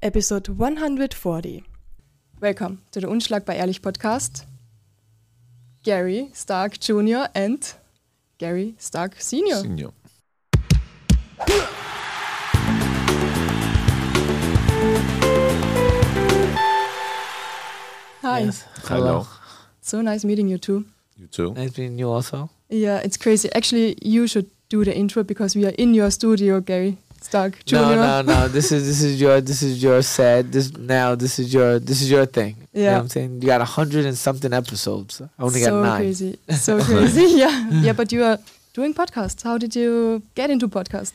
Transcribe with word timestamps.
Episode 0.00 0.48
140. 0.48 1.64
Welcome 2.40 2.82
to 2.92 3.00
the 3.00 3.08
Unschlagbar 3.08 3.56
Ehrlich 3.56 3.82
podcast. 3.82 4.44
Gary 5.82 6.30
Stark 6.32 6.78
Jr. 6.78 7.26
and 7.34 7.74
Gary 8.38 8.76
Stark 8.78 9.16
Sr. 9.18 9.56
Senior. 9.56 9.90
Hi. 18.22 18.44
Yes. 18.44 18.64
Hello. 18.84 19.26
So 19.80 20.00
nice 20.00 20.24
meeting 20.24 20.46
you 20.46 20.58
too. 20.58 20.84
You 21.16 21.26
too. 21.26 21.54
Nice 21.54 21.76
meeting 21.76 21.98
you 21.98 22.08
also. 22.08 22.50
Yeah, 22.68 22.98
it's 22.98 23.16
crazy. 23.16 23.48
Actually, 23.52 23.96
you 24.00 24.28
should 24.28 24.46
do 24.68 24.84
the 24.84 24.96
intro 24.96 25.24
because 25.24 25.56
we 25.56 25.66
are 25.66 25.74
in 25.76 25.92
your 25.92 26.12
studio, 26.12 26.60
Gary 26.60 26.98
Stark 27.20 27.64
Jr. 27.64 27.76
No, 27.76 27.94
no, 27.94 28.22
no. 28.22 28.48
This 28.48 28.72
is 28.72 28.86
this 28.86 29.02
is 29.02 29.20
your 29.20 29.40
this 29.40 29.62
is 29.62 29.82
your 29.82 30.00
set. 30.02 30.50
This 30.52 30.72
now 30.76 31.14
this 31.14 31.38
is 31.38 31.52
your 31.52 31.78
this 31.78 32.00
is 32.02 32.10
your 32.10 32.26
thing. 32.26 32.56
You 32.72 32.82
know 32.82 32.86
Yeah. 32.86 32.94
what 32.94 33.00
I'm 33.02 33.08
saying? 33.08 33.42
You 33.42 33.46
got 33.48 33.60
a 33.60 33.64
hundred 33.64 34.06
and 34.06 34.16
something 34.16 34.52
episodes. 34.52 35.20
I 35.20 35.28
only 35.42 35.60
so 35.62 35.70
got 35.70 35.82
nine. 35.82 36.00
crazy. 36.00 36.38
So 36.52 36.80
crazy. 36.82 37.24
yeah. 37.42 37.70
Yeah, 37.70 37.92
but 37.92 38.12
you 38.12 38.24
are 38.24 38.38
doing 38.72 38.94
podcasts. 38.94 39.42
How 39.42 39.58
did 39.58 39.74
you 39.76 40.22
get 40.34 40.50
into 40.50 40.68
podcast? 40.68 41.12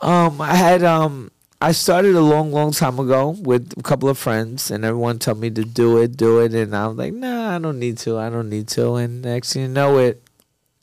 Um, 0.00 0.40
I 0.40 0.54
had 0.54 0.82
um, 0.84 1.30
I 1.60 1.72
started 1.72 2.14
a 2.14 2.20
long, 2.20 2.52
long 2.52 2.70
time 2.72 2.98
ago 2.98 3.30
with 3.30 3.72
a 3.78 3.82
couple 3.82 4.08
of 4.08 4.18
friends, 4.18 4.70
and 4.70 4.84
everyone 4.84 5.18
told 5.18 5.40
me 5.40 5.50
to 5.50 5.64
do 5.64 5.98
it, 5.98 6.16
do 6.16 6.40
it, 6.40 6.54
and 6.54 6.76
I 6.76 6.86
was 6.86 6.96
like, 6.98 7.12
Nah, 7.14 7.56
I 7.56 7.58
don't 7.58 7.78
need 7.78 7.98
to. 7.98 8.18
I 8.18 8.28
don't 8.30 8.48
need 8.50 8.68
to. 8.68 8.96
And 8.96 9.22
next 9.22 9.52
thing 9.54 9.62
you 9.62 9.68
know 9.68 9.98
it, 9.98 10.22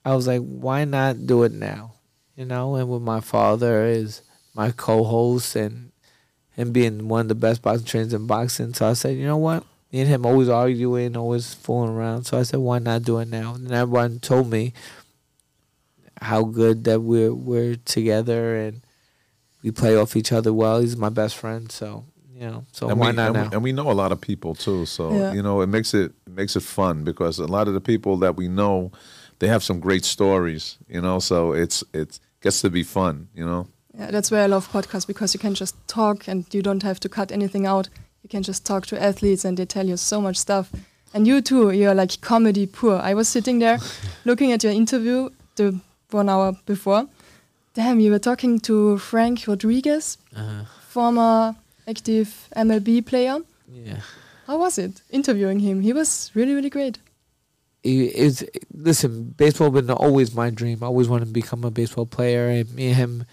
I 0.04 0.16
was 0.16 0.28
like, 0.28 0.42
Why 0.42 0.84
not 0.86 1.26
do 1.28 1.44
it 1.44 1.52
now? 1.54 1.93
You 2.36 2.46
know, 2.46 2.76
and 2.76 2.90
with 2.90 3.02
my 3.02 3.20
father 3.20 3.86
is 3.86 4.22
my 4.56 4.72
co-host 4.72 5.56
and 5.56 5.92
him 6.56 6.72
being 6.72 7.08
one 7.08 7.22
of 7.22 7.28
the 7.28 7.36
best 7.36 7.62
boxing 7.62 7.86
trainers 7.86 8.14
in 8.14 8.28
boxing, 8.28 8.74
so 8.74 8.88
I 8.88 8.94
said, 8.94 9.18
you 9.18 9.26
know 9.26 9.38
what? 9.38 9.64
Me 9.92 10.00
and 10.02 10.10
him 10.10 10.26
always 10.26 10.50
arguing, 10.50 11.16
always 11.16 11.54
fooling 11.54 11.92
around. 11.92 12.24
So 12.24 12.40
I 12.40 12.44
said, 12.44 12.60
why 12.60 12.80
not 12.80 13.04
do 13.04 13.20
it 13.20 13.28
now? 13.28 13.54
And 13.56 13.72
everyone 13.72 14.20
told 14.20 14.50
me 14.50 14.74
how 16.22 16.44
good 16.44 16.84
that 16.86 17.02
we're 17.02 17.34
we're 17.34 17.76
together 17.76 18.56
and 18.56 18.82
we 19.62 19.72
play 19.72 19.96
off 19.96 20.16
each 20.16 20.32
other 20.32 20.54
well. 20.54 20.80
He's 20.80 20.96
my 20.98 21.10
best 21.10 21.36
friend, 21.36 21.72
so 21.72 22.06
you 22.34 22.48
know, 22.48 22.66
so 22.72 22.90
and 22.90 23.00
why 23.00 23.12
we, 23.12 23.16
not 23.16 23.28
and, 23.28 23.34
now? 23.36 23.44
we, 23.50 23.56
and 23.56 23.64
we 23.64 23.72
know 23.72 23.92
a 23.92 23.94
lot 23.94 24.12
of 24.12 24.20
people 24.20 24.56
too, 24.56 24.86
so 24.86 25.14
Yeah. 25.14 25.34
you 25.34 25.44
know 25.44 25.62
it 25.62 25.68
makes 25.68 25.94
it 25.94 26.12
it 26.26 26.34
makes 26.34 26.56
it 26.56 26.64
fun 26.64 27.04
because 27.04 27.38
a 27.40 27.46
lot 27.48 27.68
of 27.68 27.74
the 27.74 27.82
people 27.82 28.18
that 28.18 28.36
we 28.36 28.48
know, 28.48 28.92
they 29.40 29.48
have 29.48 29.64
some 29.64 29.80
great 29.80 30.06
stories, 30.06 30.78
you 30.88 31.02
know. 31.02 31.20
So 31.20 31.54
it's 31.54 31.84
it's 31.94 32.20
gets 32.44 32.62
to 32.62 32.70
be 32.70 32.84
fun, 32.84 33.28
you 33.34 33.46
know. 33.46 33.68
Yeah, 33.98 34.12
that's 34.12 34.30
why 34.32 34.40
I 34.40 34.48
love 34.48 34.70
podcasts 34.72 35.08
because 35.08 35.34
you 35.34 35.40
can 35.40 35.54
just 35.56 35.76
talk 35.88 36.28
and 36.28 36.46
you 36.54 36.62
don't 36.62 36.84
have 36.84 37.00
to 37.00 37.10
cut 37.10 37.32
anything 37.32 37.66
out. 37.66 37.90
You 38.24 38.30
can 38.30 38.44
just 38.44 38.66
talk 38.66 38.86
to 38.88 39.02
athletes 39.02 39.46
and 39.46 39.58
they 39.58 39.66
tell 39.66 39.88
you 39.88 39.98
so 39.98 40.22
much 40.22 40.38
stuff. 40.38 40.72
And 41.14 41.28
you 41.28 41.42
too, 41.42 41.72
you're 41.72 41.94
like 41.96 42.20
comedy 42.22 42.66
poor. 42.68 42.96
I 42.96 43.14
was 43.14 43.28
sitting 43.28 43.60
there 43.60 43.78
looking 44.26 44.52
at 44.52 44.64
your 44.64 44.74
interview 44.74 45.30
the 45.56 45.80
one 46.12 46.30
hour 46.30 46.54
before. 46.66 47.08
Damn, 47.76 48.00
you 48.00 48.12
were 48.12 48.20
talking 48.20 48.60
to 48.62 48.98
Frank 48.98 49.48
Rodriguez, 49.48 50.18
uh, 50.36 50.66
former 50.90 51.56
active 51.88 52.48
MLB 52.56 53.06
player. 53.06 53.40
yeah. 53.72 54.02
How 54.48 54.58
was 54.58 54.78
it 54.78 55.02
interviewing 55.10 55.60
him? 55.60 55.82
He 55.82 55.94
was 55.94 56.30
really, 56.36 56.54
really 56.54 56.70
great. 56.70 56.98
It's 57.84 58.44
listen, 58.74 59.34
baseball 59.36 59.70
been 59.70 59.90
always 59.92 60.34
my 60.34 60.50
dream. 60.50 60.80
I 60.82 60.86
always 60.88 61.10
wanted 61.10 61.26
to 61.26 61.32
become 61.32 61.64
a 61.64 61.72
baseball 61.72 62.06
player, 62.06 62.48
and 62.48 62.74
me 62.74 62.88
and 62.88 62.96
him 62.96 63.26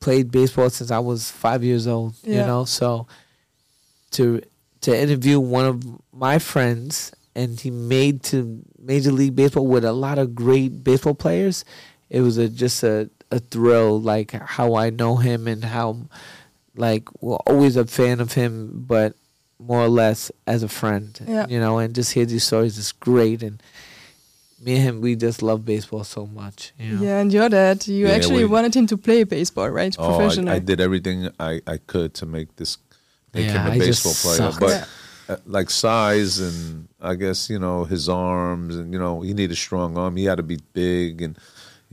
played 0.00 0.30
baseball 0.30 0.70
since 0.70 0.90
I 0.90 0.98
was 0.98 1.30
five 1.30 1.62
years 1.62 1.86
old. 1.86 2.14
You 2.24 2.46
know, 2.46 2.64
so 2.64 3.06
to 4.12 4.40
to 4.80 4.96
interview 4.96 5.40
one 5.40 5.66
of 5.66 5.82
my 6.12 6.38
friends, 6.38 7.12
and 7.34 7.60
he 7.60 7.70
made 7.70 8.22
to 8.24 8.62
Major 8.78 9.12
League 9.12 9.36
Baseball 9.36 9.66
with 9.66 9.84
a 9.84 9.92
lot 9.92 10.18
of 10.18 10.34
great 10.34 10.82
baseball 10.82 11.14
players. 11.14 11.64
It 12.08 12.20
was 12.20 12.38
a 12.38 12.48
just 12.48 12.82
a 12.82 13.10
a 13.30 13.40
thrill, 13.40 14.00
like 14.00 14.30
how 14.30 14.76
I 14.76 14.90
know 14.90 15.16
him 15.16 15.48
and 15.48 15.64
how, 15.64 15.96
like, 16.76 17.08
we're 17.20 17.36
always 17.36 17.76
a 17.76 17.84
fan 17.84 18.20
of 18.20 18.34
him, 18.34 18.84
but 18.86 19.16
more 19.58 19.80
or 19.82 19.88
less 19.88 20.30
as 20.46 20.62
a 20.62 20.68
friend. 20.68 21.18
Yeah. 21.26 21.46
You 21.48 21.60
know, 21.60 21.78
and 21.78 21.94
just 21.94 22.12
hear 22.12 22.26
these 22.26 22.44
stories 22.44 22.76
is 22.78 22.92
great. 22.92 23.42
And 23.42 23.62
me 24.60 24.74
and 24.76 24.82
him, 24.82 25.00
we 25.00 25.16
just 25.16 25.42
love 25.42 25.64
baseball 25.64 26.04
so 26.04 26.26
much. 26.26 26.72
You 26.78 26.96
know? 26.96 27.02
Yeah, 27.02 27.20
and 27.20 27.32
your 27.32 27.48
dad, 27.48 27.86
you 27.86 28.06
Yeah, 28.06 28.12
actually 28.14 28.44
we- 28.44 28.50
wanted 28.50 28.74
him 28.74 28.86
to 28.88 28.96
play 28.96 29.24
baseball, 29.24 29.68
right? 29.70 29.94
Oh, 29.98 30.16
Professional. 30.16 30.50
I, 30.52 30.56
I 30.56 30.58
did 30.58 30.80
everything 30.80 31.28
I, 31.38 31.60
I 31.66 31.78
could 31.78 32.14
to 32.14 32.26
make 32.26 32.56
this 32.56 32.78
make 33.32 33.46
Yeah, 33.46 33.64
him 33.64 33.72
a 33.72 33.74
I 33.74 33.78
baseball 33.78 34.14
player, 34.14 34.36
sucked. 34.36 34.60
but. 34.60 34.70
Yeah. 34.70 34.84
Uh, 35.26 35.36
like 35.46 35.70
size 35.70 36.38
and 36.38 36.86
I 37.00 37.14
guess 37.14 37.48
you 37.48 37.58
know 37.58 37.84
his 37.84 38.10
arms 38.10 38.76
and 38.76 38.92
you 38.92 38.98
know 38.98 39.22
he 39.22 39.32
needed 39.32 39.52
a 39.52 39.56
strong 39.56 39.96
arm. 39.96 40.16
He 40.16 40.26
had 40.26 40.34
to 40.36 40.42
be 40.42 40.58
big 40.74 41.22
and 41.22 41.38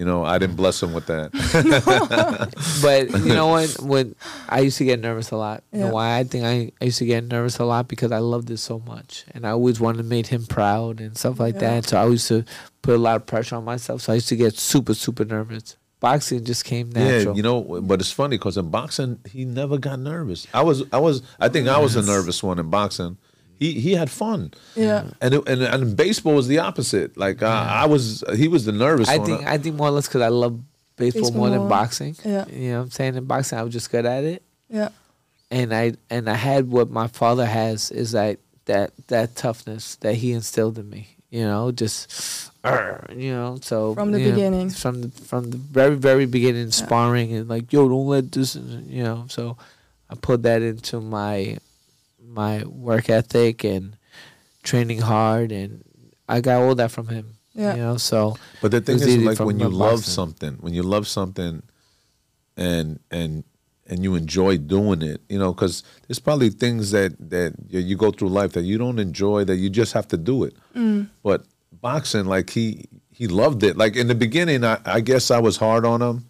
you 0.01 0.06
know 0.09 0.25
I 0.25 0.39
didn't 0.39 0.56
bless 0.56 0.81
him 0.81 0.94
with 0.94 1.06
that. 1.06 1.29
but 2.81 3.09
you 3.23 3.34
know 3.35 3.47
what? 3.47 3.69
When 3.81 4.16
I 4.50 4.62
used 4.62 4.79
to 4.79 4.85
get 4.85 5.00
nervous 5.00 5.29
a 5.29 5.38
lot. 5.38 5.63
You 5.72 5.79
Yeah. 5.79 5.85
know 5.88 5.94
why? 5.94 6.17
I 6.17 6.23
think 6.23 6.44
I, 6.44 6.72
I 6.81 6.85
used 6.85 6.97
to 6.97 7.06
get 7.06 7.23
nervous 7.25 7.59
a 7.59 7.66
lot 7.66 7.88
because 7.88 8.11
I 8.11 8.17
loved 8.17 8.50
it 8.50 8.57
so 8.57 8.79
much, 8.79 9.25
and 9.34 9.45
I 9.45 9.51
always 9.51 9.79
wanted 9.79 10.00
to 10.00 10.03
make 10.03 10.28
him 10.28 10.45
proud 10.47 11.00
and 11.00 11.16
stuff 11.16 11.40
like 11.40 11.56
Yeah. 11.56 11.75
that. 11.81 11.85
So 11.90 12.01
I 12.01 12.07
used 12.07 12.28
to 12.29 12.44
put 12.81 12.95
a 12.95 12.97
lot 12.97 13.16
of 13.16 13.28
pressure 13.28 13.56
on 13.57 13.63
myself. 13.63 14.01
So 14.01 14.11
I 14.11 14.16
used 14.16 14.29
to 14.29 14.35
get 14.35 14.57
super 14.57 14.95
super 14.95 15.23
nervous. 15.23 15.78
Boxing 16.00 16.44
just 16.44 16.66
came 16.66 16.90
natural. 16.90 17.35
Yeah, 17.35 17.38
you 17.38 17.44
know, 17.44 17.61
but 17.81 18.00
it's 18.01 18.11
funny 18.11 18.38
because 18.40 18.57
in 18.57 18.72
boxing 18.72 19.19
he 19.29 19.45
never 19.45 19.78
got 19.78 20.00
nervous. 20.00 20.47
I 20.51 20.63
was, 20.63 20.81
I 20.91 20.97
was, 20.97 21.22
I 21.40 21.47
think 21.47 21.67
I 21.67 21.78
was 21.78 21.94
the 21.94 22.01
nervous 22.01 22.41
one 22.41 22.57
in 22.57 22.72
boxing. 22.72 23.17
He 23.61 23.73
he 23.85 23.91
had 23.94 24.09
fun, 24.09 24.53
yeah. 24.75 25.11
and 25.22 25.35
it, 25.35 25.47
and 25.47 25.61
and 25.61 25.95
baseball 25.95 26.33
was 26.33 26.47
the 26.47 26.57
opposite. 26.57 27.16
Like 27.16 27.44
uh, 27.44 27.47
I, 27.47 27.83
I 27.83 27.85
was, 27.85 28.23
he 28.35 28.47
was 28.47 28.66
the 28.66 28.72
nervous 28.72 29.07
I 29.07 29.17
one. 29.17 29.27
think 29.27 29.39
I 29.45 29.57
think 29.59 29.75
more 29.75 29.89
or 29.89 29.91
less 29.91 30.07
because 30.07 30.23
I 30.23 30.29
love 30.29 30.59
baseball, 30.97 31.22
Baseball 31.29 31.39
more 31.41 31.49
more. 31.49 31.59
than 31.59 31.69
boxing. 31.69 32.16
Yeah. 32.25 32.45
You 32.49 32.72
know 32.72 32.77
what 32.79 32.83
I'm 32.85 32.91
saying? 32.91 33.16
In 33.17 33.25
boxing, 33.25 33.59
I 33.59 33.63
was 33.63 33.72
just 33.72 33.91
good 33.91 34.07
at 34.07 34.23
it. 34.23 34.41
Yeah. 34.67 34.89
and 35.51 35.75
I 35.75 35.94
and 36.09 36.27
I 36.27 36.33
had 36.33 36.72
what 36.72 36.89
my 36.89 37.07
father 37.07 37.45
has 37.45 37.91
is 37.91 38.13
that 38.13 38.39
that 38.66 38.94
that 39.13 39.35
toughness 39.35 39.95
that 39.97 40.16
he 40.16 40.31
instilled 40.33 40.79
in 40.79 40.89
me. 40.89 41.03
You 41.29 41.45
know, 41.45 41.72
just 41.72 42.49
"Arr," 42.63 43.05
you 43.16 43.31
know. 43.31 43.59
So 43.61 43.93
From 43.93 44.11
the 44.11 44.19
you 44.19 44.29
know, 44.29 44.33
beginning. 44.33 44.69
from 44.72 45.01
the 45.03 45.09
from 45.29 45.51
the 45.51 45.57
very 45.57 45.95
very 45.95 46.25
beginning, 46.25 46.72
sparring 46.72 47.31
and 47.33 47.47
like, 47.47 47.72
yo, 47.72 47.88
don't 47.88 48.07
let 48.07 48.31
this, 48.31 48.55
you 48.55 49.03
know. 49.03 49.25
So 49.29 49.55
I 50.09 50.16
put 50.16 50.41
that 50.43 50.61
into 50.63 50.99
my 50.99 51.57
my 52.31 52.64
work 52.66 53.09
ethic 53.09 53.64
and 53.64 53.97
training 54.64 55.00
hard, 55.02 55.52
and 55.52 55.84
I 56.28 56.42
got 56.42 56.62
all 56.62 56.75
that 56.75 56.92
from 56.92 57.08
him. 57.08 57.34
Yeah. 57.53 57.75
You 57.75 57.81
know, 57.81 57.97
so 57.97 58.38
But 58.62 58.72
the 58.72 58.81
thing 58.81 58.96
is, 58.96 59.18
like 59.18 59.40
when 59.40 59.59
you 59.59 59.68
love 59.68 60.00
boxing. 60.00 60.14
something, 60.14 60.53
when 60.62 60.74
you 60.74 60.84
love 60.84 61.08
something, 61.08 61.64
and 62.58 63.00
and 63.12 63.44
and 63.88 64.03
you 64.03 64.16
enjoy 64.16 64.58
doing 64.58 65.02
it, 65.02 65.20
you 65.28 65.38
know, 65.38 65.53
because 65.53 65.84
there's 66.08 66.20
probably 66.20 66.50
things 66.50 66.91
that 66.91 67.14
that 67.30 67.53
you, 67.68 67.80
you 67.80 67.97
go 67.97 68.12
through 68.12 68.30
life 68.30 68.53
that 68.53 68.64
you 68.64 68.78
don't 68.78 69.00
enjoy 69.00 69.44
that 69.44 69.58
you 69.58 69.70
just 69.70 69.91
have 69.94 70.08
to 70.09 70.18
do 70.18 70.44
it. 70.46 70.56
Mm. 70.75 71.09
But 71.24 71.44
boxing, 71.81 72.25
like 72.25 72.52
he 72.52 72.86
he 73.12 73.28
loved 73.28 73.64
it. 73.64 73.75
Like 73.78 73.97
in 73.97 74.08
the 74.08 74.16
beginning, 74.16 74.64
I, 74.64 74.80
I 74.86 75.02
guess 75.02 75.30
I 75.30 75.40
was 75.40 75.58
hard 75.58 75.86
on 75.86 76.02
him, 76.02 76.25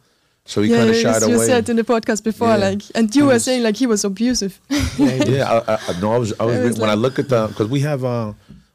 so 0.51 0.62
he 0.62 0.69
yeah, 0.69 0.78
kind 0.79 0.89
of 0.89 0.95
you, 0.95 1.01
shied 1.01 1.22
you 1.29 1.39
said 1.51 1.69
in 1.69 1.75
the 1.78 1.84
podcast 1.94 2.23
before, 2.23 2.50
Yeah. 2.50 2.67
like, 2.67 2.81
and 2.94 3.16
you 3.16 3.23
I 3.29 3.34
were 3.34 3.39
saying 3.39 3.63
like 3.63 3.78
he 3.78 3.88
was 3.88 4.03
abusive. 4.03 4.59
yeah, 4.97 5.23
yeah, 5.35 5.62
I, 5.67 5.75
I, 5.89 6.00
no, 6.01 6.12
I 6.13 6.17
was. 6.23 6.34
I 6.39 6.45
was 6.45 6.57
was 6.69 6.79
when 6.79 6.89
I 6.89 6.97
look 7.06 7.17
at 7.19 7.29
the 7.29 7.47
because 7.47 7.69
we 7.69 7.79
have 7.89 8.03
uh 8.03 8.34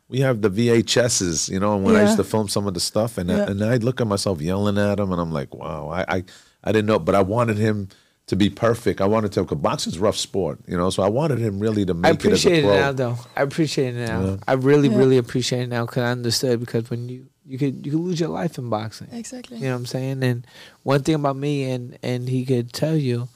we 0.09 0.20
have 0.20 0.41
the 0.41 0.50
VHSs, 0.50 1.50
you 1.50 1.60
know, 1.60 1.75
and 1.76 1.84
when 1.84 1.97
I 1.97 2.03
used 2.03 2.16
to 2.16 2.25
film 2.25 2.48
some 2.48 2.66
of 2.66 2.75
the 2.75 2.81
stuff, 2.81 3.19
and 3.19 3.28
Yeah. 3.28 3.44
I, 3.44 3.50
and 3.50 3.62
I 3.65 3.76
look 3.76 4.00
at 4.00 4.06
myself 4.06 4.41
yelling 4.41 4.78
at 4.78 4.98
him, 5.00 5.12
and 5.12 5.20
I'm 5.20 5.32
like, 5.32 5.54
wow, 5.54 5.88
I 5.91 6.04
I, 6.16 6.25
I 6.65 6.72
didn't 6.72 6.86
know, 6.86 6.98
but 6.98 7.15
I 7.15 7.22
wanted 7.22 7.59
him 7.59 7.88
to 8.28 8.36
be 8.36 8.48
perfect. 8.50 9.00
I 9.00 9.06
wanted 9.06 9.31
to 9.32 9.42
because 9.42 9.59
boxing's 9.59 9.97
a 9.98 10.00
rough 10.00 10.16
sport, 10.16 10.59
you 10.66 10.76
know, 10.76 10.91
so 10.91 11.03
I 11.03 11.09
wanted 11.09 11.39
him 11.39 11.60
really 11.60 11.84
to 11.84 11.92
I 11.92 11.97
make 12.12 12.24
it 12.24 12.33
as 12.33 12.45
a 12.45 12.48
appreciate 12.48 12.65
it 12.65 12.66
pro. 12.66 12.77
now, 12.84 12.92
though. 12.92 13.18
I 13.36 13.42
appreciate 13.42 13.95
it 13.97 14.09
now. 14.09 14.21
Yeah. 14.24 14.36
I 14.48 14.54
really, 14.54 14.89
Yeah. 14.89 14.97
really 15.03 15.18
appreciate 15.18 15.62
it 15.62 15.68
now 15.68 15.84
because 15.86 16.03
I 16.03 16.10
understood. 16.10 16.59
Because 16.60 16.91
when 16.91 17.09
you 17.09 17.27
you 17.47 17.59
could 17.59 17.84
you 17.87 17.93
could 17.93 18.01
lose 18.01 18.19
your 18.21 18.28
life 18.31 18.59
in 18.59 18.69
boxing. 18.69 19.09
exactly. 19.13 19.59
You 19.59 19.65
know 19.66 19.72
what 19.72 19.77
I'm 19.78 19.87
saying? 19.87 20.22
And 20.22 20.47
one 20.83 21.03
thing 21.03 21.15
about 21.15 21.37
me, 21.37 21.71
and 21.71 21.98
and 22.03 22.28
he 22.28 22.45
could 22.45 22.72
tell 22.72 22.97
you, 22.97 23.28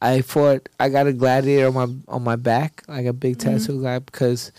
I 0.00 0.20
fought. 0.22 0.68
I 0.78 0.88
got 0.88 1.06
a 1.06 1.12
gladiator 1.12 1.68
on 1.68 1.74
my 1.74 2.14
on 2.14 2.22
my 2.24 2.36
back, 2.36 2.82
like 2.88 3.06
a 3.06 3.12
big 3.12 3.38
Mm-hmm. 3.38 3.58
tattoo 3.58 3.82
guy, 3.82 3.98
because 3.98 4.52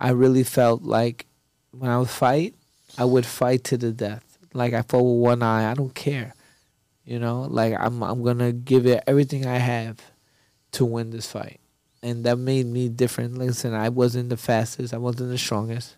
I 0.00 0.10
really 0.10 0.44
felt 0.44 0.82
like 0.82 1.26
when 1.70 1.90
I 1.90 1.98
would 1.98 2.10
fight, 2.10 2.54
I 2.98 3.04
would 3.04 3.26
fight 3.26 3.64
to 3.64 3.76
the 3.76 3.92
death. 3.92 4.24
Like 4.54 4.72
I 4.74 4.82
fought 4.82 5.02
with 5.02 5.22
one 5.22 5.42
eye. 5.42 5.70
I 5.70 5.74
don't 5.74 5.94
care. 5.94 6.34
You 7.04 7.18
know, 7.18 7.42
like 7.42 7.74
I'm 7.78 8.02
I'm 8.02 8.22
gonna 8.22 8.52
give 8.52 8.86
it 8.86 9.02
everything 9.06 9.46
I 9.46 9.58
have 9.58 9.98
to 10.72 10.84
win 10.84 11.10
this 11.10 11.30
fight. 11.30 11.58
And 12.02 12.24
that 12.24 12.36
made 12.38 12.66
me 12.66 12.88
different. 12.88 13.36
Listen, 13.36 13.74
I 13.74 13.90
wasn't 13.90 14.30
the 14.30 14.36
fastest, 14.36 14.94
I 14.94 14.98
wasn't 14.98 15.30
the 15.30 15.38
strongest. 15.38 15.96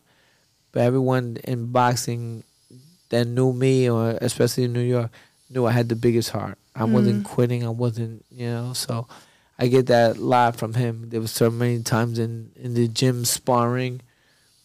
But 0.73 0.83
everyone 0.83 1.39
in 1.45 1.71
boxing 1.71 2.45
that 3.11 3.27
knew 3.27 3.53
me 3.53 3.89
or 3.89 4.17
especially 4.21 4.65
in 4.65 4.73
New 4.73 4.81
York 4.81 5.11
knew 5.51 5.67
I 5.67 5.73
had 5.73 5.89
the 5.89 5.97
biggest 5.97 6.31
heart. 6.31 6.59
I 6.75 6.83
mm. 6.83 6.93
wasn't 6.93 7.25
quitting, 7.25 7.65
I 7.65 7.69
wasn't 7.69 8.25
you 8.31 8.49
know, 8.49 8.73
so 8.73 9.07
I 9.59 9.69
get 9.69 9.87
that 9.87 10.17
a 10.17 10.21
lot 10.21 10.57
from 10.57 10.75
him. 10.75 11.11
There 11.11 11.21
was 11.21 11.31
so 11.31 11.51
many 11.51 11.83
times 11.83 12.19
in 12.19 12.51
in 12.57 12.75
the 12.75 12.89
gym 12.89 13.25
sparring. 13.25 14.01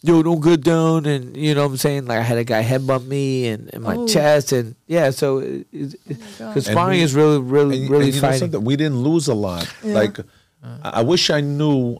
Yo, 0.00 0.22
don't 0.22 0.40
get 0.40 0.62
down, 0.62 1.06
and 1.06 1.36
you 1.36 1.54
know 1.54 1.64
what 1.64 1.72
I'm 1.72 1.76
saying. 1.76 2.06
Like 2.06 2.18
I 2.18 2.22
had 2.22 2.38
a 2.38 2.44
guy 2.44 2.62
headbutt 2.62 3.04
me 3.04 3.48
and 3.48 3.68
in 3.70 3.82
my 3.82 3.96
Oh. 3.96 4.06
chest, 4.06 4.52
and 4.52 4.76
yeah. 4.86 5.10
So 5.10 5.40
because 5.40 5.96
Oh 6.08 6.14
my 6.14 6.16
God. 6.38 6.56
And 6.56 6.64
sparring 6.64 6.98
we- 6.98 7.04
is 7.04 7.14
really, 7.14 7.38
really, 7.38 7.80
And, 7.82 7.90
really 7.90 8.04
and 8.06 8.14
you 8.14 8.20
know 8.20 8.28
fighting. 8.28 8.38
something? 8.40 8.64
We 8.64 8.76
didn't 8.76 9.02
lose 9.02 9.28
a 9.28 9.34
lot. 9.34 9.66
Yeah. 9.82 9.94
Like, 9.94 10.18
uh. 10.20 10.22
I 10.82 10.90
I 11.00 11.02
wish 11.02 11.30
I 11.30 11.40
knew. 11.42 11.98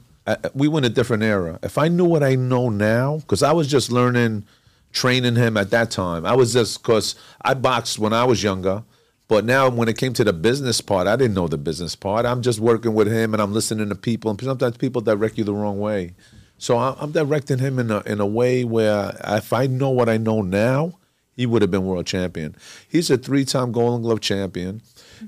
We 0.54 0.68
were 0.68 0.78
in 0.78 0.84
a 0.84 0.88
different 0.88 1.22
era. 1.22 1.58
If 1.62 1.78
I 1.78 1.88
knew 1.88 2.04
what 2.04 2.22
I 2.22 2.34
know 2.34 2.68
now, 2.68 3.18
because 3.18 3.42
I 3.42 3.52
was 3.52 3.66
just 3.66 3.90
learning, 3.90 4.44
training 4.92 5.36
him 5.36 5.56
at 5.56 5.70
that 5.70 5.90
time. 5.90 6.26
I 6.26 6.34
was 6.34 6.52
just 6.52 6.82
because 6.82 7.14
I 7.42 7.54
boxed 7.54 7.98
when 7.98 8.12
I 8.12 8.24
was 8.24 8.42
younger, 8.42 8.84
but 9.28 9.44
now 9.44 9.68
when 9.68 9.88
it 9.88 9.98
came 9.98 10.12
to 10.14 10.24
the 10.24 10.32
business 10.32 10.80
part, 10.80 11.06
I 11.06 11.16
didn't 11.16 11.34
know 11.34 11.48
the 11.48 11.58
business 11.58 11.94
part. 11.94 12.26
I'm 12.26 12.42
just 12.42 12.60
working 12.60 12.94
with 12.94 13.06
him 13.06 13.34
and 13.34 13.42
I'm 13.42 13.52
listening 13.52 13.88
to 13.88 13.94
people, 13.94 14.30
and 14.30 14.40
sometimes 14.40 14.76
people 14.76 15.00
direct 15.02 15.38
you 15.38 15.44
the 15.44 15.54
wrong 15.54 15.78
way. 15.78 16.14
So 16.58 16.76
I'm 16.76 17.12
directing 17.12 17.58
him 17.58 17.78
in 17.78 17.90
a 17.90 18.00
in 18.00 18.20
a 18.20 18.26
way 18.26 18.64
where 18.64 19.16
if 19.24 19.52
I 19.52 19.66
know 19.66 19.90
what 19.90 20.08
I 20.08 20.16
know 20.16 20.42
now, 20.42 20.98
he 21.36 21.46
would 21.46 21.62
have 21.62 21.70
been 21.70 21.84
world 21.84 22.06
champion. 22.06 22.56
He's 22.88 23.10
a 23.10 23.16
three-time 23.16 23.70
Golden 23.70 24.02
Glove 24.02 24.20
champion. 24.20 24.82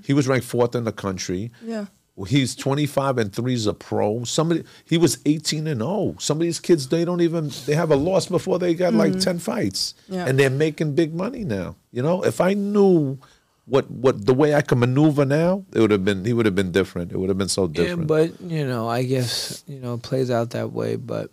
He 0.05 0.12
was 0.12 0.26
ranked 0.26 0.46
fourth 0.46 0.75
in 0.75 0.85
the 0.85 0.93
country. 0.93 1.53
Yeah. 1.64 1.87
Well, 2.16 2.26
He's 2.26 2.54
25 2.54 3.18
and 3.18 3.32
3 3.32 3.54
is 3.54 3.66
a 3.66 3.72
pro. 3.74 4.24
Somebody 4.24 4.64
he 4.84 4.98
was 4.98 5.18
18 5.24 5.66
and 5.66 5.80
0. 5.80 6.16
Some 6.18 6.36
of 6.38 6.42
these 6.42 6.60
kids 6.60 6.88
they 6.88 7.04
don't 7.04 7.20
even 7.22 7.50
they 7.66 7.74
have 7.74 7.90
a 7.90 7.96
loss 7.96 8.26
before 8.26 8.58
they 8.58 8.74
got 8.74 8.92
like 8.94 9.18
10 9.18 9.38
fights. 9.38 9.94
Yeah. 10.08 10.26
And 10.26 10.38
they're 10.38 10.50
making 10.50 10.94
big 10.94 11.14
money 11.14 11.44
now. 11.44 11.76
You 11.92 12.02
know, 12.02 12.22
if 12.24 12.40
I 12.40 12.54
knew 12.54 13.18
what 13.66 13.90
what 13.90 14.26
the 14.26 14.34
way 14.34 14.54
I 14.54 14.62
could 14.62 14.78
maneuver 14.78 15.24
now, 15.24 15.64
it 15.72 15.80
would 15.80 15.92
have 15.92 16.04
been 16.04 16.24
he 16.24 16.32
would 16.32 16.46
have 16.46 16.54
been 16.56 16.72
different. 16.72 17.12
It 17.12 17.18
would 17.18 17.28
have 17.30 17.38
been 17.38 17.48
so 17.48 17.64
yeah, 17.64 17.68
different. 17.84 18.06
but 18.08 18.38
you 18.40 18.66
know, 18.66 18.88
I 18.88 19.02
guess 19.04 19.62
you 19.66 19.78
know 19.78 19.94
it 19.94 20.02
plays 20.02 20.30
out 20.30 20.50
that 20.50 20.72
way. 20.72 20.96
But 20.96 21.30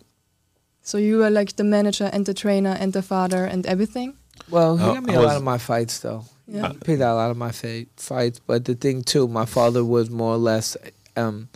So 0.82 0.96
you 0.98 1.18
were 1.18 1.30
like 1.30 1.56
the 1.56 1.64
manager 1.64 2.08
and 2.12 2.24
the 2.24 2.32
trainer 2.34 2.74
and 2.80 2.92
the 2.92 3.02
father 3.02 3.44
and 3.44 3.66
everything. 3.66 4.16
well, 4.48 4.76
he 4.78 4.84
Uh, 4.84 4.94
got 4.94 5.04
me 5.04 5.12
I 5.12 5.16
a 5.16 5.18
was- 5.18 5.26
lot 5.26 5.36
of 5.36 5.42
my 5.42 5.58
fights 5.58 5.98
though. 6.00 6.24
Yeah. 6.48 6.72
He 6.72 6.78
picked 6.78 7.02
out 7.02 7.14
a 7.14 7.16
lot 7.16 7.30
of 7.30 7.36
my 7.36 7.52
fa- 7.52 7.86
fights. 7.96 8.38
But 8.38 8.64
the 8.64 8.74
thing 8.74 9.02
too, 9.02 9.28
my 9.28 9.44
father 9.44 9.84
was 9.84 10.08
more 10.10 10.32
or 10.34 10.38
less. 10.38 10.76
Um, 11.14 11.48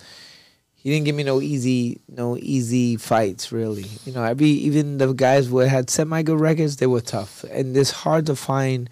he 0.74 0.90
didn't 0.90 1.06
give 1.06 1.14
me 1.16 1.22
no 1.22 1.40
easy, 1.40 2.00
no 2.08 2.36
easy 2.36 2.96
fights. 2.96 3.52
Really, 3.52 3.86
you 4.04 4.12
know, 4.12 4.22
every 4.22 4.48
even 4.48 4.98
the 4.98 5.12
guys 5.12 5.46
who 5.46 5.58
had 5.58 5.88
semi 5.88 6.22
good 6.22 6.40
records, 6.40 6.76
they 6.76 6.86
were 6.86 7.00
tough, 7.00 7.44
and 7.44 7.76
it's 7.76 7.90
hard 7.90 8.26
to 8.26 8.36
find 8.36 8.90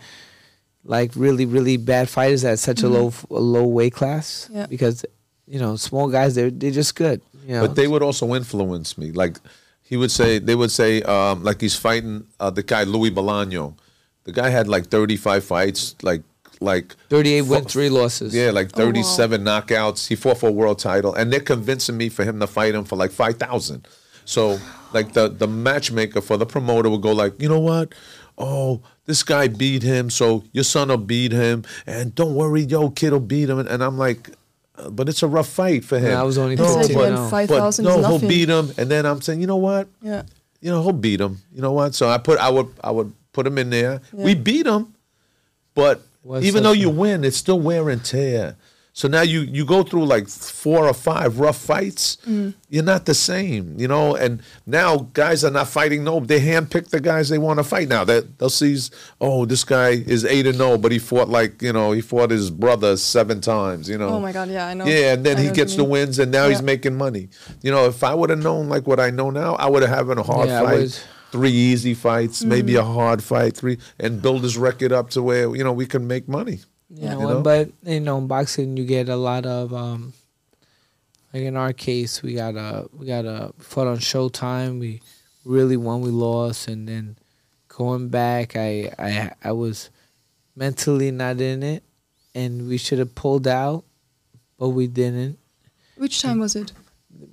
like 0.85 1.13
really, 1.15 1.45
really 1.47 1.77
bad 1.77 2.09
fighters 2.09 2.45
at 2.45 2.59
such 2.59 2.83
a 2.83 2.89
low, 2.89 3.13
a 3.31 3.35
low 3.35 3.67
weight 3.67 3.93
class. 3.93 4.49
Yeah. 4.53 4.67
Because 4.67 5.05
you 5.47 5.59
know, 5.59 5.77
small 5.77 6.09
guys, 6.09 6.35
they're 6.37 6.51
they're 6.51 6.71
just 6.71 6.95
good. 6.95 7.21
You 7.45 7.55
know, 7.55 7.67
But 7.67 7.75
they 7.77 7.89
would 7.89 8.03
also 8.03 8.35
influence 8.35 8.97
me. 8.97 9.11
Like 9.11 9.37
he 9.83 9.97
would 9.97 10.13
say, 10.13 10.39
they 10.39 10.55
would 10.55 10.71
say, 10.71 11.03
um, 11.03 11.43
like 11.43 11.61
he's 11.61 11.75
fighting 11.75 12.25
uh, 12.39 12.51
the 12.51 12.63
guy 12.63 12.85
Louis 12.85 13.11
Bolaño. 13.11 13.75
The 14.25 14.33
guy 14.33 14.51
had 14.51 14.69
like 14.69 14.87
35 14.87 15.45
fights, 15.45 15.95
like 16.03 16.23
like 16.61 16.95
38 17.09 17.41
fo- 17.43 17.51
wins, 17.51 17.73
three 17.73 17.89
losses. 17.89 18.35
Yeah, 18.35 18.51
like 18.51 18.67
Oh, 18.77 18.81
wow. 18.85 18.93
37 18.93 19.43
knockouts. 19.43 20.09
He 20.09 20.15
fought 20.17 20.39
for 20.39 20.51
a 20.51 20.53
world 20.53 20.79
title, 20.79 21.15
and 21.15 21.33
they're 21.33 21.41
convincing 21.41 21.97
me 21.97 22.09
for 22.11 22.25
him 22.25 22.39
to 22.41 22.47
fight 22.47 22.75
him 22.75 22.85
for 22.85 22.97
like 22.97 23.13
5,000. 23.13 23.87
So, 24.27 24.59
like 24.93 25.15
the 25.15 25.29
the 25.29 25.49
matchmaker 25.49 26.21
for 26.21 26.37
the 26.37 26.47
promoter 26.47 26.91
would 26.91 27.01
go 27.03 27.13
like, 27.13 27.41
you 27.41 27.49
know 27.49 27.61
what? 27.61 27.95
Oh, 28.39 28.83
this 29.07 29.23
guy 29.23 29.49
beat 29.49 29.83
him, 29.83 30.09
so 30.11 30.45
your 30.53 30.65
son 30.65 30.89
will 30.89 30.97
beat 30.99 31.33
him, 31.33 31.65
and 31.87 32.15
don't 32.15 32.35
worry, 32.35 32.63
yo, 32.63 32.91
kid 32.91 33.13
will 33.13 33.21
beat 33.21 33.49
him. 33.51 33.59
And, 33.59 33.69
and 33.69 33.83
I'm 33.83 33.99
like, 33.99 34.31
uh, 34.77 34.89
but 34.91 35.09
it's 35.09 35.23
a 35.23 35.27
rough 35.29 35.49
fight 35.49 35.85
for 35.85 35.99
him. 35.99 36.13
Yeah, 36.13 36.21
I 36.21 36.25
was 36.25 36.39
only 36.39 36.55
It's 36.55 36.63
like 36.63 36.87
15 36.87 36.99
when 36.99 37.15
now. 37.15 37.29
five 37.29 37.49
but 37.49 37.59
no, 37.59 37.69
is 37.69 38.07
he'll 38.07 38.19
beat 38.29 38.49
him, 38.49 38.71
and 38.79 38.91
then 38.91 39.05
I'm 39.07 39.21
saying, 39.21 39.41
you 39.41 39.47
know 39.47 39.57
what? 39.57 39.89
Yeah. 40.03 40.23
you 40.61 40.71
know, 40.71 40.83
he'll 40.83 40.93
beat 40.93 41.21
him. 41.21 41.39
You 41.53 41.63
know 41.63 41.73
what? 41.73 41.95
So 41.95 42.09
I 42.09 42.19
put 42.19 42.39
I 42.39 42.51
would 42.51 42.69
I 42.85 42.91
would 42.93 43.13
put 43.33 43.45
them 43.45 43.59
in 43.59 43.71
there. 43.71 44.01
We 44.13 44.35
beat 44.35 44.65
them, 44.65 44.95
but 45.75 46.03
Was 46.25 46.45
even 46.45 46.63
so 46.63 46.69
though 46.69 46.75
you 46.75 46.91
win, 46.91 47.25
it's 47.25 47.37
still 47.37 47.61
wear 47.61 47.89
and 47.91 48.05
tear. 48.05 48.57
So 48.93 49.07
now 49.07 49.23
you 49.23 49.43
you 49.43 49.65
go 49.65 49.85
through 49.85 50.05
like 50.05 50.29
four 50.29 50.87
or 50.87 50.93
five 50.93 51.39
rough 51.39 51.57
fights. 51.57 52.17
Mm. 52.27 52.55
You're 52.69 52.85
not 52.85 53.07
the 53.07 53.15
same, 53.15 53.77
you 53.79 53.87
know. 53.87 54.17
And 54.17 54.43
now 54.67 55.09
guys 55.15 55.45
are 55.45 55.51
not 55.51 55.69
fighting. 55.69 56.03
No, 56.03 56.19
they 56.19 56.41
handpick 56.41 56.89
the 56.89 57.01
guys 57.01 57.29
they 57.29 57.39
want 57.39 57.61
to 57.61 57.65
fight. 57.65 57.89
Now 57.89 58.03
that 58.05 58.39
they'll 58.39 58.51
see, 58.51 58.77
oh, 59.21 59.47
this 59.47 59.63
guy 59.63 59.91
is 59.91 60.25
eight 60.25 60.47
and 60.47 60.57
zero, 60.57 60.77
but 60.77 60.91
he 60.91 60.99
fought 60.99 61.29
like 61.29 61.63
you 61.63 61.73
know 61.73 61.93
he 61.93 62.01
fought 62.01 62.31
his 62.31 62.51
brother 62.51 62.97
seven 62.97 63.41
times. 63.41 63.89
You 63.89 63.97
know. 63.97 64.09
Oh 64.09 64.21
my 64.21 64.33
God, 64.33 64.51
yeah, 64.51 64.67
I 64.67 64.75
know. 64.75 64.85
Yeah, 64.85 65.15
and 65.15 65.25
then 65.25 65.39
I 65.39 65.43
he 65.43 65.51
gets 65.51 65.77
the 65.77 65.85
wins, 65.85 66.19
and 66.19 66.33
now 66.33 66.49
he's 66.49 66.61
making 66.61 66.97
money. 66.97 67.29
You 67.63 67.71
know, 67.71 67.87
if 67.87 68.03
I 68.03 68.13
would 68.13 68.31
have 68.31 68.43
known 68.43 68.69
like 68.69 68.89
what 68.89 68.99
I 68.99 69.11
know 69.11 69.31
now, 69.31 69.55
I 69.55 69.69
would 69.69 69.83
have 69.83 69.91
having 70.01 70.19
a 70.19 70.23
hard 70.25 70.49
Yeah, 70.49 70.63
I 70.63 70.65
fight, 70.65 70.81
was- 70.81 71.05
three 71.33 71.53
easy 71.53 71.95
fights, 71.95 72.43
maybe 72.45 72.73
Mm. 72.75 72.81
a 72.81 72.85
hard 72.85 73.23
fight, 73.23 73.57
three, 73.57 73.79
and 73.99 74.21
build 74.23 74.43
his 74.43 74.57
record 74.59 74.93
up 74.93 75.11
to 75.11 75.23
where 75.23 75.55
you 75.55 75.63
know 75.65 75.73
we 75.73 75.87
can 75.87 76.07
make 76.07 76.29
money. 76.29 76.61
Yeah. 76.89 77.15
You 77.19 77.21
know? 77.21 77.41
but 77.43 77.71
you 77.85 78.01
know, 78.01 78.19
in 78.19 78.27
boxing 78.27 78.77
you 78.77 78.85
get 78.85 79.09
a 79.09 79.17
lot 79.17 79.47
of 79.47 79.73
um 79.73 80.13
like 81.33 81.43
in 81.45 81.57
our 81.57 81.73
case 81.73 82.23
we 82.23 82.35
got 82.35 82.57
a 82.57 82.89
we 82.93 83.07
got 83.07 83.25
a 83.25 83.53
fought 83.59 83.87
on 83.87 83.99
Showtime. 83.99 84.81
We 84.81 85.01
really 85.45 85.77
won, 85.77 86.01
we 86.03 86.11
lost, 86.11 86.69
and 86.69 86.89
then 86.89 87.17
going 87.69 88.09
back, 88.09 88.57
I 88.57 88.93
I 88.99 89.33
I 89.45 89.53
was 89.53 89.91
mentally 90.57 91.11
not 91.13 91.41
in 91.41 91.63
it, 91.63 91.83
and 92.35 92.69
we 92.69 92.77
should 92.77 92.99
have 92.99 93.15
pulled 93.15 93.47
out, 93.47 93.85
but 94.59 94.71
we 94.71 94.87
didn't. 94.89 95.39
Which 95.97 96.21
time 96.23 96.41
was 96.41 96.57
it? 96.57 96.73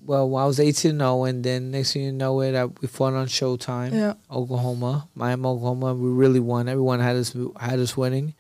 Well, 0.06 0.36
I 0.36 0.46
was 0.46 0.60
18 0.60 0.98
0, 0.98 1.24
and 1.26 1.44
then 1.44 1.72
next 1.72 1.94
thing 1.94 2.04
you 2.04 2.12
know 2.12 2.42
it, 2.42 2.56
I, 2.56 2.66
we 2.66 2.88
fought 2.88 3.14
on 3.14 3.28
Showtime, 3.28 3.94
Yeah. 3.94 4.14
Oklahoma, 4.32 5.08
Miami, 5.16 5.46
Oklahoma. 5.46 5.94
We 5.96 6.10
really 6.10 6.40
won. 6.40 6.68
Everyone 6.68 7.00
had 7.00 7.16
us 7.16 7.36
had 7.60 7.80
us 7.80 7.96
winning, 7.96 8.34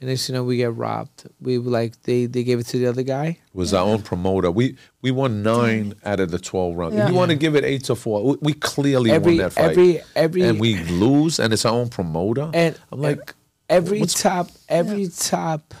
and 0.00 0.08
next 0.10 0.26
thing 0.26 0.34
you 0.34 0.40
know, 0.40 0.44
we 0.44 0.56
get 0.56 0.74
robbed. 0.74 1.28
We 1.40 1.58
were 1.58 1.70
like 1.70 2.00
they 2.02 2.26
they 2.26 2.42
gave 2.44 2.58
it 2.58 2.66
to 2.68 2.78
the 2.78 2.86
other 2.86 3.02
guy. 3.02 3.26
It 3.26 3.54
was 3.54 3.72
our 3.74 3.86
own 3.86 4.02
promoter. 4.02 4.50
We 4.50 4.76
we 5.02 5.10
won 5.10 5.42
nine 5.42 5.94
out 6.04 6.18
of 6.20 6.30
the 6.30 6.38
twelve 6.38 6.76
rounds. 6.76 6.96
Yeah. 6.96 7.08
You 7.08 7.14
want 7.14 7.30
to 7.30 7.36
give 7.36 7.54
it 7.56 7.64
eight 7.64 7.84
to 7.84 7.94
four, 7.94 8.24
we, 8.24 8.36
we 8.40 8.52
clearly 8.54 9.10
Every 9.10 9.32
won 9.34 9.38
that 9.38 9.52
fight. 9.52 9.70
every 9.70 10.00
every 10.16 10.42
and 10.42 10.58
we 10.60 10.76
lose, 10.84 11.38
and 11.38 11.52
it's 11.52 11.64
our 11.64 11.74
own 11.74 11.88
promoter. 11.88 12.50
and 12.54 12.78
I'm 12.90 13.00
like, 13.00 13.34
every 13.68 14.02
top 14.06 14.48
every 14.68 15.08
top 15.08 15.74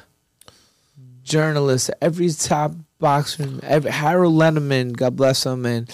journalist, 1.22 1.90
every 2.00 2.30
top 2.30 2.72
boxer, 3.00 3.48
every 3.64 3.90
Harold 3.90 4.34
Lederman, 4.34 4.92
God 4.96 5.16
bless 5.16 5.44
him, 5.44 5.66
and 5.66 5.90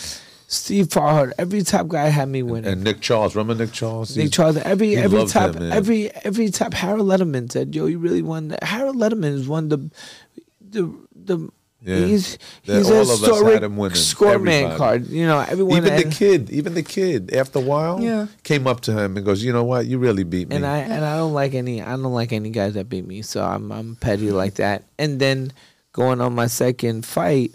Steve 0.49 0.87
Farhood, 0.89 1.33
every 1.39 1.63
top 1.63 1.89
guy 1.89 2.07
had 2.09 2.29
me 2.29 2.43
winning. 2.43 2.71
and 2.73 2.85
Nick 2.85 3.01
Charles, 3.01 3.35
remember 3.35 3.65
Nick 3.65 3.73
Charles? 3.73 4.17
Nick 4.17 4.25
He's- 4.25 4.33
Charles, 4.35 4.57
every 4.59 4.97
every 4.97 5.25
top, 5.27 5.55
him, 5.55 5.73
every 5.73 6.11
every 6.25 6.51
top. 6.51 6.75
Harold 6.75 7.07
Lederman 7.09 7.51
said, 7.51 7.75
"Yo, 7.75 7.87
you 7.87 7.99
really 7.99 8.23
won." 8.23 8.49
That. 8.49 8.63
Harold 8.63 8.97
Lederman 8.97 9.33
is 9.33 9.49
one 9.49 9.65
of 9.65 9.71
the 9.71 9.91
the 10.61 10.93
the. 11.15 11.49
Yeah. 11.83 11.99
He's 12.07 12.39
he's 12.63 12.91
all 12.91 12.97
a 12.97 13.01
of 13.03 13.11
us 13.11 13.21
had 13.21 13.63
historic 13.63 13.97
score 13.97 14.39
man 14.41 14.77
card. 14.77 15.07
You 15.09 15.25
know, 15.27 15.39
everyone. 15.41 15.77
even 15.77 15.95
the 15.97 16.15
kid, 16.15 16.51
even 16.51 16.75
the 16.75 16.83
kid, 16.83 17.33
after 17.33 17.61
a 17.61 17.63
while, 17.63 18.01
Yeah. 18.01 18.27
came 18.43 18.67
up 18.67 18.81
to 18.83 18.93
him 18.93 19.17
and 19.17 19.25
goes, 19.25 19.45
"You 19.45 19.53
know 19.53 19.63
what? 19.63 19.87
You 19.87 19.99
really 19.99 20.25
beat 20.25 20.49
me." 20.49 20.57
and 20.57 20.67
I 20.67 20.79
and 20.79 21.05
I 21.05 21.17
don't 21.17 21.33
like 21.35 21.55
any. 21.55 21.83
I 21.83 21.91
don't 21.91 22.03
like 22.13 22.33
any 22.33 22.51
guys 22.51 22.75
that 22.75 22.89
beat 22.89 23.07
me. 23.07 23.23
So 23.23 23.41
I'm 23.45 23.71
I'm 23.71 23.95
petty 23.97 24.33
like 24.33 24.55
that. 24.55 24.83
And 24.99 25.21
then 25.21 25.53
going 25.97 26.21
on 26.21 26.35
my 26.35 26.47
second 26.47 27.05
fight, 27.07 27.53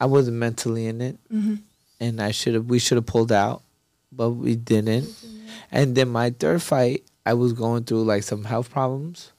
I 0.00 0.06
wasn't 0.06 0.38
mentally 0.38 0.86
in 0.86 1.00
it, 1.00 1.18
Mm-hmm. 1.30 1.56
and 2.00 2.20
I 2.20 2.30
should 2.32 2.54
have. 2.54 2.66
We 2.66 2.78
should 2.80 2.96
have 2.96 3.06
pulled 3.06 3.30
out, 3.32 3.62
but 4.10 4.30
we 4.30 4.56
didn't. 4.56 5.06
And 5.70 5.94
then 5.94 6.08
my 6.08 6.30
third 6.30 6.62
fight, 6.62 7.04
I 7.26 7.34
was 7.34 7.52
going 7.52 7.84
through 7.84 8.04
like 8.04 8.22
some 8.24 8.44
health 8.44 8.70
problems, 8.70 9.32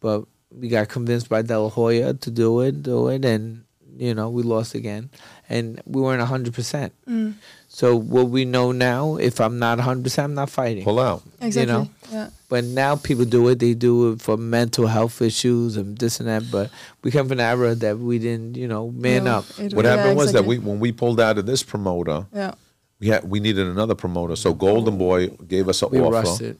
but 0.00 0.24
we 0.50 0.68
got 0.68 0.88
convinced 0.88 1.28
by 1.28 1.42
De 1.42 1.58
La 1.58 1.68
Hoya 1.68 2.14
to 2.14 2.30
do 2.30 2.60
it, 2.60 2.82
do 2.82 3.08
it, 3.08 3.24
and 3.24 3.64
you 3.98 4.14
know 4.14 4.30
we 4.30 4.42
lost 4.42 4.74
again, 4.74 5.10
and 5.48 5.80
we 5.84 6.00
weren't 6.00 6.22
hundred 6.22 6.54
percent. 6.54 6.92
Mm. 7.06 7.34
So 7.74 7.96
what 7.96 8.28
we 8.28 8.44
know 8.44 8.70
now, 8.70 9.16
if 9.16 9.40
I'm 9.40 9.58
not 9.58 9.80
hundred 9.80 10.04
percent, 10.04 10.26
I'm 10.26 10.34
not 10.34 10.50
fighting. 10.50 10.84
pull 10.84 11.00
out. 11.00 11.22
Exactly. 11.40 11.72
know? 11.72 11.88
Yeah. 12.12 12.28
But 12.50 12.64
now 12.64 12.96
people 12.96 13.24
do 13.24 13.48
it. 13.48 13.60
They 13.60 13.72
do 13.72 14.12
it 14.12 14.20
for 14.20 14.36
mental 14.36 14.86
health 14.86 15.22
issues 15.22 15.78
and 15.78 15.96
this 15.96 16.20
and 16.20 16.28
that. 16.28 16.50
But 16.50 16.70
we 17.02 17.10
come 17.10 17.26
from 17.28 17.40
an 17.40 17.44
era 17.46 17.74
that 17.76 17.98
we 17.98 18.18
didn't, 18.18 18.56
you 18.58 18.68
know, 18.68 18.90
man 18.90 19.24
No, 19.24 19.38
up. 19.38 19.46
it- 19.58 19.72
What 19.72 19.86
yeah, 19.86 19.96
happened 19.96 20.18
was 20.18 20.32
that 20.34 20.44
we 20.44 20.58
when 20.58 20.80
we 20.80 20.92
pulled 20.92 21.18
out 21.18 21.38
of 21.38 21.46
this 21.46 21.62
promoter, 21.62 22.26
Yeah. 22.34 22.52
we 23.00 23.06
had 23.08 23.28
we 23.28 23.40
needed 23.40 23.66
another 23.66 23.94
promoter. 23.94 24.36
So 24.36 24.52
Golden 24.52 24.98
Boy 24.98 25.28
gave 25.48 25.66
us 25.68 25.80
an 25.82 25.88
We 25.92 26.00
offer, 26.00 26.10
rushed 26.12 26.40
it. 26.42 26.58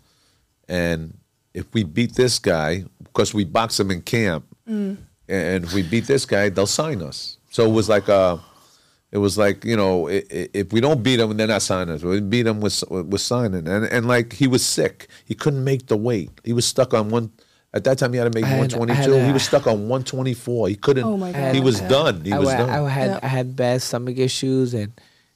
and 0.69 1.15
if 1.53 1.67
we 1.75 1.83
beat 1.85 2.15
this 2.15 2.39
guy, 2.39 2.85
because 3.05 3.35
we 3.35 3.45
box 3.45 3.79
him 3.79 3.91
in 3.91 4.01
camp, 4.01 4.45
Mm. 4.69 4.97
and 5.29 5.71
we 5.73 5.83
beat 5.83 6.07
this 6.07 6.25
guy, 6.25 6.49
they'll 6.49 6.67
sign 6.67 7.03
us. 7.03 7.37
So 7.51 7.67
it 7.69 7.73
was 7.73 7.89
like 7.91 8.09
a, 8.09 8.41
it 9.13 9.19
was 9.19 9.37
like 9.39 9.65
you 9.65 9.77
know, 9.77 10.09
i- 10.09 10.25
i- 10.33 10.49
if 10.55 10.73
we 10.73 10.81
don't 10.81 11.03
beat 11.03 11.21
him, 11.21 11.37
they're 11.37 11.47
not 11.47 11.63
signing 11.63 11.95
us. 11.95 12.03
We 12.03 12.21
beat 12.21 12.47
him 12.47 12.61
with 12.61 12.83
with 12.91 13.21
signing, 13.21 13.69
and 13.69 13.85
and 13.85 14.07
like 14.09 14.33
he 14.33 14.47
was 14.47 14.65
sick, 14.65 15.09
he 15.25 15.35
couldn't 15.35 15.63
make 15.65 15.87
the 15.87 15.97
weight. 15.97 16.31
He 16.45 16.53
was 16.53 16.65
stuck 16.65 16.93
on 16.95 17.11
one 17.11 17.31
At 17.75 17.85
that 17.85 17.97
time, 17.97 18.13
he 18.13 18.19
had 18.19 18.31
to 18.31 18.37
make 18.39 18.45
had- 18.45 18.59
122. 18.59 19.13
had 19.17 19.27
he 19.27 19.33
was 19.33 19.45
stuck 19.45 19.67
on 19.67 19.89
124. 19.89 20.69
He 20.69 20.77
couldn't. 20.77 21.05
Oh 21.05 21.17
my 21.17 21.29
He 21.29 21.59
God. 21.59 21.65
was 21.65 21.81
done. 21.81 22.21
He 22.23 22.31
I, 22.33 22.39
was 22.39 22.49
wa- 22.49 22.57
done. 22.59 22.69
I 22.69 22.89
had 22.91 23.11
Yeah. 23.13 23.21
I 23.23 23.29
had 23.29 23.57
bad 23.57 23.81
stomach 23.81 24.19
issues 24.19 24.75
and 24.75 24.93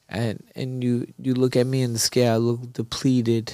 and 0.08 0.42
and 0.54 0.84
you 0.84 1.06
you 1.18 1.32
look 1.32 1.56
at 1.56 1.66
me 1.66 1.80
in 1.82 1.92
the 1.94 1.98
scale, 1.98 2.34
I 2.34 2.36
look 2.36 2.60
depleted. 2.74 3.52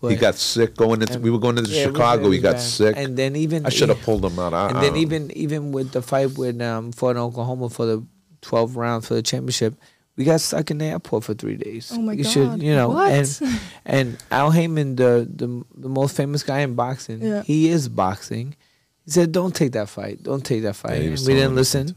But 0.00 0.12
he 0.12 0.16
got 0.16 0.34
sick 0.34 0.74
going 0.76 1.00
into. 1.02 1.14
and- 1.14 1.22
We 1.22 1.30
were 1.30 1.38
going 1.38 1.58
into 1.58 1.70
yeah, 1.70 1.82
it 1.84 1.86
was 1.92 1.96
Chicago. 1.96 2.30
He 2.30 2.40
got 2.40 2.54
bad. 2.54 2.60
sick. 2.62 2.94
And 2.96 3.16
then 3.16 3.36
even 3.36 3.66
I 3.66 3.68
should 3.68 3.88
have 3.90 4.00
pulled 4.02 4.24
him 4.24 4.38
out. 4.38 4.52
I, 4.54 4.68
and 4.70 4.76
then 4.82 4.94
don't- 4.94 4.96
even 5.04 5.30
even 5.36 5.70
with 5.70 5.92
the 5.92 6.02
fight 6.02 6.36
with 6.36 6.60
um 6.62 6.90
fought 6.92 7.12
in 7.16 7.22
Oklahoma 7.22 7.68
for 7.68 7.84
the 7.86 8.02
twelve 8.42 8.76
rounds 8.76 9.08
for 9.08 9.14
the 9.14 9.22
championship, 9.22 9.74
we 10.16 10.24
got 10.24 10.40
stuck 10.42 10.70
in 10.70 10.76
the 10.78 10.84
airport 10.84 11.24
for 11.24 11.32
three 11.34 11.56
days. 11.56 11.90
Oh 11.94 12.02
my 12.02 12.12
you 12.12 12.24
god! 12.24 12.30
should 12.32 12.62
you 12.62 12.74
know 12.74 12.90
what? 12.90 13.10
and 13.12 13.40
and 13.86 14.18
Al 14.30 14.50
Haymon, 14.50 14.96
the 14.96 15.26
the 15.34 15.64
the 15.74 15.88
most 15.88 16.14
famous 16.16 16.42
guy 16.42 16.60
in 16.60 16.74
boxing, 16.74 17.22
Yeah. 17.22 17.42
he 17.42 17.68
is 17.70 17.88
boxing. 17.88 18.54
He 19.04 19.10
said, 19.10 19.32
"Don't 19.32 19.54
take 19.54 19.72
that 19.72 19.88
fight. 19.88 20.22
Don't 20.22 20.44
take 20.44 20.62
that 20.62 20.76
fight." 20.76 21.00
he 21.00 21.08
and 21.08 21.18
we 21.26 21.34
didn't 21.34 21.54
listen, 21.56 21.94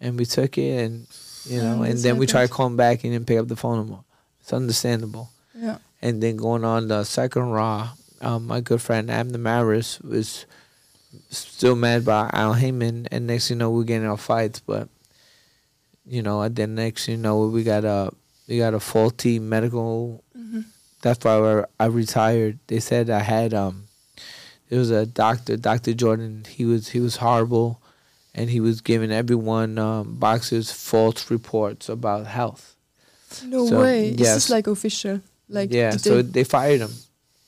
and 0.00 0.18
we 0.18 0.24
took 0.26 0.58
it, 0.58 0.84
and 0.84 1.06
you 1.46 1.56
Yeah, 1.60 1.76
know, 1.76 1.82
and 1.84 1.98
then 1.98 2.16
we 2.18 2.26
tried 2.26 2.40
happens. 2.42 2.50
to 2.50 2.56
call 2.56 2.66
him 2.66 2.76
back. 2.76 3.04
and 3.04 3.12
didn't 3.12 3.26
pick 3.26 3.38
up 3.38 3.48
the 3.48 3.56
phone 3.56 3.78
anymore. 3.80 4.04
It's 4.40 4.52
understandable. 4.52 5.30
yeah. 5.54 5.78
And 6.02 6.20
then 6.22 6.36
going 6.36 6.64
on 6.64 6.88
the 6.88 7.04
second 7.04 7.50
Raw, 7.50 7.90
um, 8.20 8.48
my 8.48 8.60
good 8.60 8.82
friend 8.82 9.08
Abner 9.08 9.38
Mares 9.38 10.00
was 10.02 10.46
still 11.30 11.76
mad 11.76 12.02
about 12.02 12.34
Al 12.34 12.54
Haymon, 12.54 13.06
and 13.12 13.26
next 13.28 13.48
thing 13.48 13.56
you 13.56 13.58
know 13.60 13.70
we're 13.70 13.84
getting 13.84 14.08
our 14.08 14.16
fights, 14.16 14.60
but 14.60 14.88
you 16.06 16.22
know, 16.22 16.42
and 16.42 16.54
then 16.56 16.74
next 16.74 17.08
you 17.08 17.16
know 17.16 17.46
we 17.46 17.62
got 17.64 17.84
a 17.84 18.10
we 18.48 18.58
got 18.58 18.74
a 18.74 18.80
faulty 18.80 19.38
medical. 19.38 20.22
Mhm. 20.36 20.64
That's 21.02 21.24
why 21.24 21.34
I- 21.60 21.64
I 21.80 21.86
retired. 21.86 22.58
They 22.68 22.80
said 22.80 23.10
I 23.10 23.20
had 23.20 23.52
um, 23.54 23.84
there 24.68 24.78
was 24.78 24.90
a 24.90 25.04
doctor, 25.06 25.56
Doctor 25.56 25.94
Jordan. 25.94 26.44
He 26.48 26.64
was 26.64 26.88
he 26.90 27.00
was 27.00 27.16
horrible, 27.16 27.80
and 28.34 28.50
he 28.50 28.60
was 28.60 28.80
giving 28.80 29.10
everyone 29.12 29.78
um, 29.78 30.14
boxers 30.18 30.70
false 30.72 31.30
reports 31.30 31.88
about 31.88 32.26
health. 32.26 32.76
No 33.44 33.66
So, 33.66 33.80
way. 33.80 34.10
Yes. 34.10 34.18
this 34.18 34.44
is 34.44 34.50
like 34.50 34.66
official? 34.66 35.20
Like 35.48 35.72
yeah, 35.72 35.90
did 35.92 36.00
so 36.00 36.22
they- 36.22 36.30
they 36.42 36.44
fired 36.44 36.80
him, 36.80 36.92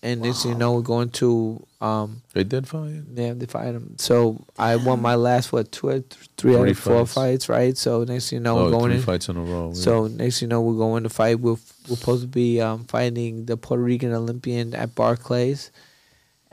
and 0.05 0.21
next 0.21 0.45
you 0.45 0.55
know 0.55 0.75
we're 0.75 0.83
going 0.83 1.09
to 1.11 1.65
um 1.81 2.23
They 2.33 2.45
did 2.45 2.69
fire. 2.69 3.03
yeah 3.15 3.33
they 3.35 3.47
fired 3.47 3.75
him. 3.75 3.97
So 3.99 4.45
I 4.59 4.77
won 4.77 5.01
my 5.03 5.15
last 5.17 5.53
what 5.53 5.73
two 5.73 5.89
or 5.89 6.01
th- 6.01 6.29
three 6.37 6.55
out 6.57 6.69
of 6.69 6.79
four 6.79 7.07
fights. 7.07 7.15
fights, 7.15 7.49
right? 7.49 7.77
So 7.77 8.05
next 8.05 8.31
you 8.31 8.39
know 8.41 8.59
oh, 8.59 8.65
we're 8.67 8.71
going 8.71 8.91
three 8.91 8.97
in. 8.97 9.03
fights 9.03 9.29
in 9.29 9.37
a 9.37 9.43
row. 9.43 9.69
yeah. 9.75 9.81
So 9.81 10.07
next 10.07 10.43
you 10.43 10.49
know 10.49 10.61
we're 10.61 10.79
going 10.79 11.03
to 11.03 11.09
fight. 11.09 11.41
We're 11.41 11.57
we're 11.89 11.97
supposed 11.97 12.23
to 12.23 12.29
be 12.29 12.61
um, 12.61 12.85
fighting 12.85 13.47
the 13.47 13.57
Puerto 13.57 13.83
Rican 13.83 14.13
Olympian 14.13 14.75
at 14.75 14.95
Barclays, 14.95 15.71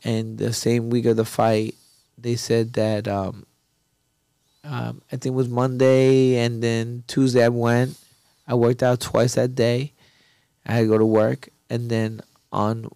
and 0.04 0.38
the 0.38 0.54
same 0.54 0.90
week 0.90 1.06
of 1.06 1.16
the 1.18 1.26
fight, 1.26 1.76
they 2.18 2.36
said 2.36 2.74
that 2.74 3.08
um, 3.08 3.46
um, 4.64 5.02
I 5.12 5.16
think 5.18 5.34
it 5.34 5.40
was 5.42 5.50
Monday, 5.50 6.38
and 6.38 6.62
then 6.64 7.04
Tuesday 7.08 7.44
I 7.44 7.50
went. 7.50 7.98
I 8.48 8.56
worked 8.56 8.84
out 8.84 9.00
twice 9.00 9.36
that 9.36 9.56
day. 9.56 9.94
I 10.66 10.74
had 10.74 10.82
to 10.82 10.88
go 10.88 10.98
to 10.98 11.06
work, 11.06 11.50
and 11.70 11.90
then 11.90 12.22
on 12.52 12.90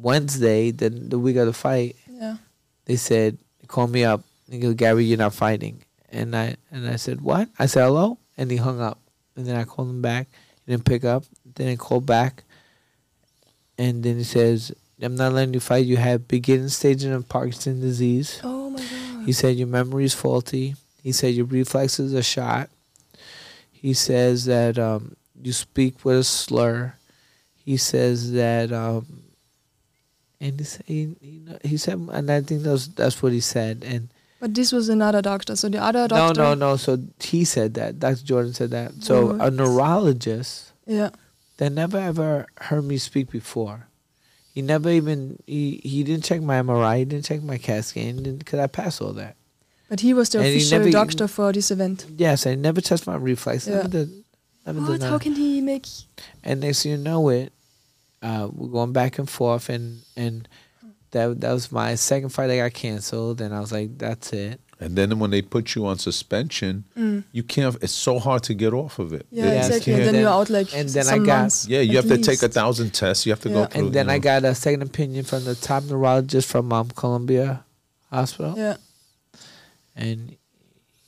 Wednesday, 0.00 0.70
then 0.70 1.08
the 1.08 1.18
week 1.18 1.36
of 1.36 1.46
the 1.46 1.52
fight, 1.52 1.96
yeah. 2.10 2.36
they 2.84 2.96
said, 2.96 3.38
call 3.66 3.86
me 3.86 4.04
up. 4.04 4.22
They 4.48 4.58
go, 4.58 4.72
Gary, 4.72 5.04
you're 5.04 5.18
not 5.18 5.34
fighting. 5.34 5.84
And 6.10 6.34
I 6.34 6.56
and 6.70 6.88
I 6.88 6.96
said, 6.96 7.20
what? 7.20 7.48
I 7.58 7.66
said, 7.66 7.84
hello? 7.84 8.18
And 8.36 8.50
he 8.50 8.56
hung 8.56 8.80
up. 8.80 8.98
And 9.36 9.46
then 9.46 9.56
I 9.56 9.64
called 9.64 9.90
him 9.90 10.02
back. 10.02 10.28
He 10.64 10.72
didn't 10.72 10.84
pick 10.84 11.04
up. 11.04 11.24
Then 11.54 11.68
I 11.68 11.76
called 11.76 12.06
back. 12.06 12.44
And 13.76 14.02
then 14.02 14.16
he 14.16 14.24
says, 14.24 14.72
I'm 15.00 15.16
not 15.16 15.32
letting 15.32 15.54
you 15.54 15.60
fight. 15.60 15.84
You 15.84 15.96
have 15.96 16.26
beginning 16.26 16.68
stages 16.68 17.04
of 17.04 17.28
Parkinson's 17.28 17.80
disease. 17.80 18.40
Oh 18.42 18.70
my 18.70 18.80
god. 18.80 19.26
He 19.26 19.32
said, 19.32 19.56
your 19.56 19.68
memory 19.68 20.04
is 20.04 20.14
faulty. 20.14 20.74
He 21.02 21.12
said, 21.12 21.34
your 21.34 21.46
reflexes 21.46 22.14
are 22.14 22.22
shot. 22.22 22.70
He 23.70 23.94
says 23.94 24.46
that 24.46 24.78
um, 24.78 25.16
you 25.40 25.52
speak 25.52 26.04
with 26.04 26.18
a 26.18 26.24
slur. 26.24 26.94
He 27.54 27.76
says 27.76 28.32
that, 28.32 28.72
um, 28.72 29.06
and 30.40 30.58
he, 30.60 30.64
sa- 30.64 30.82
he, 30.86 31.16
he, 31.20 31.42
he 31.64 31.76
said, 31.76 31.98
and 32.12 32.30
I 32.30 32.40
think 32.42 32.62
that's, 32.62 32.86
that's 32.88 33.22
what 33.22 33.32
he 33.32 33.40
said. 33.40 33.82
And 33.86 34.08
but 34.40 34.54
this 34.54 34.70
was 34.70 34.88
another 34.88 35.20
doctor. 35.20 35.56
So 35.56 35.68
the 35.68 35.82
other 35.82 36.06
doctor. 36.06 36.40
no, 36.40 36.54
no. 36.54 36.70
No. 36.70 36.76
So 36.76 36.98
he 37.20 37.44
said 37.44 37.74
that. 37.74 37.98
Dr. 37.98 38.22
Jordan 38.24 38.54
said 38.54 38.70
that. 38.70 39.02
So 39.02 39.30
a 39.40 39.50
neurologist 39.50 40.72
Yeah. 40.86 41.10
that 41.56 41.72
never 41.72 41.98
ever 41.98 42.46
heard 42.60 42.84
me 42.84 42.98
speak 42.98 43.30
before. 43.30 43.88
He 44.54 44.62
never 44.62 44.90
even 44.90 45.42
he, 45.46 45.80
he 45.82 46.04
didn't 46.04 46.24
check 46.24 46.40
my 46.40 46.60
MRI. 46.60 46.98
He 46.98 47.04
didn't 47.04 47.24
check 47.24 47.42
my 47.42 47.58
CAT 47.58 47.84
scan. 47.84 48.36
Because 48.38 48.60
I 48.60 48.66
passed 48.68 49.02
all 49.02 49.12
that. 49.14 49.34
But 49.88 50.00
he 50.00 50.14
was 50.14 50.28
the 50.28 50.38
And 50.38 50.46
official 50.48 50.78
never 50.78 50.90
doctor 50.90 51.26
for 51.26 51.52
this 51.52 51.70
event. 51.70 52.06
Yes, 52.16 52.46
I 52.46 52.54
never 52.54 52.80
touched 52.80 53.06
my 53.06 53.16
reflex. 53.16 53.66
Yeah. 53.66 53.76
Never 53.76 53.88
did. 53.88 54.24
Never 54.66 54.80
What? 54.82 55.02
How 55.02 55.18
can 55.18 55.34
he 55.34 55.60
make? 55.60 55.86
And 56.44 56.60
next 56.60 56.82
thing 56.82 56.92
you 56.92 56.98
know 56.98 57.28
it, 57.30 57.52
uh, 58.22 58.48
we're 58.52 58.68
going 58.68 58.92
back 58.92 59.18
and 59.18 59.28
forth, 59.28 59.68
and 59.68 60.00
and 60.16 60.48
that 61.12 61.40
that 61.40 61.52
was 61.52 61.70
my 61.72 61.94
second 61.94 62.30
fight. 62.30 62.48
that 62.48 62.56
got 62.56 62.72
canceled, 62.74 63.40
and 63.40 63.54
I 63.54 63.60
was 63.60 63.72
like, 63.72 63.96
that's 63.98 64.32
it. 64.32 64.60
and 64.80 64.94
then 64.96 65.18
when 65.18 65.30
they 65.32 65.42
put 65.42 65.74
you 65.74 65.86
on 65.86 65.98
suspension, 65.98 66.84
Mm. 66.96 67.24
you 67.32 67.42
can't. 67.42 67.76
It's 67.82 67.92
so 67.92 68.18
hard 68.20 68.42
to 68.44 68.54
get 68.54 68.72
off 68.72 68.98
of 69.00 69.12
it. 69.12 69.26
Yeah, 69.30 69.44
It- 69.46 69.54
Yes, 69.54 69.66
exactly. 69.68 69.92
And 69.94 70.02
then 70.02 70.12
Then- 70.14 70.22
you're 70.22 70.30
out 70.30 70.50
like 70.50 70.72
and 70.74 70.88
then 70.88 71.06
I 71.06 71.10
some 71.10 71.24
got- 71.26 71.38
months. 71.40 71.66
Yeah, 71.68 71.80
you 71.80 71.98
at 71.98 72.04
have 72.04 72.16
to 72.16 72.22
take 72.22 72.42
a 72.42 72.48
thousand 72.48 72.92
tests. 72.94 73.26
You 73.26 73.32
have 73.32 73.40
to 73.42 73.48
Yeah. 73.48 73.54
go 73.54 73.64
through. 73.66 73.86
And 73.86 73.92
then 73.94 74.06
you 74.06 74.12
I 74.12 74.18
got 74.18 74.44
a 74.44 74.54
second 74.54 74.82
opinion 74.82 75.24
from 75.24 75.44
the 75.44 75.54
top 75.56 75.82
neurologist 75.84 76.46
from 76.48 76.72
um, 76.72 76.90
Columbia 76.94 77.64
Hospital, 78.12 78.54
Yeah. 78.56 78.76
and 79.96 80.36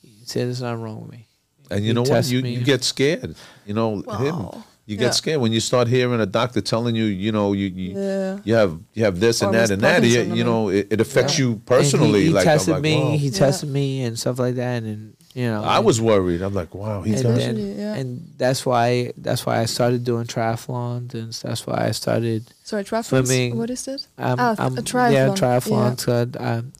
he 0.01 0.25
said 0.25 0.47
there's 0.47 0.61
nothing 0.61 0.81
wrong 0.81 1.01
with 1.03 1.11
me. 1.11 1.27
And 1.69 1.81
you 1.85 1.87
He 1.87 1.93
know 1.93 2.03
what? 2.03 2.27
You 2.29 2.41
me. 2.41 2.55
you 2.55 2.61
get 2.65 2.83
scared. 2.83 3.35
You 3.65 3.73
know 3.73 4.01
him. 4.01 4.63
Wow. 4.81 4.91
You 4.93 4.97
get 4.97 5.05
Yeah. 5.05 5.11
scared 5.11 5.41
when 5.41 5.51
you 5.51 5.59
start 5.59 5.87
hearing 5.87 6.19
a 6.19 6.25
doctor 6.25 6.59
telling 6.61 6.95
you, 6.95 7.05
you 7.05 7.31
know, 7.31 7.53
you 7.53 7.67
you, 7.67 7.99
Yeah. 7.99 8.39
you 8.43 8.55
have 8.55 8.79
you 8.93 9.03
have 9.05 9.19
this 9.19 9.41
and 9.41 9.53
that 9.53 9.69
and 9.69 9.81
that. 9.83 10.03
You, 10.03 10.21
you 10.35 10.43
know, 10.43 10.69
it, 10.69 10.87
it 10.89 10.99
affects 10.99 11.37
Yeah. 11.37 11.45
you 11.45 11.51
And 11.53 11.65
personally. 11.65 12.19
he, 12.21 12.25
he 12.27 12.33
like 12.33 12.43
tested 12.45 12.69
I'm 12.75 12.81
like, 12.81 12.83
me, 12.83 12.95
wow. 13.03 13.11
he 13.17 13.27
Yeah. 13.27 13.37
tested 13.39 13.69
me, 13.69 14.03
and 14.03 14.17
stuff 14.19 14.39
like 14.39 14.55
that, 14.55 14.83
and 14.83 15.13
you 15.33 15.45
know, 15.47 15.63
I 15.63 15.77
and- 15.77 15.85
was 15.85 16.01
worried. 16.01 16.41
I'm 16.41 16.53
like, 16.53 16.73
wow, 16.75 17.03
he's 17.03 17.21
and 17.21 17.29
got. 17.29 17.37
then, 17.37 17.57
yeah. 17.79 17.93
and 17.95 18.27
that's 18.37 18.65
why 18.65 19.13
that's 19.17 19.45
why 19.45 19.59
I 19.61 19.65
started 19.65 20.03
doing 20.03 20.25
triathlons, 20.25 21.13
and 21.13 21.31
that's 21.31 21.65
why 21.67 21.85
I 21.87 21.91
started 21.91 22.51
Sorry, 22.63 22.83
triathlons. 22.83 23.27
Swimming. 23.27 23.57
What 23.57 23.69
is 23.69 23.85
that? 23.85 24.01
um, 24.17 24.35
Ah, 24.39 24.55
um, 24.57 24.77
a 24.77 24.81
triathlon. 24.81 25.11
yeah 25.13 25.27
Yeah. 25.27 25.33
triathlon. 25.41 25.99
So, 25.99 26.27
um, 26.39 26.73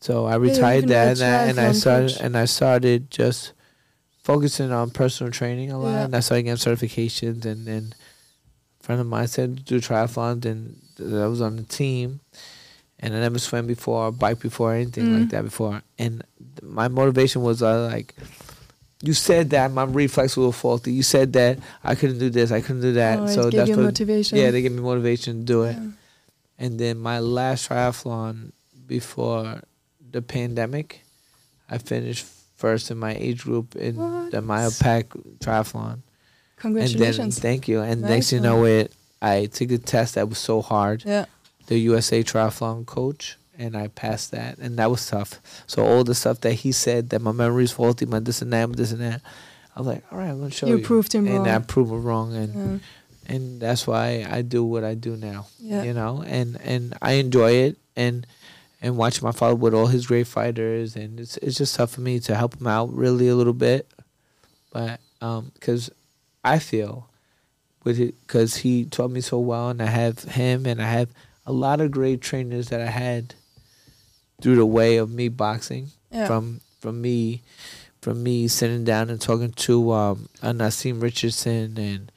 so 0.00 0.24
I 0.26 0.34
retired 0.36 0.84
can 0.84 0.88
that, 0.90 1.20
and, 1.20 1.22
I, 1.22 1.42
and 1.50 1.60
I 1.60 1.72
started 1.72 2.16
and 2.20 2.36
I 2.36 2.46
started 2.46 3.10
just 3.10 3.52
focusing 4.26 4.72
on 4.72 4.90
personal 4.90 5.30
training 5.32 5.70
a 5.70 5.78
lot, 5.78 5.92
Yeah. 5.92 6.04
and 6.06 6.16
I 6.16 6.20
started 6.20 6.42
getting 6.44 6.64
certifications, 6.72 7.44
and 7.44 7.60
then 7.66 7.94
a 8.80 8.84
friend 8.84 9.00
of 9.00 9.06
mine 9.06 9.28
said 9.28 9.56
to 9.58 9.62
do 9.62 9.80
triathlons, 9.80 10.44
and 10.44 10.76
I 11.00 11.26
was 11.28 11.40
on 11.40 11.54
the 11.56 11.62
team, 11.62 12.20
and 12.98 13.14
I 13.14 13.20
never 13.20 13.38
swam 13.38 13.66
before, 13.68 14.06
or 14.06 14.12
bike 14.12 14.40
before, 14.40 14.72
or 14.72 14.74
anything 14.74 15.04
Mm. 15.06 15.20
like 15.20 15.28
that 15.30 15.44
before, 15.44 15.82
and 15.98 16.24
my 16.62 16.88
motivation 16.88 17.42
was 17.42 17.62
uh, 17.62 17.88
like. 17.92 18.14
You 19.02 19.12
said 19.12 19.50
that 19.50 19.70
my 19.72 19.84
reflex 19.84 20.36
was 20.38 20.56
faulty. 20.56 20.90
You 20.90 21.02
said 21.02 21.34
that 21.34 21.58
I 21.84 21.94
couldn't 21.94 22.18
do 22.18 22.30
this, 22.30 22.50
I 22.50 22.62
couldn't 22.62 22.80
do 22.80 22.94
that. 22.94 23.20
Oh, 23.20 23.26
so 23.26 23.50
that's 23.50 23.68
what, 23.70 23.78
motivation. 23.92 24.38
yeah, 24.38 24.50
they 24.50 24.62
gave 24.62 24.72
me 24.72 24.80
motivation 24.80 25.40
to 25.40 25.44
do 25.44 25.62
it. 25.64 25.76
Yeah. 25.76 25.90
And 26.58 26.80
then 26.80 26.98
my 26.98 27.18
last 27.20 27.68
triathlon 27.68 28.52
before 28.86 29.60
the 30.10 30.22
pandemic, 30.22 31.02
I 31.68 31.76
finished 31.76 32.24
first 32.56 32.90
in 32.90 32.98
my 32.98 33.14
age 33.14 33.44
group 33.44 33.76
in 33.76 33.96
What? 33.96 34.30
the 34.32 34.42
mile 34.42 34.72
pack 34.80 35.08
triathlon. 35.40 36.00
Congratulations. 36.56 37.18
And 37.18 37.32
then 37.32 37.40
thank 37.40 37.68
you. 37.68 37.80
And 37.80 38.00
Nice 38.02 38.10
next 38.10 38.32
you 38.32 38.40
know 38.40 38.64
it, 38.64 38.92
I 39.20 39.46
took 39.46 39.70
a 39.70 39.78
test 39.78 40.14
that 40.14 40.28
was 40.28 40.38
so 40.38 40.62
hard. 40.62 41.02
yeah. 41.04 41.26
The 41.66 41.78
USA 41.78 42.22
triathlon 42.22 42.86
coach, 42.86 43.36
and 43.58 43.76
I 43.76 43.88
passed 43.88 44.30
that, 44.30 44.58
and 44.58 44.78
that 44.78 44.88
was 44.88 45.04
tough. 45.04 45.40
So 45.66 45.84
all 45.84 46.04
the 46.04 46.14
stuff 46.14 46.40
that 46.42 46.52
he 46.52 46.70
said 46.70 47.10
that 47.10 47.20
my 47.20 47.32
memory 47.32 47.64
is 47.64 47.72
faulty, 47.72 48.06
my 48.06 48.20
this 48.20 48.40
and 48.40 48.52
that, 48.52 48.68
my 48.68 48.74
this 48.76 48.92
and 48.92 49.00
that. 49.00 49.20
I 49.74 49.80
was 49.80 49.88
like, 49.88 50.04
all 50.12 50.18
right, 50.18 50.28
I'm 50.28 50.38
gonna 50.38 50.52
show 50.52 50.68
you. 50.68 50.76
You 50.78 50.84
proved 50.84 51.12
him 51.12 51.26
and 51.26 51.38
wrong. 51.38 51.48
I 51.48 51.58
proved 51.58 51.90
him 51.90 52.04
wrong, 52.04 52.34
and 52.36 52.54
Yeah. 52.54 53.34
and 53.34 53.60
that's 53.60 53.84
why 53.84 54.24
I 54.30 54.42
do 54.42 54.62
what 54.64 54.84
I 54.84 54.94
do 54.94 55.16
now. 55.16 55.48
Yeah. 55.58 55.82
You 55.82 55.92
know, 55.92 56.22
and 56.24 56.56
and 56.62 56.94
I 57.02 57.14
enjoy 57.14 57.50
it, 57.66 57.76
and 57.96 58.24
and 58.86 58.96
watching 58.96 59.24
my 59.24 59.32
father 59.32 59.54
with 59.56 59.74
all 59.74 59.88
his 59.88 60.06
great 60.06 60.26
fighters, 60.26 60.94
and 60.96 61.18
it's 61.20 61.36
it's 61.38 61.56
just 61.58 61.74
tough 61.76 61.90
for 61.90 62.00
me 62.00 62.20
to 62.20 62.34
help 62.36 62.58
him 62.60 62.66
out 62.66 62.92
really 62.94 63.28
a 63.28 63.34
little 63.34 63.52
bit, 63.52 63.90
but 64.72 65.00
um, 65.20 65.50
because 65.54 65.90
I 66.44 66.58
feel 66.58 67.08
with 67.84 67.98
it 68.00 68.14
because 68.26 68.56
he 68.58 68.84
taught 68.84 69.10
me 69.10 69.20
so 69.20 69.38
well, 69.38 69.68
and 69.70 69.82
I 69.82 69.86
have 69.86 70.22
him, 70.24 70.66
and 70.66 70.80
I 70.80 70.88
have 70.90 71.10
a 71.44 71.52
lot 71.52 71.80
of 71.80 71.90
great 71.90 72.20
trainers 72.20 72.68
that 72.68 72.80
I 72.80 72.86
had 72.90 73.34
through 74.40 74.56
the 74.56 74.66
way 74.66 74.96
of 74.98 75.10
me 75.10 75.28
boxing 75.28 75.88
Yeah. 76.12 76.26
from 76.26 76.60
from 76.80 77.00
me 77.00 77.42
from 78.02 78.22
me 78.22 78.46
sitting 78.48 78.84
down 78.84 79.10
and 79.10 79.20
talking 79.20 79.50
to 79.52 79.92
um 79.92 80.28
uh, 80.42 80.52
Naazim 80.52 81.00
Richardson 81.00 81.78
and 81.78 82.12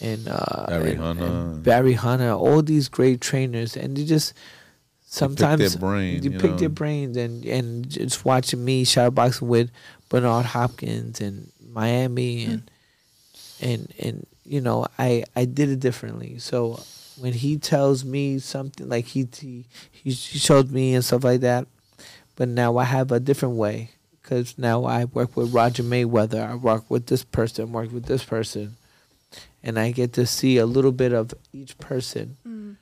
and 0.00 0.28
uh 0.28 0.66
Barry 0.68 0.90
and- 0.92 1.00
Hunter. 1.00 1.24
and 1.26 1.62
Barry 1.62 1.92
Hunter, 1.94 2.32
all 2.32 2.62
these 2.62 2.88
great 2.88 3.20
trainers 3.20 3.76
and 3.76 3.96
they 3.96 4.04
just 4.04 4.32
sometimes 5.06 5.72
their 5.72 5.80
brain, 5.80 6.22
you, 6.22 6.32
you 6.32 6.38
pick 6.38 6.52
know. 6.52 6.56
their 6.56 6.68
brains 6.68 7.16
and 7.16 7.44
and 7.44 7.88
just 7.88 8.24
watching 8.24 8.64
me 8.64 8.84
shadowboxing 8.84 9.42
with 9.42 9.70
Bernard 10.08 10.46
Hopkins 10.46 11.20
and 11.20 11.50
Miami 11.72 12.44
hmm. 12.44 12.50
and 12.52 12.70
and 13.60 13.94
and 13.98 14.26
you 14.44 14.60
know 14.60 14.86
I 14.98 15.24
I 15.34 15.44
did 15.46 15.70
it 15.70 15.80
differently. 15.80 16.38
So 16.38 16.82
when 17.18 17.32
he 17.32 17.56
tells 17.56 18.04
me 18.04 18.38
something 18.38 18.88
like 18.88 19.06
he 19.06 19.26
he 19.32 19.64
he 19.90 20.10
showed 20.12 20.70
me 20.70 20.94
and 20.94 21.04
stuff 21.04 21.24
like 21.24 21.40
that, 21.40 21.66
but 22.36 22.48
now 22.48 22.76
I 22.76 22.84
have 22.84 23.10
a 23.12 23.20
different 23.20 23.54
way 23.54 23.90
because 24.26 24.58
now 24.58 24.84
I 24.84 25.04
work 25.04 25.36
with 25.36 25.54
Roger 25.54 25.84
Mayweather. 25.84 26.50
I 26.50 26.54
work 26.56 26.90
with 26.90 27.06
this 27.06 27.22
person. 27.22 27.72
Work 27.72 27.92
with 27.92 28.06
this 28.06 28.24
person. 28.24 28.76
And 29.62 29.78
I 29.78 29.90
get 29.92 30.12
to 30.14 30.26
see 30.26 30.58
a 30.58 30.66
little 30.66 30.92
bit 30.92 31.12
of 31.12 31.32
each 31.52 31.78
person, 31.78 32.36
hmm. 32.44 32.72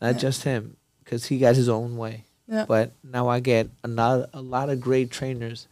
not 0.00 0.14
Yeah. 0.14 0.20
just 0.20 0.42
him, 0.44 0.76
because 1.08 1.24
he 1.24 1.38
got 1.38 1.56
his 1.56 1.70
own 1.70 1.96
way. 1.96 2.24
Yeah. 2.46 2.66
But 2.68 2.92
now 3.02 3.28
I 3.28 3.40
get 3.40 3.68
another 3.82 4.28
a 4.34 4.42
lot 4.42 4.68
of 4.68 4.78
great 4.80 5.10
trainers. 5.10 5.66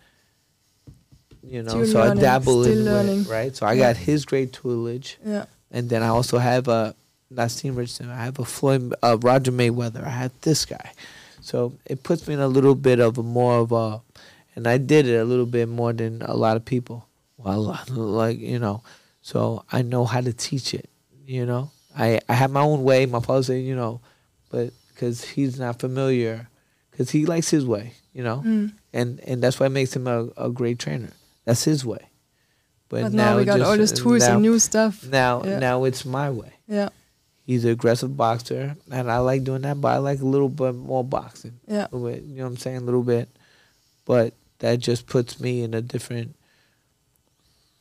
You 1.42 1.62
know, 1.62 1.68
Still 1.70 1.86
so 1.86 2.00
I 2.00 2.08
learning, 2.08 2.22
dabble 2.22 2.64
still 2.64 2.78
in 2.78 2.84
learning. 2.84 3.20
it, 3.22 3.28
right? 3.28 3.54
So 3.54 3.66
I 3.66 3.74
Yeah. 3.74 3.92
got 3.92 3.96
his 3.98 4.24
great 4.24 4.52
tutelage, 4.52 5.18
yeah. 5.24 5.44
and 5.70 5.88
then 5.88 6.02
I 6.02 6.08
also 6.08 6.38
have 6.38 6.66
a 6.68 6.94
Naazim 7.30 7.76
Richardson. 7.76 8.10
I 8.10 8.24
have 8.24 8.38
a 8.38 8.44
Floyd, 8.44 8.94
uh, 9.02 9.16
Roger 9.20 9.52
Mayweather. 9.52 10.02
I 10.04 10.08
have 10.10 10.32
this 10.40 10.64
guy, 10.64 10.92
so 11.40 11.74
it 11.84 12.02
puts 12.02 12.26
me 12.26 12.34
in 12.34 12.40
a 12.40 12.48
little 12.48 12.74
bit 12.74 12.98
of 12.98 13.16
a 13.18 13.22
more 13.22 13.58
of 13.58 13.70
a, 13.72 14.00
and 14.56 14.66
I 14.66 14.78
did 14.78 15.06
it 15.06 15.16
a 15.20 15.24
little 15.24 15.46
bit 15.46 15.68
more 15.68 15.92
than 15.92 16.22
a 16.22 16.34
lot 16.34 16.56
of 16.56 16.64
people. 16.64 17.06
Well, 17.38 17.76
like 17.90 18.38
you 18.40 18.58
know, 18.58 18.82
so 19.22 19.64
I 19.70 19.82
know 19.82 20.04
how 20.04 20.20
to 20.22 20.32
teach 20.32 20.74
it. 20.74 20.88
You 21.26 21.46
know, 21.46 21.70
I 21.96 22.20
I 22.28 22.34
have 22.34 22.50
my 22.50 22.62
own 22.62 22.82
way. 22.82 23.06
My 23.06 23.20
father 23.20 23.44
said, 23.44 23.62
you 23.62 23.76
know, 23.76 24.00
but 24.50 24.72
because 24.96 25.22
he's 25.24 25.60
not 25.60 25.78
familiar, 25.78 26.48
because 26.90 27.10
he 27.10 27.26
likes 27.26 27.50
his 27.50 27.66
way. 27.66 27.92
You 28.14 28.24
know, 28.24 28.42
Mm. 28.44 28.72
and 28.94 29.20
and 29.20 29.42
that's 29.42 29.60
what 29.60 29.70
makes 29.70 29.94
him 29.94 30.06
a, 30.08 30.28
a 30.38 30.48
great 30.50 30.78
trainer. 30.78 31.10
That's 31.44 31.64
his 31.64 31.84
way. 31.84 32.08
But, 32.88 33.02
But 33.02 33.12
now 33.12 33.36
we 33.36 33.44
got 33.44 33.58
just- 33.58 33.70
all 33.70 33.76
these 33.76 33.92
tools 33.92 34.22
now, 34.26 34.32
and 34.34 34.42
new 34.42 34.58
stuff. 34.58 35.04
Now 35.06 35.44
Yeah. 35.44 35.58
now 35.58 35.84
it's 35.84 36.04
my 36.06 36.30
way. 36.30 36.52
Yeah. 36.66 36.88
He's 37.44 37.64
an 37.64 37.70
aggressive 37.72 38.16
boxer, 38.16 38.74
and 38.90 39.10
I 39.12 39.18
like 39.18 39.44
doing 39.44 39.62
that. 39.62 39.80
But 39.80 39.88
I 39.88 39.98
like 39.98 40.20
a 40.20 40.24
little 40.26 40.48
bit 40.48 40.74
more 40.74 41.04
boxing. 41.04 41.60
Yeah. 41.68 41.88
Bit, 41.92 42.22
you 42.24 42.36
know 42.38 42.44
what 42.44 42.50
I'm 42.50 42.56
saying? 42.56 42.78
A 42.78 42.80
little 42.88 43.02
bit, 43.04 43.28
but 44.06 44.32
that 44.60 44.78
just 44.80 45.06
puts 45.06 45.38
me 45.38 45.62
in 45.62 45.74
a 45.74 45.82
different 45.82 46.34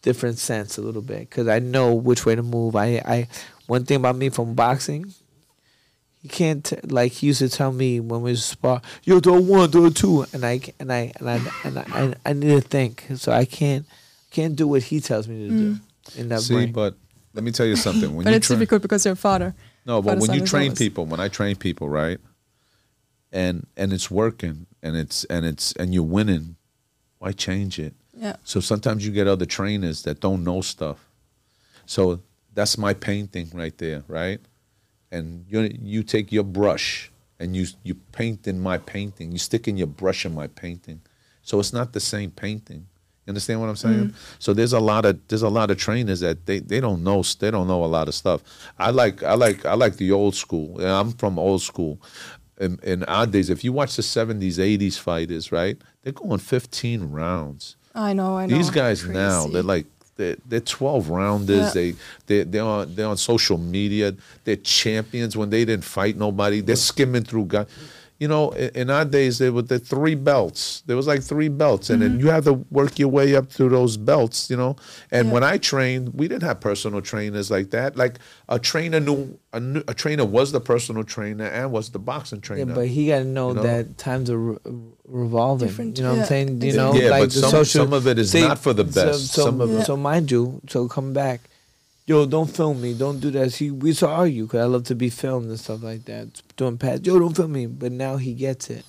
different 0.01 0.37
sense 0.37 0.77
a 0.77 0.81
little 0.81 1.01
bit 1.01 1.21
because 1.29 1.47
I 1.47 1.59
know 1.59 1.93
which 1.95 2.25
way 2.25 2.35
to 2.35 2.43
move. 2.43 2.75
I 2.75 3.01
I 3.05 3.27
one 3.67 3.85
thing 3.85 3.97
about 3.97 4.17
me 4.17 4.29
from 4.29 4.53
boxing. 4.53 5.13
You 6.25 6.29
can't 6.31 6.65
t- 6.65 6.75
like 6.87 7.11
he 7.11 7.27
used 7.27 7.37
to 7.37 7.49
tell 7.49 7.71
me 7.71 7.99
when 7.99 8.23
we 8.23 8.35
spar, 8.35 8.81
yo, 9.03 9.19
throw 9.19 9.39
one, 9.39 9.69
throw 9.69 9.91
two, 9.91 10.25
and 10.33 10.43
I 10.43 10.59
and 10.79 10.91
I 10.91 11.13
and 11.19 11.29
I 11.29 11.39
and 11.63 11.77
I, 11.77 11.83
I, 11.93 12.13
I 12.25 12.33
need 12.33 12.49
to 12.49 12.61
think, 12.61 13.05
so 13.15 13.31
I 13.31 13.45
can't 13.45 13.85
can't 14.31 14.55
do 14.55 14.67
what 14.67 14.81
he 14.81 14.99
tells 14.99 15.27
me 15.27 15.47
to 15.47 15.55
do 15.55 15.73
mm. 15.75 16.17
in 16.17 16.29
that 16.29 16.41
See, 16.41 16.55
brain. 16.55 16.71
but 16.71 16.95
let 17.35 17.43
me 17.43 17.51
tell 17.51 17.67
you 17.67 17.75
something. 17.75 18.15
When 18.15 18.23
But 18.23 18.31
you 18.31 18.37
it's 18.37 18.47
train- 18.47 18.57
difficult 18.57 18.81
because 18.81 19.05
you're 19.05 19.13
a 19.13 19.15
father. 19.15 19.53
No, 19.85 20.01
but 20.01 20.17
Father 20.17 20.21
when 20.21 20.39
you 20.39 20.45
train 20.47 20.69
always- 20.69 20.79
people, 20.79 21.05
when 21.05 21.19
I 21.19 21.27
train 21.27 21.57
people, 21.57 21.89
right, 21.89 22.17
and 23.31 23.67
and 23.77 23.93
it's 23.93 24.09
working, 24.09 24.65
and 24.81 24.95
it's 24.97 25.25
and 25.25 25.45
it's 25.45 25.73
and 25.73 25.93
you're 25.93 26.01
winning, 26.01 26.55
why 27.19 27.33
change 27.33 27.77
it? 27.77 27.93
Yeah. 28.17 28.37
So 28.43 28.59
sometimes 28.61 29.05
you 29.05 29.11
get 29.11 29.27
other 29.27 29.45
trainers 29.45 30.01
that 30.03 30.21
don't 30.21 30.43
know 30.43 30.61
stuff. 30.61 31.05
So 31.85 32.21
that's 32.55 32.79
my 32.79 32.95
painting 32.95 33.51
right 33.53 33.77
there, 33.77 34.03
right? 34.07 34.39
And 35.15 35.45
you 35.47 35.59
you 35.81 36.03
take 36.03 36.31
your 36.31 36.43
brush 36.43 37.11
and 37.39 37.55
you 37.55 37.65
you 37.83 37.95
paint 38.11 38.47
in 38.47 38.59
my 38.59 38.77
painting. 38.77 39.31
You 39.31 39.37
stick 39.37 39.67
in 39.67 39.77
your 39.77 39.87
brush 39.87 40.25
in 40.25 40.33
my 40.33 40.47
painting. 40.47 41.01
So 41.41 41.59
it's 41.59 41.73
not 41.73 41.93
the 41.93 41.99
same 41.99 42.31
painting. 42.31 42.87
You 43.25 43.31
understand 43.31 43.59
what 43.59 43.69
I'm 43.69 43.75
saying? 43.75 43.95
Mm-hmm. 43.95 44.35
So 44.39 44.53
there's 44.53 44.73
a 44.73 44.79
lot 44.79 45.05
of 45.05 45.19
there's 45.27 45.41
a 45.41 45.49
lot 45.49 45.71
of 45.71 45.77
trainers 45.77 46.19
that 46.19 46.45
they, 46.45 46.59
they 46.59 46.79
don't 46.79 47.03
know 47.03 47.23
they 47.39 47.49
don't 47.49 47.67
know 47.67 47.83
a 47.83 47.87
lot 47.87 48.07
of 48.07 48.13
stuff. 48.13 48.41
I 48.77 48.91
like 48.91 49.23
I 49.23 49.33
like 49.33 49.65
I 49.65 49.73
like 49.73 49.97
the 49.97 50.11
old 50.11 50.35
school. 50.35 50.79
I'm 50.79 51.11
from 51.11 51.39
old 51.39 51.61
school. 51.61 51.99
In, 52.57 52.79
in 52.83 53.03
our 53.03 53.27
days, 53.27 53.49
if 53.49 53.65
you 53.65 53.73
watch 53.73 53.97
the 53.97 54.01
70s, 54.01 54.59
80s 54.59 54.97
fighters, 54.97 55.51
right? 55.51 55.77
They're 56.03 56.13
going 56.13 56.39
15 56.39 57.11
rounds. 57.11 57.75
I 57.93 58.13
know, 58.13 58.37
I 58.37 58.45
know. 58.45 58.55
These 58.55 58.69
guys 58.69 59.05
now, 59.05 59.47
they're 59.47 59.61
like 59.61 59.87
they're, 60.17 60.37
they're 60.45 60.59
12 60.61 61.09
rounders. 61.09 61.57
Yeah. 61.57 61.71
They 61.73 61.95
they 62.27 62.43
they're 62.43 62.63
on 62.63 62.95
they're 62.95 63.07
on 63.07 63.17
social 63.17 63.57
media. 63.57 64.15
They're 64.43 64.55
champions 64.55 65.35
when 65.35 65.49
they 65.49 65.65
didn't 65.65 65.83
fight 65.83 66.17
nobody. 66.17 66.61
They're 66.61 66.75
skimming 66.75 67.23
through 67.23 67.45
guys. 67.45 67.67
You 68.17 68.29
know, 68.29 68.51
in, 68.51 68.69
in 68.75 68.89
our 68.89 69.03
days 69.03 69.39
there 69.39 69.51
were 69.51 69.61
the 69.61 69.77
three 69.77 70.15
belts. 70.15 70.81
There 70.85 70.95
was 70.95 71.05
like 71.05 71.21
three 71.21 71.49
belts, 71.49 71.89
and 71.89 72.01
Mm-hmm. 72.01 72.11
then 72.13 72.19
you 72.21 72.27
have 72.29 72.45
to 72.45 72.53
work 72.71 72.97
your 72.97 73.09
way 73.09 73.35
up 73.35 73.51
through 73.51 73.69
those 73.69 73.97
belts. 73.97 74.49
You 74.49 74.55
know, 74.55 74.77
and 75.11 75.27
Yeah. 75.27 75.33
when 75.33 75.43
I 75.43 75.57
trained, 75.57 76.13
we 76.13 76.27
didn't 76.29 76.43
have 76.43 76.59
personal 76.61 77.01
trainers 77.01 77.51
like 77.51 77.71
that. 77.71 77.97
Like 77.97 78.19
a 78.47 78.57
trainer 78.57 78.99
knew 79.01 79.37
a, 79.51 79.59
new- 79.59 79.83
a 79.87 79.93
trainer 79.93 80.23
was 80.23 80.51
the 80.53 80.61
personal 80.61 81.03
trainer 81.03 81.45
and 81.45 81.71
was 81.71 81.89
the 81.89 81.99
boxing 81.99 82.39
trainer. 82.41 82.59
Yeah, 82.61 82.65
trainer. 82.73 82.81
but 82.81 82.87
he 82.87 83.07
got 83.07 83.19
to 83.19 83.25
know, 83.25 83.49
you 83.49 83.55
know? 83.55 83.63
that 83.63 83.97
times 83.97 84.29
are 84.29 84.37
re- 84.39 84.57
revolving. 85.07 85.67
Different- 85.67 85.97
you 85.97 86.03
know 86.05 86.11
what 86.13 86.19
I'm 86.21 86.25
saying? 86.25 86.61
You 86.61 86.67
exactly. 86.69 86.99
know, 86.99 87.05
Yeah, 87.05 87.11
like 87.11 87.21
but 87.23 87.33
the 87.33 87.39
some- 87.41 87.51
social. 87.51 87.85
some 87.85 87.93
of 87.93 88.07
it 88.07 88.17
is 88.19 88.33
not 88.33 88.59
for 88.59 88.73
the 88.73 88.83
best. 88.85 89.27
So, 89.27 89.41
so, 89.41 89.45
Some 89.45 89.61
of 89.61 89.71
it- 89.71 89.85
so 89.85 89.97
mind 89.97 90.31
you, 90.31 90.61
so 90.69 90.87
come 90.87 91.11
back. 91.13 91.41
Yo, 92.07 92.25
don't 92.27 92.47
film 92.47 92.81
me. 92.81 92.93
Don't 92.93 93.19
do 93.19 93.31
that. 93.31 93.51
See, 93.51 93.71
we 93.71 93.89
used 93.89 93.99
to 93.99 94.07
argue 94.07 94.45
because 94.45 94.61
I 94.61 94.65
love 94.65 94.83
to 94.85 94.95
be 94.95 95.09
filmed 95.09 95.49
and 95.49 95.59
stuff 95.59 95.81
like 95.81 96.05
that. 96.05 96.41
Doing 96.55 96.77
pat. 96.77 97.05
Yo, 97.05 97.17
don't 97.17 97.35
film 97.35 97.51
me. 97.53 97.65
But 97.65 97.91
now 97.91 98.17
he 98.17 98.33
gets 98.33 98.69
it. 98.69 98.85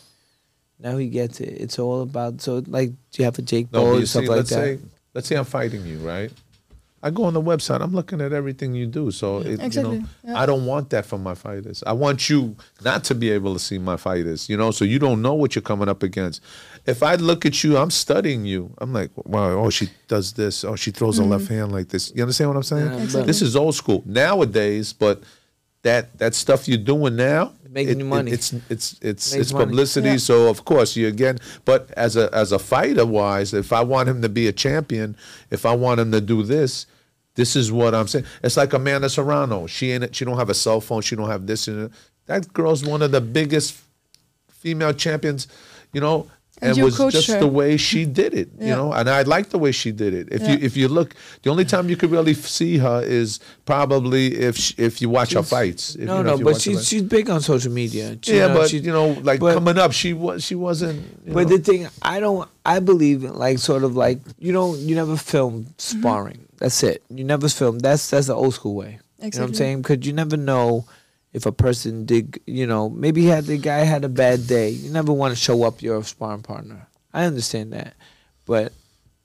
Now 0.79 0.99
he 0.99 1.09
gets 1.09 1.41
it. 1.41 1.49
It's 1.61 1.79
all 1.79 2.03
about 2.03 2.43
so 2.43 2.63
like 2.67 2.93
you 3.15 3.25
have 3.25 3.39
a 3.39 3.43
Jake 3.43 3.73
No, 3.73 3.81
Paul 3.81 3.87
but 3.89 3.93
you 3.93 3.99
and 4.01 4.09
stuff 4.09 4.23
see, 4.23 4.29
like 4.29 4.37
let's 4.37 4.51
that. 4.51 4.57
say 4.57 4.79
let's 5.15 5.29
say 5.29 5.37
I'm 5.37 5.45
fighting 5.47 5.87
you, 5.87 5.99
right? 5.99 6.31
I 7.03 7.11
go 7.11 7.25
on 7.25 7.35
the 7.35 7.41
website. 7.43 7.81
I'm 7.83 7.93
looking 7.93 8.21
at 8.21 8.33
everything 8.33 8.75
you 8.75 8.87
do. 8.87 9.11
So 9.11 9.39
it, 9.39 9.61
Exactly, 9.61 9.97
you 9.97 10.03
know, 10.03 10.09
yeah. 10.25 10.39
I 10.39 10.45
don't 10.45 10.67
want 10.67 10.91
that 10.91 11.07
from 11.07 11.23
my 11.23 11.35
fighters. 11.35 11.83
I 11.87 11.93
want 11.93 12.29
you 12.29 12.57
not 12.85 13.05
to 13.05 13.15
be 13.15 13.31
able 13.31 13.53
to 13.53 13.59
see 13.61 13.79
my 13.79 13.97
fighters. 13.97 14.49
You 14.49 14.57
know, 14.57 14.71
so 14.71 14.85
you 14.85 14.99
don't 14.99 15.23
know 15.23 15.35
what 15.35 15.55
you're 15.55 15.63
coming 15.63 15.89
up 15.89 16.03
against. 16.03 16.43
If 16.87 17.03
I 17.03 17.17
look 17.17 17.45
at 17.45 17.65
you, 17.65 17.77
I'm 17.77 17.91
studying 17.91 18.45
you. 18.45 18.73
I'm 18.79 18.93
like, 18.93 19.11
wow, 19.17 19.51
oh, 19.51 19.71
she 19.71 19.89
does 20.07 20.33
this. 20.35 20.65
Oh, 20.65 20.77
she 20.77 20.93
throws 20.93 21.19
a 21.19 21.23
mm-hmm. 21.23 21.33
left 21.33 21.49
hand 21.49 21.73
like 21.73 21.89
this. 21.89 22.13
You 22.15 22.23
understand 22.23 22.51
what 22.51 22.57
I'm 22.57 22.63
saying? 22.63 22.87
Yeah, 22.87 23.03
Exactly. 23.03 23.27
This 23.27 23.43
is 23.43 23.57
old 23.57 23.75
school 23.75 24.03
nowadays, 24.07 24.93
but 24.93 25.23
that 25.83 26.19
that 26.19 26.35
stuff 26.35 26.69
you're 26.69 26.79
doing 26.79 27.17
now. 27.17 27.53
Making 27.69 28.01
it- 28.01 28.05
money. 28.05 28.31
It, 28.31 28.35
it's 28.35 28.53
it's 28.69 28.93
it's 29.01 29.33
Makes 29.33 29.35
it's 29.35 29.53
publicity. 29.53 30.11
Yeah. 30.11 30.17
So 30.17 30.49
of 30.49 30.65
course 30.65 30.97
you 30.97 31.09
again, 31.09 31.39
but 31.65 31.91
as 31.97 32.17
a 32.17 32.33
as 32.35 32.53
a 32.53 32.59
fighter 32.59 33.07
wise, 33.07 33.53
if 33.53 33.73
I 33.73 33.83
want 33.83 34.09
him 34.09 34.23
to 34.23 34.29
be 34.29 34.47
a 34.47 34.53
champion, 34.53 35.17
if 35.51 35.67
I 35.67 35.75
want 35.75 36.01
him 36.01 36.13
to 36.13 36.21
do 36.21 36.43
this, 36.43 36.87
this 37.35 37.55
is 37.57 37.71
what 37.71 37.95
I'm 37.95 38.09
saying. 38.09 38.27
It's 38.43 38.57
like 38.57 38.73
Amanda 38.73 39.09
Serrano. 39.09 39.67
She 39.67 39.93
ain't 39.93 40.15
she 40.15 40.25
don't 40.25 40.39
have 40.39 40.51
a 40.51 40.55
cell 40.55 40.81
phone. 40.81 41.03
She 41.03 41.17
don't 41.17 41.29
have 41.29 41.47
this. 41.47 41.69
in 41.69 41.79
And 41.79 41.91
that 42.27 42.53
girl's 42.53 42.85
one 42.85 43.03
of 43.03 43.11
the 43.11 43.21
biggest 43.21 43.81
female 44.49 44.93
champions. 44.93 45.49
You 45.93 46.01
know. 46.01 46.31
And 46.63 46.73
And, 46.79 46.85
was 46.85 46.97
just 47.13 47.29
her. 47.29 47.39
the 47.39 47.47
way 47.47 47.77
she 47.77 48.07
did 48.07 48.33
it, 48.33 48.49
you 48.59 48.69
know, 48.69 48.91
and 48.91 49.11
I 49.11 49.23
like 49.23 49.51
the 49.51 49.59
way 49.59 49.73
she 49.73 49.93
did 49.93 50.15
it. 50.15 50.29
If 50.33 50.41
you 50.49 50.57
if 50.67 50.75
you 50.75 50.89
look, 50.89 51.15
the 51.43 51.51
only 51.51 51.67
time 51.67 51.91
you 51.91 51.97
could 51.97 52.11
really 52.11 52.33
see 52.33 52.79
her 52.79 53.03
is 53.03 53.41
probably 53.67 54.35
if 54.35 54.57
she, 54.57 54.75
if 54.79 55.03
you 55.03 55.11
watch 55.11 55.35
her 55.35 55.43
fights. 55.43 55.97
If, 55.97 56.07
no, 56.07 56.19
you 56.19 56.25
know, 56.25 56.37
no, 56.37 56.45
but 56.45 56.61
she's 56.61 56.89
she's 56.89 57.03
big 57.03 57.29
on 57.29 57.43
social 57.43 57.71
media. 57.71 58.17
She- 58.23 58.37
yeah, 58.37 58.43
you 58.45 58.49
know, 58.49 58.55
but 58.59 58.71
she- 58.71 58.79
you 58.79 58.93
know, 58.93 59.09
like 59.23 59.41
but- 59.41 59.53
coming 59.55 59.77
up, 59.77 59.93
she 59.93 60.15
was 60.15 60.45
she 60.45 60.55
wasn't. 60.55 61.01
you 61.27 61.35
But 61.35 61.49
know. 61.49 61.57
the 61.57 61.63
thing, 61.63 61.89
I 62.01 62.21
don't. 62.21 62.49
I 62.65 62.81
believe 62.81 63.25
in 63.25 63.35
like 63.35 63.59
sort 63.59 63.85
of 63.85 63.95
like 63.95 64.21
you 64.39 64.53
don't. 64.53 64.79
You 64.79 64.95
never 64.95 65.17
film 65.19 65.65
mm-hmm. 65.65 65.73
sparring. 65.77 66.41
That's 66.59 66.83
it. 66.83 67.03
You 67.11 67.25
never 67.25 67.49
film. 67.51 67.81
That's 67.81 68.09
that's 68.09 68.29
the 68.29 68.35
old 68.35 68.55
school 68.55 68.75
way. 68.77 68.99
Exactly. 69.19 69.27
You 69.27 69.31
know 69.41 69.43
what 69.45 69.49
I'm 69.49 69.55
saying? 69.55 69.83
Because 69.83 70.07
you 70.07 70.13
never 70.13 70.37
know 70.39 70.87
if 71.37 71.45
a 71.47 71.53
person 71.53 72.07
did. 72.07 72.41
You 72.47 72.67
know, 72.67 72.89
maybe 72.89 73.21
he 73.23 73.29
had 73.37 73.45
the 73.45 73.59
guy 73.59 73.81
had 73.95 74.03
a 74.05 74.09
bad 74.25 74.39
day. 74.57 74.71
You 74.71 74.91
never 74.91 75.13
want 75.13 75.31
to 75.35 75.41
show 75.47 75.63
up 75.69 75.83
your 75.83 76.03
sparring 76.03 76.43
partner. 76.43 76.81
I 77.19 77.25
understand 77.31 77.73
that, 77.73 77.93
but 78.47 78.73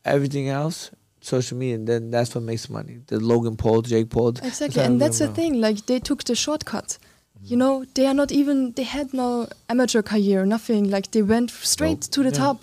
everything 0.05 0.47
else, 0.49 0.91
social 1.21 1.57
media, 1.57 1.77
then 1.91 2.11
that's 2.11 2.35
what 2.35 2.43
makes 2.43 2.69
money. 2.69 2.95
The 3.07 3.19
Logan 3.19 3.55
Paul, 3.57 3.81
Jake 3.81 4.09
Paul. 4.09 4.29
Exactly, 4.43 4.81
and 4.83 4.99
that's 5.01 5.19
the 5.19 5.29
thing. 5.39 5.59
Like 5.65 5.85
they 5.89 5.99
took 5.99 6.23
the 6.25 6.35
shortcut. 6.35 6.89
Mm-hmm. 6.97 7.45
You 7.49 7.57
know, 7.61 7.85
they 7.95 8.05
are 8.07 8.13
not 8.21 8.31
even. 8.31 8.57
They 8.77 8.83
had 8.97 9.13
no 9.13 9.47
amateur 9.69 10.01
career, 10.01 10.45
nothing. 10.45 10.89
Like 10.95 11.11
they 11.11 11.21
went 11.33 11.49
straight 11.51 12.01
to 12.13 12.19
the 12.23 12.29
Yeah. 12.29 12.43
top, 12.45 12.57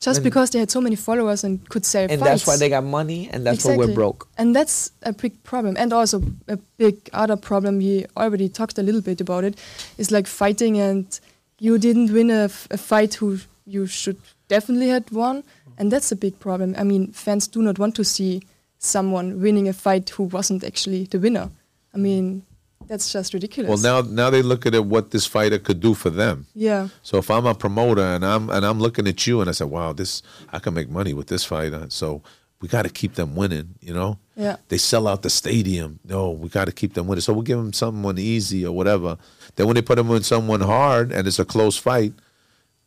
just 0.00 0.18
And- 0.18 0.24
because 0.24 0.50
they 0.50 0.58
had 0.60 0.70
so 0.70 0.80
many 0.80 0.96
followers 0.96 1.44
and 1.44 1.68
could 1.68 1.84
sell 1.84 2.02
And 2.08 2.20
fights. 2.20 2.24
that's 2.24 2.46
why 2.46 2.56
they 2.56 2.68
got 2.68 2.84
money, 2.84 3.28
and 3.32 3.44
that's 3.44 3.64
why 3.64 3.76
we're 3.76 3.94
broke. 3.94 4.28
And 4.38 4.54
that's 4.54 4.92
a 5.02 5.12
big 5.12 5.42
problem. 5.42 5.76
And 5.76 5.92
also 5.92 6.22
a 6.46 6.58
big 6.76 6.96
other 7.12 7.36
problem, 7.36 7.78
we 7.78 8.06
already 8.16 8.48
talked 8.48 8.78
a 8.78 8.82
little 8.82 9.00
bit 9.00 9.20
about 9.20 9.44
it, 9.44 9.58
is 9.98 10.10
like 10.10 10.26
fighting 10.26 10.78
and 10.78 11.06
you 11.58 11.78
didn't 11.78 12.12
win 12.12 12.30
a, 12.30 12.44
f- 12.44 12.68
a 12.70 12.76
fight 12.78 13.14
who 13.14 13.38
you 13.66 13.86
should 13.86 14.16
definitely 14.48 14.88
had 14.88 15.10
won. 15.10 15.42
And 15.76 15.90
that's 15.92 16.10
a 16.12 16.16
big 16.16 16.38
problem. 16.40 16.74
I 16.78 16.84
mean, 16.84 17.12
fans 17.12 17.48
do 17.48 17.62
not 17.62 17.78
want 17.78 17.94
to 17.96 18.04
see 18.04 18.42
someone 18.78 19.40
winning 19.40 19.68
a 19.68 19.72
fight 19.72 20.10
who 20.10 20.24
wasn't 20.24 20.62
actually 20.64 21.04
the 21.04 21.18
winner. 21.18 21.50
I 21.94 21.98
mean, 21.98 22.42
That's 22.86 23.12
just 23.12 23.34
ridiculous. 23.34 23.68
Well, 23.82 24.02
now 24.02 24.08
now 24.08 24.30
they 24.30 24.40
look 24.42 24.64
at 24.64 24.74
it 24.74 24.84
what 24.84 25.10
this 25.10 25.26
fighter 25.26 25.58
could 25.58 25.80
do 25.80 25.94
for 25.94 26.10
them. 26.10 26.46
yeah, 26.54 26.88
So 27.02 27.18
if 27.18 27.30
I'm 27.30 27.44
a 27.46 27.54
promoter 27.54 28.02
and 28.02 28.24
I'm 28.24 28.48
and 28.50 28.64
I'm 28.64 28.78
looking 28.80 29.06
at 29.06 29.26
you 29.26 29.40
and 29.40 29.48
I 29.50 29.52
said, 29.52 29.66
"Wow, 29.68 29.92
this 29.92 30.22
I 30.52 30.58
can 30.58 30.74
make 30.74 30.88
money 30.88 31.12
with 31.12 31.26
this 31.26 31.44
fighter." 31.44 31.86
So 31.90 32.22
we 32.60 32.68
got 32.68 32.82
to 32.82 32.88
keep 32.90 33.14
them 33.14 33.34
winning. 33.36 33.74
You 33.80 33.92
know. 33.94 34.18
Yeah. 34.36 34.56
They 34.68 34.78
sell 34.78 35.06
out 35.08 35.22
the 35.22 35.30
stadium. 35.30 35.98
No, 36.04 36.30
we 36.30 36.48
got 36.48 36.64
to 36.66 36.72
keep 36.72 36.94
them 36.94 37.06
winning. 37.08 37.20
So 37.22 37.32
we'll 37.32 37.42
give 37.42 37.58
them 37.58 37.72
someone 37.72 38.18
easy 38.18 38.64
or 38.64 38.74
whatever. 38.74 39.18
Then 39.56 39.66
when 39.66 39.74
they 39.74 39.82
put 39.82 39.96
them 39.96 40.10
in 40.12 40.22
someone 40.22 40.60
hard 40.60 41.12
and 41.12 41.26
it's 41.26 41.38
a 41.40 41.44
close 41.44 41.76
fight, 41.76 42.12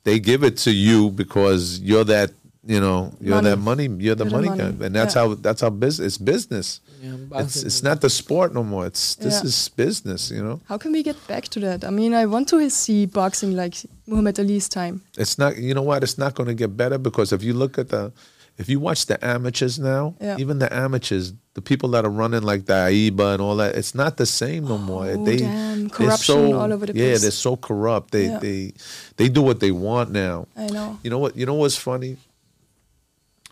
they 0.03 0.19
give 0.19 0.43
it 0.43 0.57
to 0.59 0.71
you 0.71 1.11
because 1.11 1.79
you're 1.79 2.05
that. 2.05 2.31
You 2.63 2.79
know, 2.79 3.11
you're 3.19 3.35
Money. 3.37 3.49
that 3.49 3.57
money. 3.57 3.83
You're 3.85 3.97
the 3.97 4.03
You're 4.03 4.15
the 4.15 4.25
money, 4.25 4.49
money. 4.49 4.73
guy, 4.77 4.85
and 4.85 4.95
that's 4.95 5.15
Yeah. 5.15 5.21
how 5.29 5.33
that's 5.33 5.61
how 5.61 5.71
business. 5.71 6.05
It's 6.05 6.17
business. 6.19 6.79
Yeah, 7.01 7.41
It's 7.41 7.63
it's 7.63 7.81
not 7.81 8.01
the 8.01 8.09
sport 8.09 8.53
no 8.53 8.63
more. 8.63 8.85
It's 8.85 9.15
this 9.15 9.37
Yeah. 9.41 9.47
is 9.49 9.69
business. 9.69 10.29
You 10.29 10.43
know. 10.43 10.59
how 10.69 10.77
can 10.77 10.91
we 10.91 11.01
get 11.01 11.17
back 11.27 11.45
to 11.49 11.59
that? 11.61 11.83
I 11.83 11.89
mean, 11.89 12.13
I 12.13 12.27
want 12.27 12.47
to 12.49 12.69
see 12.69 13.07
boxing 13.07 13.55
like 13.55 13.75
Muhammad 14.05 14.37
Ali's 14.39 14.69
time. 14.69 15.01
it's 15.17 15.39
not 15.39 15.57
you 15.57 15.73
know 15.73 15.81
what 15.81 16.03
it's 16.03 16.19
not 16.19 16.35
going 16.35 16.49
to 16.49 16.53
get 16.53 16.77
better 16.77 16.99
because 16.99 17.33
if 17.33 17.41
you 17.43 17.53
look 17.55 17.79
at 17.79 17.89
the 17.89 18.11
if 18.59 18.69
you 18.69 18.79
watch 18.79 19.07
the 19.07 19.17
amateurs 19.25 19.79
now 19.79 20.13
Yeah. 20.21 20.37
even 20.37 20.59
the 20.59 20.71
amateurs 20.71 21.33
the 21.55 21.61
people 21.63 21.89
that 21.93 22.05
are 22.05 22.11
running 22.23 22.43
like 22.43 22.65
the 22.67 22.73
AIBA 22.73 23.33
and 23.33 23.41
all 23.41 23.55
that 23.57 23.75
it's 23.75 23.95
not 23.95 24.17
the 24.17 24.25
same 24.27 24.67
no 24.67 24.77
more 24.77 25.05
Oh, 25.07 25.25
they 25.25 25.37
damn. 25.37 25.87
they're 25.87 25.89
Corruption 25.89 26.53
all 26.53 26.71
over 26.71 26.85
the 26.85 26.93
yeah 26.93 27.05
place. 27.17 27.21
they're 27.23 27.31
so 27.31 27.55
corrupt 27.55 28.11
they 28.11 28.25
Yeah. 28.27 28.37
they 28.39 28.73
they 29.17 29.29
do 29.29 29.41
what 29.41 29.59
they 29.61 29.71
want 29.71 30.11
now 30.11 30.47
I 30.55 30.67
know. 30.67 30.99
you 31.03 31.09
know 31.09 31.17
what 31.23 31.35
you 31.35 31.45
know 31.47 31.55
what's 31.55 31.75
funny 31.75 32.17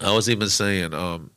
i 0.01 0.11
was 0.11 0.29
even 0.29 0.49
saying 0.49 0.93
um 0.93 1.29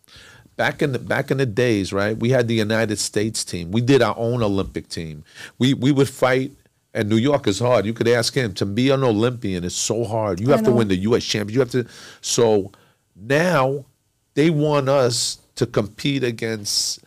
back 0.56 0.82
in 0.82 0.92
the 0.92 0.98
back 0.98 1.30
in 1.30 1.38
the 1.38 1.46
days, 1.46 1.92
right? 1.92 2.16
We 2.16 2.30
had 2.30 2.48
the 2.48 2.54
United 2.54 2.98
States 2.98 3.44
team. 3.44 3.72
We 3.72 3.80
did 3.80 4.02
our 4.02 4.14
own 4.16 4.42
Olympic 4.42 4.88
team. 4.88 5.24
We 5.58 5.74
we 5.74 5.92
would 5.92 6.08
fight. 6.08 6.52
And 6.94 7.08
New 7.08 7.16
York 7.16 7.46
is 7.46 7.58
hard. 7.58 7.86
You 7.86 7.94
could 7.94 8.06
ask 8.06 8.34
him 8.34 8.52
to 8.52 8.66
be 8.66 8.90
an 8.90 9.02
Olympian. 9.02 9.64
It's 9.64 9.74
so 9.74 10.04
hard. 10.04 10.40
You 10.40 10.48
have 10.50 10.62
to 10.64 10.70
win 10.70 10.88
the 10.88 10.96
U.S. 10.96 11.24
champion. 11.24 11.54
You 11.54 11.60
have 11.60 11.70
to. 11.70 11.86
So 12.20 12.70
now 13.16 13.86
they 14.34 14.50
want 14.50 14.90
us 14.90 15.38
to 15.54 15.64
compete 15.64 16.22
against 16.22 17.01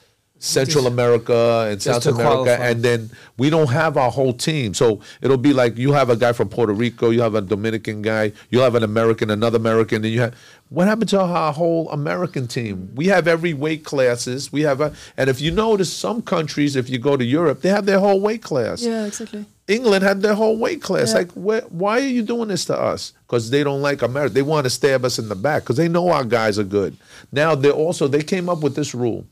Central 0.46 0.88
America 0.88 1.68
and 1.70 1.82
South 1.82 2.06
America, 2.06 2.44
qualify. 2.44 2.66
and 2.66 2.84
then 2.84 3.10
we 3.38 3.50
don't 3.50 3.70
have 3.72 3.98
our 3.98 4.12
whole 4.12 4.34
team. 4.34 4.74
So 4.74 5.02
it'll 5.22 5.38
be 5.38 5.54
like 5.54 5.78
you 5.78 5.92
have 5.94 6.10
a 6.10 6.16
guy 6.16 6.34
from 6.34 6.50
Puerto 6.50 6.74
Rico, 6.74 7.10
you 7.10 7.22
have 7.22 7.36
a 7.36 7.42
Dominican 7.42 8.02
guy, 8.02 8.32
you 8.50 8.60
have 8.60 8.76
an 8.76 8.84
American, 8.84 9.30
another 9.30 9.58
American, 9.58 10.04
and 10.04 10.14
you 10.14 10.22
have 10.22 10.36
what 10.70 10.88
happened 10.88 11.10
to 11.10 11.22
our 11.22 11.54
whole 11.54 11.90
American 11.92 12.48
team? 12.48 12.92
We 12.96 13.06
have 13.08 13.28
every 13.28 13.54
weight 13.54 13.86
classes. 13.86 14.52
We 14.52 14.62
have 14.62 14.82
a, 14.82 14.94
and 15.16 15.30
if 15.30 15.40
you 15.40 15.52
notice, 15.52 15.94
some 15.94 16.22
countries, 16.24 16.76
if 16.76 16.90
you 16.90 16.98
go 16.98 17.16
to 17.16 17.24
Europe, 17.24 17.62
they 17.62 17.70
have 17.70 17.86
their 17.86 18.00
whole 18.00 18.20
weight 18.20 18.42
class. 18.42 18.82
Yeah, 18.82 19.06
exactly. 19.06 19.46
England 19.68 20.04
had 20.04 20.22
their 20.22 20.34
whole 20.34 20.58
weight 20.58 20.82
class. 20.82 21.10
Yeah. 21.10 21.20
Like, 21.20 21.32
wh- 21.32 21.72
why 21.72 22.00
are 22.00 22.08
you 22.08 22.24
doing 22.24 22.50
this 22.50 22.66
to 22.66 22.80
us? 22.80 23.14
Because 23.28 23.50
they 23.50 23.64
don't 23.64 23.82
like 23.82 24.02
America. 24.02 24.34
They 24.34 24.42
want 24.42 24.66
to 24.66 24.70
stab 24.70 25.06
us 25.06 25.18
in 25.18 25.30
the 25.30 25.36
back 25.36 25.64
because 25.64 25.78
they 25.78 25.88
know 25.88 26.10
our 26.10 26.24
guys 26.24 26.60
are 26.60 26.64
good. 26.64 26.98
Now 27.32 27.56
they 27.56 27.72
also 27.72 28.08
they 28.08 28.24
came 28.24 28.50
up 28.50 28.62
with 28.62 28.76
this 28.76 28.94
rule, 28.94 29.26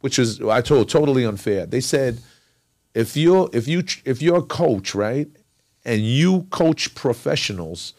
which 0.00 0.18
is 0.18 0.40
I 0.40 0.60
told 0.60 0.88
totally 0.88 1.24
unfair. 1.24 1.66
They 1.66 1.80
said 1.80 2.20
if 2.94 3.16
you're 3.16 3.48
if 3.52 3.68
you 3.68 3.84
if 4.04 4.22
you're 4.22 4.38
a 4.38 4.42
coach 4.42 4.94
right, 4.94 5.28
and 5.84 6.02
you 6.02 6.46
coach 6.50 6.94
professionals, 6.94 7.94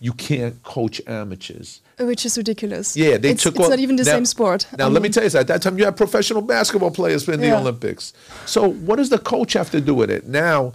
you 0.00 0.12
can't 0.12 0.62
coach 0.62 1.00
amateurs. 1.06 1.80
Which 1.98 2.24
is 2.24 2.38
ridiculous. 2.38 2.96
Yeah, 2.96 3.16
they 3.16 3.30
it's, 3.30 3.42
took. 3.42 3.56
It's 3.56 3.64
all- 3.64 3.70
not 3.70 3.78
even 3.80 3.96
the 3.96 4.04
now- 4.04 4.12
same 4.12 4.24
sport. 4.24 4.66
Now 4.78 4.86
I 4.86 4.88
let 4.88 5.02
me 5.02 5.08
tell 5.08 5.24
you. 5.24 5.38
At 5.38 5.48
that 5.48 5.62
time, 5.62 5.78
you 5.78 5.84
had 5.84 5.96
professional 5.96 6.42
basketball 6.42 6.92
players 6.92 7.28
in 7.28 7.40
the 7.40 7.56
Olympics. 7.56 8.12
So 8.46 8.68
what 8.68 8.96
does 8.96 9.10
the 9.10 9.18
coach 9.18 9.52
have 9.54 9.70
to 9.72 9.80
do 9.80 9.94
with 9.94 10.10
it? 10.10 10.26
Now, 10.26 10.74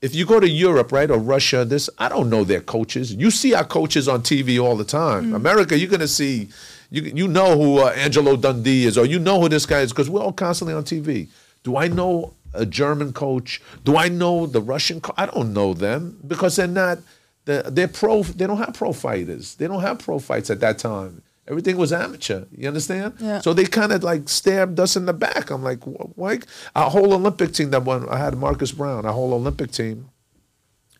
if 0.00 0.14
you 0.14 0.24
go 0.26 0.38
to 0.38 0.48
Europe, 0.48 0.92
right, 0.92 1.10
or 1.10 1.18
Russia, 1.18 1.64
this 1.64 1.90
I 1.98 2.08
don't 2.08 2.30
know 2.30 2.44
their 2.44 2.60
coaches. 2.60 3.12
You 3.14 3.30
see 3.30 3.54
our 3.54 3.64
coaches 3.64 4.06
on 4.06 4.22
TV 4.22 4.62
all 4.62 4.76
the 4.76 4.84
time. 4.84 5.32
Mm. 5.32 5.36
America, 5.36 5.76
you're 5.78 5.90
gonna 5.90 6.06
see. 6.08 6.48
You, 6.94 7.02
you 7.14 7.28
know 7.28 7.58
who 7.58 7.78
uh, 7.80 7.88
Angelo 7.96 8.36
Dundee 8.36 8.84
is, 8.86 8.96
or 8.96 9.04
you 9.04 9.18
know 9.18 9.40
who 9.40 9.48
this 9.48 9.66
guy 9.66 9.80
is, 9.80 9.92
because 9.92 10.08
we're 10.08 10.20
all 10.22 10.32
constantly 10.32 10.74
on 10.74 10.84
TV. 10.84 11.28
Do 11.64 11.76
I 11.76 11.88
know 11.88 12.34
a 12.52 12.64
German 12.64 13.12
coach? 13.12 13.60
Do 13.84 13.96
I 13.96 14.08
know 14.08 14.46
the 14.46 14.60
Russian? 14.60 15.00
Co- 15.00 15.14
I 15.16 15.26
don't 15.26 15.52
know 15.52 15.74
them 15.74 16.18
because 16.26 16.56
they're 16.56 16.68
not. 16.68 16.98
They're, 17.46 17.62
they're 17.64 17.88
pro. 17.88 18.22
They 18.22 18.46
don't 18.46 18.58
have 18.58 18.74
pro 18.74 18.92
fighters. 18.92 19.56
They 19.56 19.66
don't 19.66 19.80
have 19.80 19.98
pro 19.98 20.18
fights 20.18 20.50
at 20.50 20.60
that 20.60 20.78
time. 20.78 21.22
Everything 21.48 21.76
was 21.76 21.92
amateur. 21.92 22.44
You 22.56 22.68
understand? 22.68 23.14
Yeah. 23.18 23.40
So 23.40 23.52
they 23.52 23.64
kind 23.64 23.92
of 23.92 24.02
like 24.04 24.28
stabbed 24.28 24.78
us 24.80 24.96
in 24.96 25.04
the 25.06 25.12
back. 25.12 25.50
I'm 25.50 25.62
like, 25.64 25.82
wh- 25.82 26.16
why? 26.16 26.38
Our 26.76 26.90
whole 26.90 27.12
Olympic 27.12 27.52
team 27.52 27.70
that 27.70 27.82
won. 27.82 28.08
I 28.08 28.18
had 28.18 28.38
Marcus 28.38 28.72
Browne. 28.72 29.04
Our 29.04 29.12
whole 29.12 29.34
Olympic 29.34 29.72
team. 29.72 30.08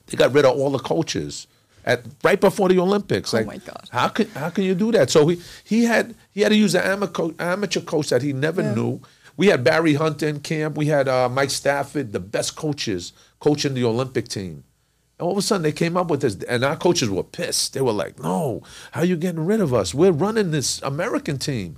They 0.07 0.17
got 0.19 0.35
rid 0.35 0.45
of 0.45 0.59
all 0.59 0.71
the 0.71 0.79
coaches 0.81 1.47
at 1.85 2.03
right 2.23 2.41
before 2.41 2.69
the 2.69 2.79
Olympics. 2.79 3.33
Oh 3.33 3.39
like, 3.39 3.47
my 3.47 3.59
God. 3.59 3.89
How 3.91 4.09
can 4.09 4.29
how 4.31 4.51
can 4.51 4.65
you 4.65 4.75
do 4.75 4.93
that? 4.93 5.11
So 5.11 5.27
he 5.29 5.41
he 5.65 5.85
had 5.85 6.15
he 6.33 6.41
had 6.43 6.51
to 6.51 6.57
use 6.57 6.75
an 6.75 6.83
amateur 6.83 7.31
amateur 7.39 7.81
coach 7.81 8.09
that 8.11 8.23
he 8.23 8.33
never 8.33 8.63
Yeah. 8.63 8.75
knew. 8.75 9.01
We 9.37 9.49
had 9.49 9.65
Barry 9.65 9.95
Hunter 9.95 10.29
in 10.29 10.41
camp. 10.41 10.77
We 10.77 10.87
had 10.87 11.09
uh, 11.09 11.29
Mike 11.29 11.51
Stafford, 11.51 12.13
the 12.13 12.21
best 12.21 12.55
coaches 12.55 13.13
coaching 13.41 13.75
the 13.75 13.85
Olympic 13.85 14.29
team. 14.29 14.63
And 15.19 15.27
all 15.27 15.33
of 15.33 15.39
a 15.39 15.43
sudden 15.43 15.63
they 15.63 15.73
came 15.73 15.97
up 15.97 16.09
with 16.09 16.21
this, 16.23 16.37
and 16.45 16.65
our 16.65 16.77
coaches 16.77 17.11
were 17.11 17.25
pissed. 17.25 17.75
They 17.75 17.81
were 17.81 17.93
like, 17.93 18.21
"No, 18.23 18.63
how 18.93 19.01
are 19.01 19.05
you 19.05 19.17
getting 19.17 19.45
rid 19.45 19.61
of 19.61 19.75
us? 19.75 19.93
We're 19.93 20.13
running 20.13 20.51
this 20.53 20.81
American 20.83 21.39
team. 21.39 21.77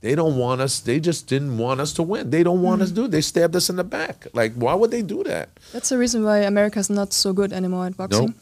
They 0.00 0.14
don't 0.14 0.36
want 0.36 0.60
us. 0.60 0.78
They 0.80 1.00
just 1.00 1.26
didn't 1.26 1.58
want 1.58 1.80
us 1.80 1.92
to 1.94 2.02
win. 2.04 2.30
They 2.30 2.44
don't 2.44 2.62
want 2.62 2.82
us 2.82 2.92
to 2.92 3.08
They 3.08 3.20
stabbed 3.20 3.56
us 3.56 3.68
in 3.68 3.76
the 3.76 3.84
back. 3.84 4.28
Like, 4.32 4.54
why 4.54 4.74
would 4.74 4.92
they 4.92 5.02
do 5.02 5.24
that? 5.24 5.48
That's 5.72 5.88
the 5.88 5.98
reason 5.98 6.24
why 6.24 6.38
America's 6.38 6.88
not 6.88 7.12
so 7.12 7.32
good 7.32 7.52
anymore 7.52 7.86
at 7.86 7.96
boxing. 7.96 8.34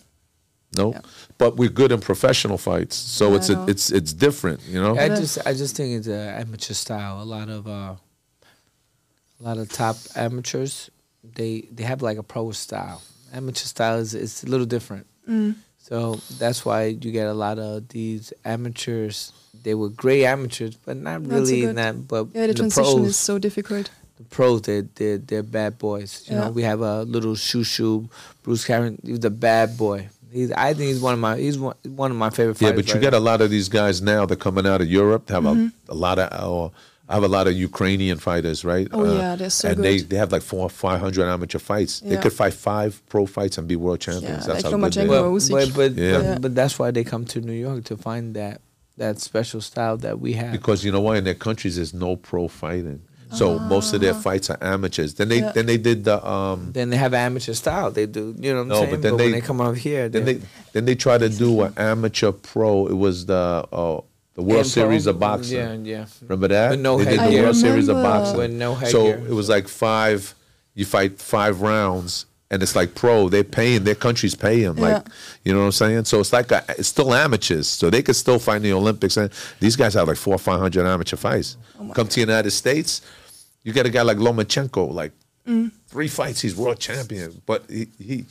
No, 0.77 0.93
Yeah. 0.93 1.01
but 1.39 1.57
we're 1.57 1.69
good 1.71 1.93
in 1.93 2.01
professional 2.01 2.59
fights, 2.59 2.97
so 2.97 3.31
Yeah, 3.31 3.37
it's 3.37 3.51
I 3.51 3.53
a, 3.53 3.57
know. 3.57 3.67
it's 3.69 3.91
it's 3.93 4.13
different, 4.13 4.61
you 4.69 4.81
know. 4.81 4.97
I 4.99 5.09
just 5.09 5.39
I 5.47 5.53
just 5.55 5.77
think 5.77 5.95
it's 5.99 6.09
a 6.09 6.37
amateur 6.41 6.75
style. 6.75 7.23
A 7.23 7.25
lot 7.25 7.49
of 7.49 7.67
uh, 7.67 7.95
a 9.41 9.43
lot 9.43 9.59
of 9.59 9.71
top 9.71 9.97
amateurs, 10.15 10.91
they 11.23 11.63
they 11.73 11.85
have 11.85 12.03
like 12.03 12.19
a 12.19 12.23
pro 12.23 12.53
style. 12.53 13.03
Amateur 13.33 13.67
style 13.67 13.99
is 13.99 14.15
is 14.15 14.43
a 14.45 14.47
little 14.47 14.67
different. 14.67 15.07
Mm. 15.29 15.55
So 15.79 16.21
that's 16.39 16.65
why 16.65 16.87
you 16.87 17.13
get 17.13 17.27
a 17.29 17.35
lot 17.35 17.59
of 17.59 17.89
these 17.89 18.33
amateurs. 18.45 19.33
They 19.63 19.75
were 19.75 19.89
great 19.89 20.25
amateurs, 20.25 20.77
but 20.85 20.97
not 20.97 21.23
Not 21.23 21.31
really 21.33 21.61
good. 21.63 21.77
not. 21.77 22.09
But 22.09 22.27
Yeah, 22.35 22.47
the 22.47 22.53
the 22.53 22.55
transition 22.55 22.99
pros, 22.99 23.09
is 23.09 23.17
so 23.17 23.39
difficult. 23.39 23.91
the 24.19 24.25
pros, 24.25 24.63
they're 24.63 24.87
they're, 24.95 25.19
they're 25.19 25.43
bad 25.43 25.79
boys. 25.79 26.25
You 26.29 26.37
know, 26.37 26.51
we 26.51 26.63
have 26.63 26.81
a 26.81 27.03
little 27.05 27.35
shoo 27.37 27.63
shoo, 27.65 28.09
Bruce 28.43 28.65
Carrington. 28.65 29.01
He's 29.07 29.25
a 29.25 29.31
bad 29.31 29.77
boy. 29.77 30.09
He's, 30.33 30.51
I 30.53 30.75
think 30.75 30.89
he's 30.89 31.01
one 31.01 31.15
of 31.15 31.21
my 31.21 31.37
he's 31.37 31.59
one, 31.59 31.77
one 31.85 32.11
of 32.11 32.17
my 32.17 32.31
favorite 32.31 32.57
fighters. 32.57 32.71
Yeah, 32.73 32.77
but 32.77 32.89
you 32.89 32.95
right 32.95 33.01
get 33.01 33.15
a 33.15 33.21
lot 33.21 33.41
of 33.41 33.51
these 33.51 33.69
guys 33.69 34.03
now 34.03 34.27
that 34.27 34.35
are 34.35 34.37
coming 34.37 34.67
out 34.67 34.81
of 34.81 34.89
Europe 34.89 35.29
have 35.31 35.45
Mm-hmm. 35.45 35.69
a, 35.89 35.93
a 35.93 35.95
lot 35.95 36.19
of. 36.19 36.29
Uh, 36.33 36.71
I 37.09 37.15
have 37.15 37.23
a 37.23 37.29
lot 37.29 37.47
of 37.47 37.53
Ukrainian 37.55 38.19
fighters, 38.19 38.65
right? 38.65 38.89
Uh, 38.93 38.97
Oh, 38.99 39.17
yeah, 39.17 39.37
they're 39.37 39.49
so 39.49 39.69
and 39.71 39.85
they 39.85 39.99
good. 39.99 40.11
they 40.11 40.17
have 40.17 40.33
like 40.33 40.43
four 40.43 40.69
five 40.69 40.99
hundred 40.99 41.29
amateur 41.29 41.61
fights. 41.61 42.01
They 42.01 42.17
could 42.17 42.33
fight 42.33 42.53
five 42.53 43.01
pro 43.09 43.27
fights 43.27 43.59
and 43.59 43.69
be 43.69 43.77
world 43.77 44.01
champions. 44.01 44.45
Yeah, 44.45 44.55
That's 44.55 44.65
like 44.65 44.73
how 44.73 44.79
good 44.79 44.93
they 44.93 45.07
Lomachenko 45.07 45.53
are. 45.53 45.57
but, 45.57 45.75
but, 45.75 45.95
but, 45.95 46.03
Yeah. 46.03 46.19
but, 46.33 46.43
but 46.43 46.55
that's 46.57 46.81
why 46.81 46.91
they 46.91 47.05
come 47.05 47.25
to 47.27 47.41
New 47.41 47.53
York 47.53 47.85
to 47.85 47.97
find 47.97 48.35
that 48.35 48.61
that 48.97 49.21
special 49.21 49.61
style 49.61 49.97
that 49.99 50.19
we 50.19 50.33
have. 50.33 50.51
Because 50.51 50.85
you 50.85 50.91
know 50.91 51.01
why 51.01 51.19
in 51.19 51.23
their 51.25 51.35
countries 51.35 51.77
there's 51.77 51.95
no 51.95 52.17
pro 52.17 52.49
fighting, 52.49 53.03
so 53.33 53.59
most 53.59 53.93
of 53.93 54.01
their 54.01 54.15
fights 54.15 54.51
are 54.51 54.59
amateurs. 54.61 55.15
Then 55.15 55.29
they 55.29 55.41
Yeah. 55.41 55.53
then 55.53 55.67
they 55.67 55.77
did 55.79 56.05
the 56.05 56.25
um 56.27 56.71
then 56.73 56.91
they 56.91 56.97
have 56.97 57.13
amateur 57.15 57.53
style. 57.55 57.91
They 57.91 58.07
do, 58.07 58.35
you 58.39 58.51
know 58.53 58.57
what 58.57 58.63
I'm 58.63 58.69
No, 58.69 58.75
saying? 58.81 58.91
but 58.91 59.03
then 59.03 59.17
when 59.17 59.33
they- 59.33 59.41
they 59.41 59.47
come 59.47 59.61
over 59.61 59.75
here, 59.75 60.09
then 60.09 60.25
they 60.25 60.41
then 60.73 60.85
they 60.85 60.95
try 60.95 61.19
to 61.19 61.29
do 61.29 61.63
an 61.63 61.73
amateur 61.77 62.33
pro. 62.33 62.87
It 62.87 62.95
was 62.97 63.27
the 63.27 63.65
uh, 63.73 64.01
the 64.35 64.43
World 64.43 64.63
Pro- 64.63 64.63
Series 64.65 65.07
of 65.07 65.19
boxing. 65.19 65.57
Yeah, 65.57 65.73
yeah. 66.01 66.07
Remember 66.23 66.49
that? 66.49 66.71
With 66.73 66.81
no 66.81 66.99
they 66.99 67.05
did 67.05 67.19
the 67.19 67.23
headgear. 67.23 67.43
World 67.45 67.57
I 67.57 67.59
Series 67.61 67.89
of 67.89 67.97
remember. 67.97 68.19
boxing. 68.19 68.37
With 68.39 68.51
no 68.53 68.75
So 68.87 69.07
headgear. 69.07 69.27
it 69.29 69.33
was 69.35 69.49
like 69.49 69.67
five. 69.69 70.35
You 70.75 70.85
fight 70.85 71.19
five 71.19 71.63
rounds, 71.63 72.27
and 72.51 72.63
it's 72.63 72.77
like 72.77 72.95
pro. 72.95 73.29
They're 73.29 73.45
paying. 73.45 73.85
Their 73.85 73.95
countries 73.97 74.35
pay 74.35 74.63
them. 74.63 74.77
Like 74.77 75.05
Yeah. 75.07 75.13
you 75.45 75.53
know 75.53 75.61
what 75.61 75.67
I'm 75.67 75.73
saying. 75.73 76.05
So 76.05 76.21
it's 76.21 76.33
like 76.33 76.51
a, 76.53 76.65
it's 76.79 76.89
still 76.89 77.13
amateurs. 77.15 77.69
So 77.69 77.91
they 77.91 78.03
could 78.03 78.17
still 78.17 78.39
fight 78.39 78.57
in 78.57 78.63
the 78.63 78.73
Olympics. 78.73 79.17
And 79.17 79.31
these 79.61 79.77
guys 79.77 79.95
have 79.95 80.09
like 80.09 80.17
four 80.17 80.35
or 80.35 80.39
five 80.39 80.61
hundred 80.61 80.87
amateur 80.87 81.17
fights. 81.17 81.57
Oh 81.81 81.93
Come 81.93 82.07
to 82.09 82.15
the 82.15 82.21
United 82.21 82.51
States, 82.53 83.03
you 83.65 83.73
get 83.73 83.87
a 83.87 83.91
guy 83.91 84.03
like 84.03 84.19
Lomachenko. 84.19 84.93
Like 84.93 85.13
Mm. 85.47 85.71
three 85.87 86.09
fights, 86.09 86.41
he's 86.41 86.57
world 86.57 86.79
champion. 86.81 87.41
But 87.47 87.65
he 87.69 87.87
he. 87.99 88.25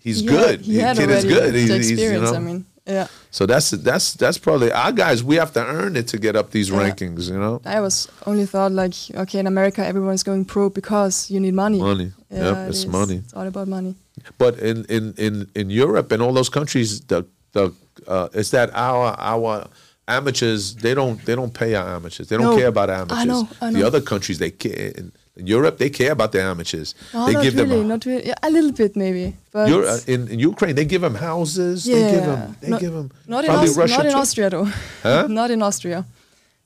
He's 0.00 0.20
He 0.20 0.26
good. 0.26 0.60
He 0.60 0.76
had 0.78 0.96
kid 0.98 1.08
is 1.10 1.24
good. 1.24 1.54
He's- 1.54 1.68
he's, 1.70 1.90
you 1.90 1.94
experience. 1.94 2.30
know. 2.30 2.36
I 2.36 2.40
mean, 2.40 2.66
yeah. 2.86 3.06
So 3.30 3.46
that's 3.46 3.70
that's 3.70 4.14
that's 4.14 4.38
probably 4.38 4.70
our 4.72 4.92
guys. 4.92 5.22
We 5.24 5.36
have 5.36 5.52
to 5.54 5.64
earn 5.64 5.96
it 5.96 6.06
to 6.08 6.18
get 6.18 6.36
up 6.36 6.50
these 6.50 6.68
Yeah. 6.70 6.78
rankings. 6.90 7.28
You 7.28 7.38
know, 7.38 7.60
I 7.64 7.80
was 7.80 8.08
only 8.26 8.46
thought 8.46 8.72
like, 8.72 8.94
okay, 9.14 9.38
in 9.38 9.46
America 9.46 9.84
everyone's 9.84 10.22
going 10.22 10.44
pro 10.44 10.68
because 10.70 11.30
you 11.30 11.40
need 11.40 11.54
money. 11.54 11.80
money. 11.80 12.12
Yeah, 12.30 12.44
yep, 12.44 12.56
it 12.56 12.68
it's 12.70 12.86
money. 12.86 13.16
It's 13.24 13.34
all 13.34 13.46
about 13.46 13.68
money. 13.68 13.94
But 14.38 14.58
in 14.58 14.84
in 14.88 15.14
in 15.16 15.48
in 15.54 15.70
Europe 15.70 16.12
and 16.12 16.22
all 16.22 16.32
those 16.34 16.50
countries, 16.50 17.00
the 17.06 17.24
the 17.52 17.72
uh, 18.06 18.28
it's 18.34 18.50
that 18.50 18.70
our 18.74 19.14
our 19.18 19.66
amateurs 20.06 20.74
they 20.76 20.94
don't 20.94 21.24
they 21.24 21.34
don't 21.34 21.52
pay 21.54 21.74
our 21.74 21.88
amateurs. 21.96 22.28
They 22.28 22.36
don't 22.36 22.50
No, 22.50 22.56
care 22.56 22.68
about 22.68 22.90
amateurs. 22.90 23.18
I 23.18 23.24
know, 23.24 23.48
I 23.60 23.70
know. 23.70 23.78
The 23.78 23.86
other 23.86 24.00
countries 24.00 24.38
they 24.38 24.50
care. 24.50 24.92
Europe, 25.36 25.78
they 25.78 25.90
care 25.90 26.12
about 26.12 26.30
the 26.32 26.40
amateurs. 26.40 26.94
No, 27.12 27.26
they 27.26 27.32
not 27.32 27.42
give 27.42 27.54
really, 27.56 27.78
them. 27.78 27.88
not 27.88 28.04
really. 28.06 28.26
Yeah, 28.26 28.34
a 28.42 28.50
little 28.50 28.70
bit 28.72 28.94
maybe, 28.94 29.34
but 29.50 29.68
You're, 29.68 29.84
uh, 29.84 29.98
in, 30.06 30.28
in 30.28 30.38
Ukraine, 30.38 30.74
they 30.76 30.84
give 30.84 31.00
them 31.00 31.16
houses. 31.16 31.86
yeah, 31.86 31.96
They 31.96 32.10
give 32.12 32.24
them. 32.24 32.56
They 32.60 32.68
not, 32.70 32.80
give 32.80 32.92
them. 32.92 33.10
not 33.26 33.44
in, 33.44 33.50
probably 33.50 33.70
Aus- 33.70 33.76
Russia 33.76 33.96
not 33.96 34.06
in. 34.06 34.14
Austria 34.14 34.50
though. 34.50 34.68
Huh? 35.02 35.26
not 35.40 35.50
in 35.50 35.60
Austria. 35.62 36.04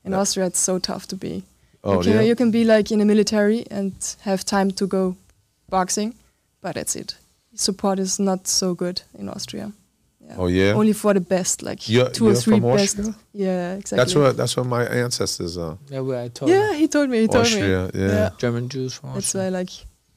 In 0.05 0.13
Austria, 0.13 0.45
it's 0.45 0.59
so 0.59 0.77
tough 0.79 1.07
to 1.07 1.15
be. 1.15 1.43
Oh, 1.83 1.97
you, 1.97 2.03
can, 2.03 2.13
yeah? 2.13 2.21
you 2.21 2.35
can 2.35 2.51
be 2.51 2.63
like 2.63 2.91
in 2.91 2.99
the 2.99 3.05
military 3.05 3.65
and 3.71 3.93
have 4.21 4.43
time 4.45 4.69
to 4.71 4.85
go 4.87 5.15
boxing, 5.69 6.13
but 6.61 6.75
that's 6.75 6.95
it. 6.95 7.15
Support 7.55 7.99
is 7.99 8.19
not 8.19 8.47
so 8.47 8.73
good 8.75 9.01
in 9.17 9.29
Austria. 9.29 9.71
Yeah. 10.29 10.35
Oh, 10.37 10.47
yeah? 10.47 10.73
Only 10.73 10.93
for 10.93 11.13
the 11.15 11.21
best, 11.21 11.63
like 11.63 11.89
You're- 11.89 12.11
2 12.11 12.23
or 12.25 12.31
you're 12.31 12.41
three 12.41 12.59
from 12.59 12.75
best. 12.75 12.99
Austria? 12.99 13.15
Yeah, 13.33 13.73
exactly. 13.75 13.97
That's 13.97 14.15
what. 14.15 14.37
That's 14.37 14.55
what 14.57 14.65
my 14.67 14.83
ancestors 14.85 15.57
are. 15.57 15.77
Yeah, 15.89 16.01
where 16.01 16.21
I 16.21 16.27
told 16.27 16.51
Yeah, 16.51 16.73
he 16.75 16.87
told 16.87 17.09
me. 17.09 17.21
He 17.21 17.27
told 17.27 17.45
Austria. 17.45 17.89
me. 17.93 17.99
Yeah. 17.99 18.07
yeah. 18.07 18.29
German 18.37 18.69
Jews 18.69 18.93
from 18.93 19.09
Austria. 19.09 19.21
That's 19.21 19.33
why 19.35 19.45
I 19.45 19.49
like 19.49 19.71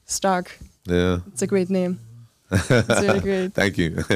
Stark. 0.04 0.58
Yeah. 0.84 1.18
It's 1.32 1.40
a 1.42 1.46
great 1.46 1.70
name. 1.70 1.98
it's 2.50 2.70
really 2.70 3.20
great. 3.28 3.54
Thank 3.54 3.78
you. 3.78 3.96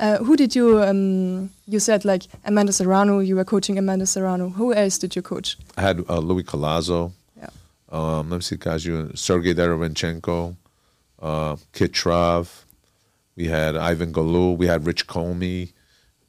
Uh, 0.00 0.18
who 0.18 0.36
did 0.36 0.54
you? 0.54 0.80
Um, 0.82 1.50
you 1.66 1.78
said 1.80 2.04
like 2.04 2.24
Amanda 2.44 2.72
Serrano. 2.72 3.18
You 3.20 3.36
were 3.36 3.44
coaching 3.44 3.78
Amanda 3.78 4.06
Serrano. 4.06 4.48
Who 4.50 4.72
else 4.74 4.98
did 4.98 5.14
you 5.16 5.22
coach? 5.22 5.56
I 5.76 5.82
had 5.82 6.04
uh, 6.08 6.18
Luis 6.18 6.44
Collazo. 6.46 7.12
Yeah. 7.36 7.48
Um, 7.90 8.30
let 8.30 8.36
me 8.36 8.42
see, 8.42 8.56
guys. 8.56 8.84
You 8.86 9.10
Sergiy 9.14 9.54
Derevyanchenko, 9.54 10.56
uh, 11.22 11.56
Kit 11.72 11.92
Trav. 11.92 12.48
We 13.38 13.46
had 13.46 13.76
Ivan 13.76 14.12
Galou. 14.12 14.56
We 14.56 14.66
had 14.66 14.84
Rich 14.84 15.06
Comey. 15.06 15.72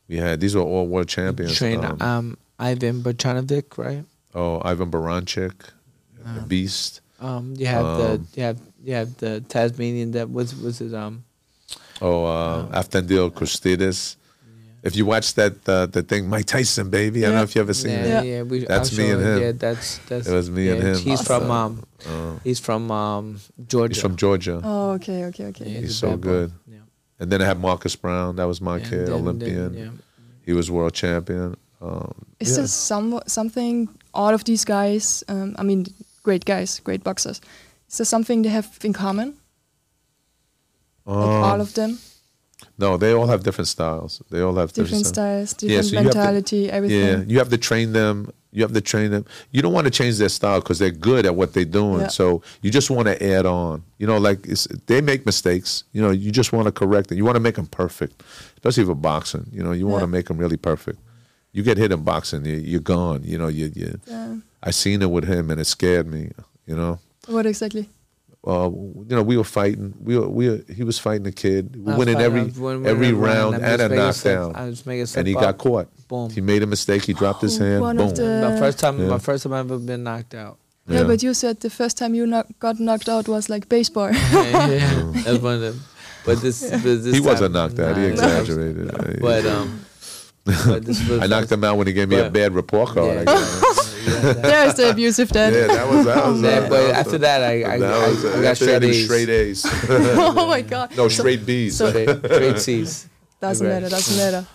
We 0.08 0.17
had 0.17 0.39
these 0.39 0.56
were 0.56 0.62
all 0.62 0.86
world 0.88 1.08
champions. 1.10 1.56
Train 1.58 1.84
Um, 1.84 1.98
um, 2.02 2.38
Ivan 2.60 3.02
Bojanovic, 3.02 3.78
right? 3.86 4.06
oh, 4.36 4.62
Ivan 4.63 4.89
Baranchyk, 4.91 5.58
Uh-huh. 6.24 6.45
Beast. 6.48 7.02
Um, 7.19 7.54
you 7.58 7.65
have 7.65 7.86
Um, 7.86 7.98
the 8.02 8.12
you 8.36 8.43
have 8.43 8.60
you 8.88 8.93
have 8.93 9.10
the 9.17 9.41
Tasmanian 9.54 10.12
that 10.12 10.28
was 10.30 10.54
was 10.56 10.82
it 10.86 10.93
um 10.93 11.24
Oh, 12.02 12.24
uh, 12.26 12.80
Avtandil 12.80 13.32
Khurtsidze. 13.38 14.15
If 14.82 14.95
you 14.95 15.06
watch 15.13 15.34
that 15.34 15.56
uh, 15.67 15.88
the 15.95 16.02
thing, 16.04 16.30
Mike 16.30 16.45
Tyson, 16.45 16.89
baby. 16.89 17.19
I 17.19 17.28
don't 17.28 17.32
know 17.34 17.39
Yeah. 17.39 17.50
if 17.50 17.56
you 17.56 17.62
ever 17.67 17.74
seen 17.74 17.91
yeah, 17.91 18.06
it. 18.06 18.10
Yeah. 18.10 18.22
yeah, 18.32 18.41
we, 18.50 18.56
That's 18.63 18.91
I'll 18.93 18.98
me 19.00 19.06
and 19.13 19.22
him. 19.30 19.39
Yeah, 19.43 19.52
that's 19.65 19.88
that's 20.10 20.26
It 20.30 20.34
was 20.39 20.48
me 20.50 20.63
yeah, 20.67 20.74
and 20.74 20.82
him. 20.88 20.98
He's 21.08 21.22
from 21.30 21.43
um 21.52 21.72
Uh, 22.06 22.39
he's 22.48 22.60
from 22.67 22.84
um 22.91 23.26
Georgia. 23.67 23.93
he's 23.93 24.02
from 24.02 24.15
Georgia. 24.15 24.62
Oh, 24.63 24.91
okay, 24.98 25.19
okay, 25.30 25.45
okay. 25.52 25.67
Yeah, 25.67 25.80
He's 25.84 25.91
a 26.00 26.06
so 26.06 26.15
good. 26.15 26.50
Yeah. 27.19 27.23
And 27.23 27.32
then 27.32 27.41
I 27.41 27.45
had 27.45 27.60
Marcus 27.60 27.95
Browne. 27.95 28.36
That 28.38 28.47
was 28.47 28.62
my 28.62 28.77
And 28.77 28.89
kid, 28.89 29.08
then- 29.08 29.13
Olympian. 29.13 29.73
then, 29.73 29.84
yeah. 29.84 29.91
He 30.45 30.53
was 30.53 30.69
world 30.71 30.93
champion. 30.93 31.55
Um, 31.82 32.13
Is 32.39 32.49
yeah. 32.49 32.55
there 32.58 32.67
some 32.67 33.19
something 33.27 33.88
all 34.13 34.34
of 34.34 34.43
these 34.43 34.65
guys? 34.65 35.23
Um, 35.27 35.55
I 35.60 35.63
mean, 35.63 35.86
great 36.23 36.43
guys, 36.45 36.79
great 36.84 37.03
boxers. 37.03 37.41
Is 37.89 37.97
there 37.97 38.05
something 38.05 38.43
they 38.43 38.49
have 38.51 38.67
in 38.84 38.93
common? 38.93 39.34
Like 41.05 41.15
all 41.17 41.53
Um, 41.55 41.62
of 41.62 41.73
them, 41.73 41.97
No, 42.77 42.97
they 42.97 43.13
all 43.13 43.27
have 43.27 43.43
different 43.43 43.67
styles. 43.67 44.21
They 44.29 44.41
all 44.41 44.55
have 44.55 44.73
different 44.73 45.05
styles. 45.05 45.49
styles, 45.51 45.53
different 45.53 45.86
so 45.86 45.91
you 45.91 45.97
have 46.03 46.12
to- 46.12 46.17
mentality, 46.17 46.69
everything. 46.69 47.05
Yeah, 47.08 47.23
you 47.27 47.38
have 47.39 47.49
to 47.49 47.58
train 47.58 47.93
them. 47.93 48.32
You 48.51 48.63
have 48.63 48.73
to 48.73 48.81
train 48.81 49.12
them. 49.12 49.25
You 49.51 49.62
don't 49.62 49.73
want 49.73 49.85
to 49.85 49.91
change 49.91 50.17
their 50.17 50.29
style 50.29 50.59
because 50.59 50.79
they're 50.79 50.89
good 50.89 51.25
at 51.25 51.35
what 51.35 51.53
they're 51.53 51.65
doing. 51.65 52.01
Yeah. 52.01 52.07
So 52.07 52.41
you 52.62 52.71
just 52.71 52.89
want 52.89 53.07
to 53.07 53.23
add 53.23 53.45
on. 53.45 53.83
You 53.99 54.07
know, 54.07 54.17
like 54.17 54.45
it's, 54.47 54.65
they 54.88 55.01
make 55.01 55.25
mistakes. 55.25 55.83
You 55.91 56.01
know, 56.01 56.09
you 56.09 56.31
just 56.31 56.51
want 56.51 56.65
to 56.65 56.71
correct 56.71 57.12
it. 57.12 57.15
You 57.15 57.25
want 57.25 57.35
to 57.35 57.41
make 57.41 57.55
them 57.55 57.67
perfect, 57.67 58.23
especially 58.55 58.85
for 58.85 58.95
boxing. 58.95 59.45
You 59.51 59.63
know, 59.63 59.71
you 59.71 59.85
want 59.85 60.01
to 60.01 60.07
make 60.07 60.27
them 60.27 60.38
really 60.38 60.57
perfect. 60.57 60.99
You 61.51 61.63
get 61.63 61.77
hit 61.77 61.91
in 61.91 62.03
boxing, 62.03 62.45
you, 62.45 62.57
you're 62.57 62.79
gone. 62.79 63.23
You 63.23 63.38
know, 63.38 63.47
you, 63.47 63.71
you. 63.75 63.99
Yeah. 64.05 64.38
I 64.62 64.71
seen 64.71 65.01
it 65.01 65.09
with 65.09 65.25
him, 65.25 65.49
and 65.49 65.59
it 65.59 65.65
scared 65.65 66.07
me. 66.07 66.31
You 66.65 66.75
know. 66.75 66.99
What 67.27 67.45
exactly? 67.45 67.89
Uh, 68.47 68.69
you 68.71 69.06
know, 69.10 69.21
we 69.23 69.36
were 69.38 69.43
fighting. 69.43 69.93
We 69.99 70.17
were, 70.17 70.30
we 70.30 70.49
were, 70.49 70.63
he 70.73 70.84
was 70.84 70.97
fighting 70.97 71.28
a 71.28 71.32
kid, 71.32 71.75
we 71.75 71.82
was 71.82 71.97
winning 71.97 72.15
fighting- 72.15 72.25
every 72.25 72.41
I 72.41 72.43
was 72.45 72.60
winning 72.60 72.86
every 72.86 73.08
every 73.08 73.17
round. 73.19 73.52
round 73.54 73.56
and 73.65 73.82
a 73.82 73.89
making 73.89 73.97
knockdown, 73.97 74.13
stuff- 74.13 74.52
I 74.56 74.65
was 74.65 74.86
making 74.86 75.08
and 75.17 75.28
he 75.28 75.36
up. 75.36 75.41
got 75.41 75.58
caught. 75.58 76.08
Boom. 76.08 76.30
He 76.30 76.41
made 76.41 76.63
a 76.63 76.67
mistake. 76.67 77.04
He 77.04 77.13
dropped 77.13 77.41
his 77.41 77.58
hand. 77.58 77.82
one 77.82 77.97
Boom. 77.97 78.08
of 78.08 78.15
the- 78.15 78.49
my 78.49 78.58
first 78.60 78.80
time, 78.80 78.99
Yeah. 78.99 79.08
my 79.10 79.19
first 79.19 79.43
time 79.43 79.54
I've 79.54 79.65
ever 79.71 79.78
been 79.80 80.04
knocked 80.04 80.34
out. 80.36 80.58
Yeah, 80.88 80.99
Yeah. 81.02 81.04
but 81.04 81.21
you 81.21 81.34
said 81.34 81.60
the 81.60 81.69
first 81.69 81.97
time 81.97 82.15
you 82.15 82.25
knock, 82.25 82.47
got 82.60 82.80
knocked 82.80 83.10
out 83.10 83.28
was 83.28 83.49
like 83.49 83.69
baseball. 83.69 84.12
yeah, 84.12 84.67
yeah. 84.67 85.12
That's 85.25 85.39
one 85.41 85.56
of 85.56 85.62
them. 85.62 85.82
But 86.25 86.41
this, 86.41 86.62
but 86.69 86.82
this 86.84 87.06
he 87.06 87.12
time, 87.19 87.23
wasn't 87.25 87.54
knocked 87.54 87.80
out. 87.80 87.95
He 87.97 88.04
nah, 88.04 88.10
exaggerated. 88.10 89.19
But 89.21 89.45
um, 89.45 89.86
but 90.45 90.86
this 90.86 90.99
was 91.10 91.19
I 91.21 91.28
knocked 91.28 91.52
him 91.52 91.63
out 91.63 91.78
when 91.78 91.88
he 91.88 91.93
gave 91.93 92.10
me 92.10 92.17
a 92.19 92.30
bad 92.30 92.54
report 92.56 92.89
card. 92.89 93.28
Yeah. 94.05 94.12
I 94.12 94.21
guess. 94.21 94.23
Yeah, 94.23 94.33
There's 94.41 94.73
the 94.75 94.89
abusive 94.91 95.29
dad. 95.29 95.53
yeah, 95.53 95.67
that 95.67 95.88
was 95.89 96.05
that 96.05 96.25
was. 96.27 96.41
yeah, 96.41 96.49
uh, 96.49 96.62
but 96.62 96.69
that 96.69 96.88
was, 96.88 96.91
after 97.07 97.17
that, 97.19 97.41
I 97.43 97.73
I, 97.73 97.77
that 97.79 97.93
I, 97.93 98.07
was, 98.09 98.25
I 98.25 98.41
got 98.41 98.55
straight 98.57 98.67
that, 98.79 98.83
it 98.83 98.88
was 98.88 98.97
A's. 98.97 99.05
straight 99.05 99.29
A's. 99.29 99.65
oh 99.89 100.47
my 100.47 100.62
god. 100.62 100.89
no, 100.97 101.07
So- 101.09 101.21
straight 101.21 101.45
B's. 101.45 101.77
so- 101.77 101.89
Straight, 101.89 102.09
straight 102.25 102.59
C's. 102.59 103.07
Doesn't 103.41 103.65
Right. 103.67 103.73
matter. 103.73 103.89
Doesn't 103.89 104.17
matter. 104.17 104.47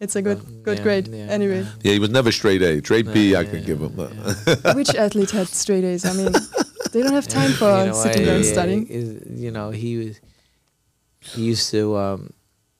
It's 0.00 0.16
a 0.16 0.22
good, 0.22 0.62
good 0.62 0.78
yeah, 0.78 0.82
grade. 0.84 1.08
yeah, 1.08 1.24
anyway, 1.26 1.66
yeah, 1.82 1.92
he 1.92 1.98
was 1.98 2.08
never 2.10 2.32
straight 2.32 2.62
A. 2.62 2.78
Straight 2.80 3.12
B, 3.12 3.34
I 3.34 3.40
Yeah, 3.42 3.50
could 3.50 3.60
yeah, 3.60 3.66
give 3.66 3.80
him. 3.82 3.94
yeah. 4.64 4.72
which 4.74 4.94
athlete 4.94 5.30
had 5.30 5.46
straight 5.48 5.84
A's? 5.84 6.06
I 6.06 6.14
mean, 6.14 6.32
they 6.92 7.02
don't 7.02 7.12
have 7.12 7.28
time 7.28 7.52
for 7.52 7.68
You 7.80 7.86
know, 7.90 7.92
sitting 7.92 8.22
I- 8.22 8.24
there 8.24 8.36
and 8.36 8.44
studying. 8.46 8.86
You 9.36 9.50
know, 9.50 9.70
he 9.70 9.96
was. 9.98 10.20
He 11.20 11.42
used 11.42 11.70
to 11.72 11.98
um, 11.98 12.32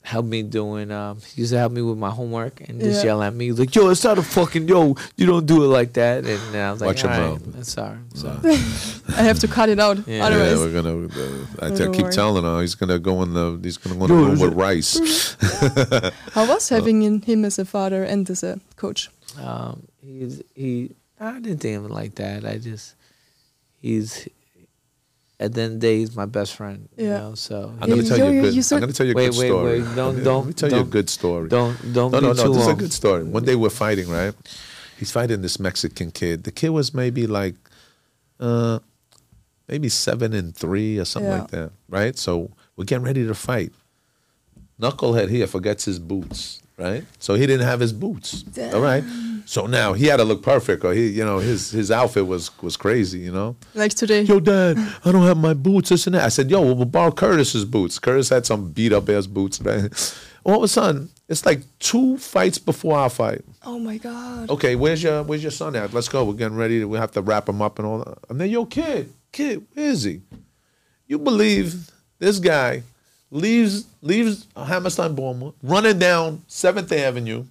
help 0.02 0.24
me 0.24 0.42
doing. 0.42 0.90
Um, 0.90 1.18
he 1.34 1.42
used 1.42 1.52
to 1.52 1.58
help 1.58 1.72
me 1.72 1.82
with 1.82 1.98
my 1.98 2.10
homework 2.10 2.66
and 2.68 2.80
just 2.80 3.00
Yeah. 3.04 3.10
yell 3.10 3.22
at 3.22 3.34
me. 3.34 3.44
He 3.46 3.50
was 3.50 3.60
like, 3.60 3.74
"Yo, 3.74 3.90
it's 3.90 4.02
not 4.02 4.18
a 4.18 4.22
fucking 4.22 4.66
yo. 4.68 4.96
You 5.16 5.26
don't 5.26 5.44
do 5.46 5.62
it 5.64 5.66
like 5.68 5.92
that." 5.94 6.24
And 6.24 6.40
then 6.54 6.66
I 6.68 6.72
was 6.72 6.80
like, 6.80 6.88
Watch 6.88 7.02
your 7.02 7.12
"All 7.12 7.20
right, 7.20 7.30
mouth. 7.46 7.54
I'm 7.56 7.64
sorry, 7.64 7.98
I'm 7.98 8.16
sorry." 8.16 8.38
I 9.18 9.22
have 9.22 9.38
to 9.40 9.48
cut 9.48 9.68
it 9.68 9.78
out. 9.78 9.98
Yeah. 10.08 10.16
Yeah, 10.18 10.24
Otherwise, 10.26 10.58
we're 10.58 10.82
gonna. 10.82 11.08
Uh, 11.60 11.66
I 11.66 11.70
keep 11.92 12.04
worry. 12.04 12.12
telling 12.12 12.44
her 12.44 12.60
he's 12.62 12.74
gonna 12.74 12.98
go 12.98 13.22
in 13.22 13.34
the. 13.34 13.58
He's 13.62 13.76
gonna 13.76 13.96
go 13.96 14.04
in 14.06 14.10
the 14.10 14.16
No, 14.16 14.24
room 14.28 14.38
with 14.40 14.54
rice. 14.54 15.36
how 16.32 16.46
was 16.48 16.68
having 16.70 17.02
in 17.02 17.20
him 17.22 17.44
as 17.44 17.58
a 17.58 17.64
father 17.64 18.02
and 18.02 18.28
as 18.30 18.42
a 18.42 18.58
coach? 18.76 19.10
Um, 19.38 19.82
he's 20.02 20.40
he. 20.54 20.94
I 21.20 21.38
didn't 21.38 21.58
think 21.58 21.76
of 21.78 21.84
it 21.84 21.90
like 21.90 22.14
that. 22.14 22.46
I 22.46 22.56
just 22.56 22.94
he's 23.82 24.26
at 25.40 25.54
the 25.54 25.62
end 25.62 25.74
of 25.74 25.80
the 25.80 25.86
day 25.86 25.98
he's 25.98 26.14
my 26.14 26.26
best 26.26 26.54
friend. 26.54 26.88
You 26.96 27.06
Yeah. 27.06 27.18
know, 27.18 27.34
so 27.34 27.74
I'm 27.80 27.88
gonna 27.88 28.02
tell 28.04 28.18
you, 28.18 28.24
you- 28.24 28.38
a 28.40 28.42
good. 28.42 28.54
you 28.54 28.62
I'm 28.72 28.80
gonna 28.80 28.92
tell 28.92 29.06
you 29.06 29.12
a 29.12 29.16
Wait, 29.16 29.30
good 29.32 29.38
wait, 29.38 29.46
story. 29.48 29.80
wait, 29.82 29.96
don't- 29.96 30.14
Let 30.16 30.24
don't- 30.28 30.38
Let 30.40 30.46
me 30.46 30.52
tell 30.52 30.70
you 30.70 30.80
a 30.80 30.84
good 30.84 31.08
story. 31.10 31.48
don't 31.48 31.92
don't 31.92 32.12
no, 32.12 32.20
be 32.20 32.26
no, 32.26 32.32
no. 32.34 32.42
too 32.44 32.52
This 32.52 32.62
is 32.62 32.68
a 32.68 32.74
good 32.74 32.92
story. 32.92 33.24
One 33.24 33.44
day 33.44 33.56
we're 33.56 33.70
fighting, 33.70 34.08
right? 34.08 34.34
He's 34.98 35.10
fighting 35.10 35.40
this 35.42 35.58
Mexican 35.58 36.10
kid. 36.10 36.44
The 36.44 36.52
kid 36.52 36.68
was 36.70 36.92
maybe 36.92 37.26
like, 37.26 37.56
uh, 38.38 38.80
maybe 39.66 39.88
seven 39.88 40.34
and 40.34 40.54
three 40.54 40.98
or 40.98 41.06
something 41.06 41.30
Yeah. 41.32 41.38
like 41.40 41.50
that, 41.52 41.72
right? 41.88 42.18
So 42.18 42.50
we're 42.76 42.84
getting 42.84 43.04
ready 43.06 43.26
to 43.26 43.34
fight. 43.34 43.72
Knucklehead 44.80 45.30
here 45.30 45.46
forgets 45.46 45.84
his 45.86 45.98
boots, 45.98 46.59
right? 46.80 47.04
So 47.18 47.34
he 47.34 47.46
didn't 47.46 47.66
have 47.66 47.80
his 47.80 47.92
boots. 47.92 48.44
All 48.72 48.80
right. 48.80 49.04
So 49.44 49.66
now 49.66 49.92
he 49.92 50.06
had 50.06 50.18
to 50.18 50.24
look 50.24 50.42
perfect, 50.42 50.84
or 50.84 50.94
he, 50.94 51.08
you 51.08 51.24
know, 51.24 51.38
his 51.38 51.70
his 51.70 51.90
outfit 51.90 52.26
was 52.26 52.50
was 52.62 52.76
crazy, 52.76 53.18
you 53.18 53.32
know. 53.32 53.56
Like 53.74 53.92
today. 53.94 54.22
Yo, 54.22 54.40
Dad, 54.40 54.78
I 55.04 55.12
don't 55.12 55.26
have 55.26 55.36
my 55.36 55.54
boots. 55.54 55.90
This 55.90 56.06
and 56.06 56.14
that. 56.14 56.24
I 56.24 56.28
said, 56.28 56.50
Yo, 56.50 56.60
we'll 56.60 56.84
borrow 56.84 57.10
Curtis's 57.10 57.64
boots. 57.64 57.98
Curtis 57.98 58.28
had 58.28 58.46
some 58.46 58.70
beat 58.70 58.92
up 58.92 59.08
ass 59.08 59.26
boots. 59.26 59.60
Man. 59.60 59.90
All 60.44 60.56
of 60.56 60.62
a 60.62 60.68
sudden, 60.68 61.10
it's 61.28 61.44
like 61.44 61.62
two 61.80 62.16
fights 62.16 62.58
before 62.58 62.96
our 62.96 63.10
fight. 63.10 63.42
Oh 63.64 63.78
my 63.78 63.98
god. 63.98 64.50
Okay, 64.50 64.76
where's 64.76 65.02
your 65.02 65.22
where's 65.22 65.42
your 65.42 65.50
son 65.50 65.76
at? 65.76 65.92
Let's 65.92 66.08
go. 66.08 66.24
We're 66.24 66.34
getting 66.34 66.56
ready. 66.56 66.80
To, 66.80 66.86
we 66.86 66.98
have 66.98 67.12
to 67.12 67.20
wrap 67.22 67.48
him 67.48 67.60
up 67.60 67.78
and 67.78 67.86
all 67.86 67.98
that. 67.98 68.18
And 68.28 68.40
then, 68.40 68.50
yo, 68.50 68.64
kid, 68.66 69.12
kid, 69.32 69.66
where 69.74 69.86
is 69.86 70.04
he? 70.04 70.22
You 71.06 71.18
believe 71.18 71.90
this 72.20 72.38
guy 72.38 72.84
leaves 73.30 73.86
leaves 74.02 74.46
Hammerstein 74.56 75.14
Ballroom, 75.14 75.54
running 75.62 75.98
down 75.98 76.42
Seventh 76.48 76.92
Avenue 76.92 77.44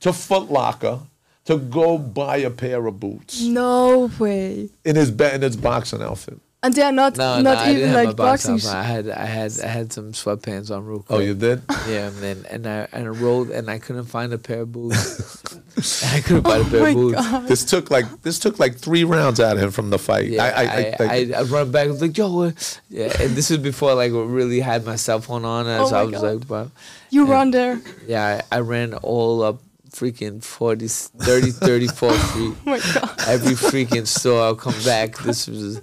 to 0.00 0.12
Foot 0.12 0.50
Locker 0.50 1.00
to 1.44 1.56
go 1.58 1.98
buy 1.98 2.36
a 2.38 2.50
pair 2.50 2.86
of 2.86 3.00
boots 3.00 3.42
No 3.42 4.10
way. 4.18 4.68
in 4.84 4.96
his 4.96 5.10
in 5.10 5.42
his 5.42 5.56
boxing 5.56 6.02
outfit. 6.02 6.38
And 6.64 6.72
they 6.74 6.82
are 6.82 6.92
not 6.92 7.16
No, 7.16 7.40
not 7.40 7.66
no, 7.66 7.72
even 7.72 7.92
like 7.92 8.06
my 8.08 8.12
boxing. 8.12 8.54
outfit. 8.54 8.70
I 8.70 8.82
had 8.84 9.08
I 9.10 9.24
had 9.26 9.52
I 9.60 9.66
had 9.66 9.92
some 9.92 10.12
sweatpants 10.12 10.70
on 10.70 10.86
real 10.86 11.00
quick. 11.02 11.18
Oh, 11.18 11.20
you 11.20 11.34
did? 11.34 11.60
Yeah, 11.88 12.10
and 12.22 12.46
and 12.46 12.66
I 12.68 12.86
and 12.92 13.04
I 13.06 13.08
rolled 13.08 13.50
and 13.50 13.68
I 13.68 13.80
couldn't 13.80 14.04
find 14.04 14.32
a 14.32 14.38
pair 14.38 14.60
of 14.62 14.70
boots. 14.70 15.42
I 16.14 16.20
couldn't 16.20 16.44
find 16.44 16.62
a 16.62 16.66
Oh 16.66 16.70
pair 16.70 16.86
of 16.88 16.94
boots. 16.94 17.20
god. 17.20 17.48
This 17.48 17.64
took 17.64 17.90
like 17.90 18.06
this 18.22 18.38
took 18.38 18.60
like 18.60 18.76
three 18.76 19.02
rounds 19.02 19.40
out 19.40 19.56
of 19.56 19.62
him 19.64 19.72
from 19.72 19.90
the 19.90 19.98
fight. 19.98 20.26
Yeah, 20.28 20.44
I, 20.44 20.48
I, 20.48 20.62
I, 20.62 20.96
I, 21.00 21.06
I, 21.34 21.38
I, 21.38 21.42
run 21.50 21.72
back. 21.72 21.88
I 21.88 21.90
was 21.90 22.00
like, 22.00 22.16
"Yo, 22.16 22.42
uh, 22.42 22.52
yeah." 22.88 23.10
And 23.20 23.34
this 23.34 23.50
was 23.50 23.58
before 23.58 23.94
like 23.94 24.12
I 24.12 24.22
really 24.22 24.60
had 24.60 24.86
my 24.86 24.94
cell 24.94 25.20
phone 25.20 25.44
on, 25.44 25.66
and 25.66 25.82
Oh 25.82 25.86
so 25.88 25.96
I 25.96 26.04
my 26.04 26.10
was 26.12 26.20
God. 26.20 26.32
like, 26.36 26.46
"But 26.46 26.68
You 27.10 27.26
Yeah. 27.26 27.32
run 27.32 27.50
there. 27.50 27.80
yeah." 28.06 28.40
I, 28.52 28.58
I 28.58 28.60
ran 28.60 28.94
all 28.94 29.42
up 29.42 29.58
freaking 29.92 30.42
40, 30.42 30.88
30, 30.88 31.52
34th 31.52 32.30
Street. 32.30 32.54
Oh 32.66 32.70
my 32.70 32.78
god. 32.78 33.20
Every 33.28 33.54
freaking 33.54 34.06
store. 34.06 34.42
I'll 34.42 34.54
come 34.56 34.74
back. 34.84 35.16
This 35.18 35.46
was, 35.48 35.80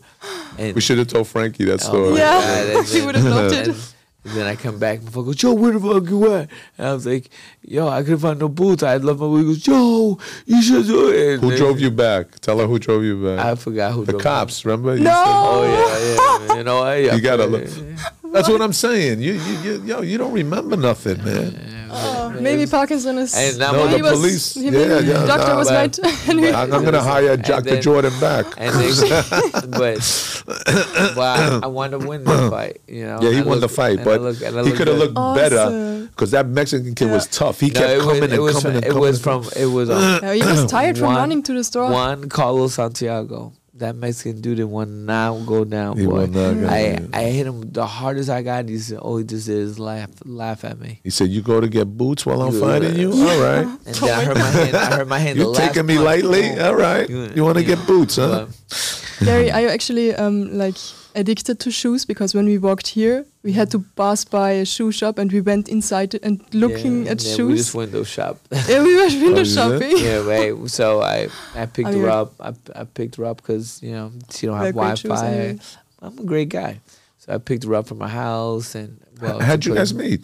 and 0.58 0.76
we 0.76 0.82
should 0.82 0.98
have 0.98 1.08
told 1.08 1.28
Frankie 1.28 1.66
that 1.66 1.82
Oh 1.86 1.88
story. 1.90 2.12
my 2.12 2.18
Yeah, 2.18 2.42
God, 2.74 2.76
and 2.78 2.88
he 2.88 3.02
would 3.06 3.16
have 3.16 3.26
loved 3.26 3.56
it. 3.56 3.68
and, 3.68 3.78
And 4.26 4.34
then 4.34 4.48
I 4.48 4.56
come 4.58 4.78
back, 4.80 5.02
my 5.02 5.12
father 5.12 5.28
goes, 5.28 5.36
Joe, 5.38 5.54
where 5.54 5.72
the 5.72 5.80
fuck 5.80 6.10
you 6.10 6.34
at? 6.34 6.50
And 6.78 6.88
I 6.88 6.94
was 6.94 7.06
like, 7.06 7.30
yo, 7.62 7.88
I 7.88 8.02
couldn't 8.04 8.20
find 8.20 8.38
no 8.40 8.50
boots. 8.50 8.84
I 8.84 8.98
love 8.98 9.20
my 9.22 9.28
boots. 9.28 9.42
He 9.42 9.54
goes, 9.54 9.62
Joe, 9.64 10.20
you 10.46 10.62
should 10.62 10.88
do 10.88 11.10
it. 11.12 11.34
And 11.36 11.42
Who 11.44 11.50
then- 11.50 11.58
drove 11.58 11.80
you 11.80 11.90
back? 11.92 12.38
Tell 12.40 12.60
her 12.60 12.68
who 12.68 12.80
drove 12.80 13.04
you 13.04 13.24
back. 13.24 13.46
I 13.46 13.56
forgot 13.56 13.94
who 13.94 14.04
the 14.06 14.12
drove 14.14 14.20
me. 14.20 14.24
cops, 14.24 14.66
remember? 14.66 14.98
You 14.98 15.04
No. 15.06 15.24
Oh 15.26 15.64
yeah, 15.64 16.48
yeah. 16.50 16.58
You 16.58 16.64
know, 16.66 16.80
I, 16.82 16.94
I 16.96 17.16
You 17.16 17.22
gotta 17.22 17.46
look. 17.46 17.66
That's 18.34 18.50
what 18.50 18.62
I'm 18.62 18.74
saying. 18.74 19.22
You, 19.22 19.34
you, 19.34 19.54
you, 19.64 19.82
yo, 19.84 20.02
you 20.02 20.18
don't 20.18 20.34
remember 20.34 20.76
nothing, 20.76 21.24
man. 21.24 21.79
Oh, 21.92 22.30
maybe 22.40 22.66
Parkinson 22.66 23.18
is. 23.18 23.36
And 23.36 23.58
now 23.60 23.72
No, 23.72 23.88
the 23.88 24.02
was, 24.02 24.12
police- 24.12 24.54
He, 24.54 24.70
yeah, 24.70 25.00
yeah, 25.00 25.26
doctor 25.26 25.48
no, 25.50 25.56
was 25.58 25.68
but- 25.70 25.74
right. 25.76 26.00
but- 26.28 26.56
I'm, 26.56 26.74
I'm 26.74 26.84
gonna 26.86 27.02
hire 27.02 27.38
Dr. 27.38 27.62
then- 27.70 27.82
Jordan 27.82 28.20
back. 28.20 28.46
And 28.58 28.74
they, 28.76 28.90
but, 29.70 30.44
but 30.46 31.20
I, 31.20 31.60
I 31.64 31.68
wanted 31.68 32.00
to 32.02 32.08
win 32.08 32.24
the 32.24 32.50
fight. 32.52 32.82
You 32.88 33.06
know. 33.06 33.20
Yeah, 33.22 33.32
he 33.32 33.40
I 33.40 33.44
won 33.44 33.60
the 33.60 33.70
fight, 33.70 34.04
but 34.04 34.22
look- 34.22 34.42
and 34.42 34.56
he 34.68 34.72
could 34.74 34.88
have 34.88 34.98
good. 34.98 35.14
looked 35.16 35.36
better 35.36 36.08
because 36.12 36.32
that 36.32 36.48
Mexican 36.48 36.96
kid 36.96 37.12
was 37.12 37.28
tough. 37.28 37.60
He 37.60 37.68
No, 37.68 37.80
kept 37.80 37.90
it 37.92 37.98
was, 37.98 38.06
coming 38.06 38.24
it 38.24 38.32
and 38.34 38.54
coming 38.64 38.84
it 38.84 38.94
was 38.96 39.22
from 39.22 39.46
it 39.56 39.66
was 39.66 39.90
Yeah, 39.90 40.34
he 40.34 40.42
was 40.44 40.66
tired 40.66 40.98
from 40.98 41.16
running 41.16 41.44
to 41.44 41.54
the 41.54 41.64
store. 41.64 41.90
Juan 41.92 42.30
Carlos 42.30 42.74
Santiago. 42.76 43.54
That 43.80 43.96
Mexican 43.96 44.42
dude 44.42 44.58
didn't 44.58 44.72
want 44.72 44.90
to 44.90 44.94
now 44.96 45.40
go 45.46 45.64
down, 45.66 45.98
He 45.98 46.06
boy. 46.06 46.26
not 46.26 46.34
go 46.34 46.68
I, 46.68 46.96
down. 46.96 47.10
I 47.14 47.24
hit 47.24 47.48
him 47.48 47.62
the 47.72 47.86
hardest 47.88 48.30
I 48.30 48.42
got. 48.42 48.68
He 48.70 48.78
said, 48.78 49.00
"All 49.00 49.18
he 49.18 49.24
just 49.24 49.48
did 49.48 49.58
is 49.58 49.80
laugh, 49.80 50.10
laugh 50.26 50.64
at 50.66 50.80
me." 50.80 51.00
He 51.04 51.10
said, 51.10 51.30
"You 51.30 51.42
go 51.42 51.60
to 51.62 51.68
get 51.68 51.86
boots 51.98 52.26
while 52.26 52.42
I'm 52.42 52.60
fighting 52.60 52.96
you. 53.00 53.12
All 53.12 53.42
right, 53.42 53.66
And 53.86 53.96
then 53.96 54.10
I 54.20 54.24
heard 54.26 54.38
my 54.38 54.50
hand. 54.50 54.76
I 54.76 54.96
heard 54.98 55.08
my 55.08 55.20
hand. 55.20 55.38
you 55.38 55.44
the 55.46 55.50
last 55.50 55.68
taking 55.68 55.86
me 55.86 55.96
punch. 55.96 56.06
lightly. 56.06 56.60
All 56.60 56.76
right, 56.76 57.10
You- 57.10 57.32
you 57.36 57.44
want 57.44 57.58
to 57.58 57.64
yeah. 57.64 57.76
get 57.76 57.88
boots, 57.88 58.18
huh?" 58.18 58.48
But- 59.20 59.26
Gary, 59.26 59.52
are 59.52 59.60
you 59.62 59.68
actually 59.70 60.16
um, 60.16 60.58
like 60.58 60.76
addicted 61.16 61.60
to 61.62 61.72
shoes? 61.72 62.06
Because 62.06 62.34
when 62.34 62.46
we 62.46 62.58
walked 62.58 62.88
here, 62.88 63.26
we 63.44 63.52
had 63.54 63.72
to 63.72 63.80
mm. 63.80 63.96
pass 63.96 64.26
by 64.26 64.52
a 64.52 64.66
shoe 64.66 64.92
shop 64.92 65.18
and 65.18 65.32
we 65.32 65.42
went 65.42 65.70
inside 65.70 66.16
and 66.24 66.44
looking 66.54 67.06
yeah, 67.06 67.12
at 67.12 67.24
yeah, 67.24 67.32
We 67.32 67.36
shoes. 67.36 67.58
just 67.60 67.76
window 67.76 68.04
shop. 68.04 68.38
yeah, 68.52 68.84
we 68.84 68.96
were 68.96 69.08
window 69.08 69.38
Oh, 69.38 69.42
is 69.42 69.54
shopping. 69.54 69.98
yeah, 69.98 70.20
right. 70.26 70.70
So 70.70 71.02
I 71.02 71.28
I 71.56 71.66
picked 71.76 71.90
oh, 71.90 71.92
I 71.92 71.98
her 71.98 72.10
up. 72.10 72.34
I, 72.40 72.54
I 72.76 72.84
picked 72.84 73.16
her 73.18 73.26
up 73.26 73.38
because 73.38 73.82
you 73.82 73.92
know 73.92 74.12
she 74.30 74.48
don't 74.48 74.56
have 74.58 74.64
They're 74.66 74.74
great 74.74 74.98
shoes 74.98 75.10
Wi-Fi. 75.10 75.36
anyway. 75.36 75.60
I'm 76.02 76.18
a 76.18 76.24
great 76.24 76.50
guy, 76.50 76.80
so 77.18 77.34
I 77.34 77.38
picked 77.38 77.64
her 77.66 77.76
up 77.76 77.88
from 77.88 77.98
my 77.98 78.08
house 78.08 78.76
and 78.76 79.00
well. 79.22 79.40
How'd 79.40 79.66
you 79.66 79.76
guys 79.76 79.94
meet? 79.94 80.24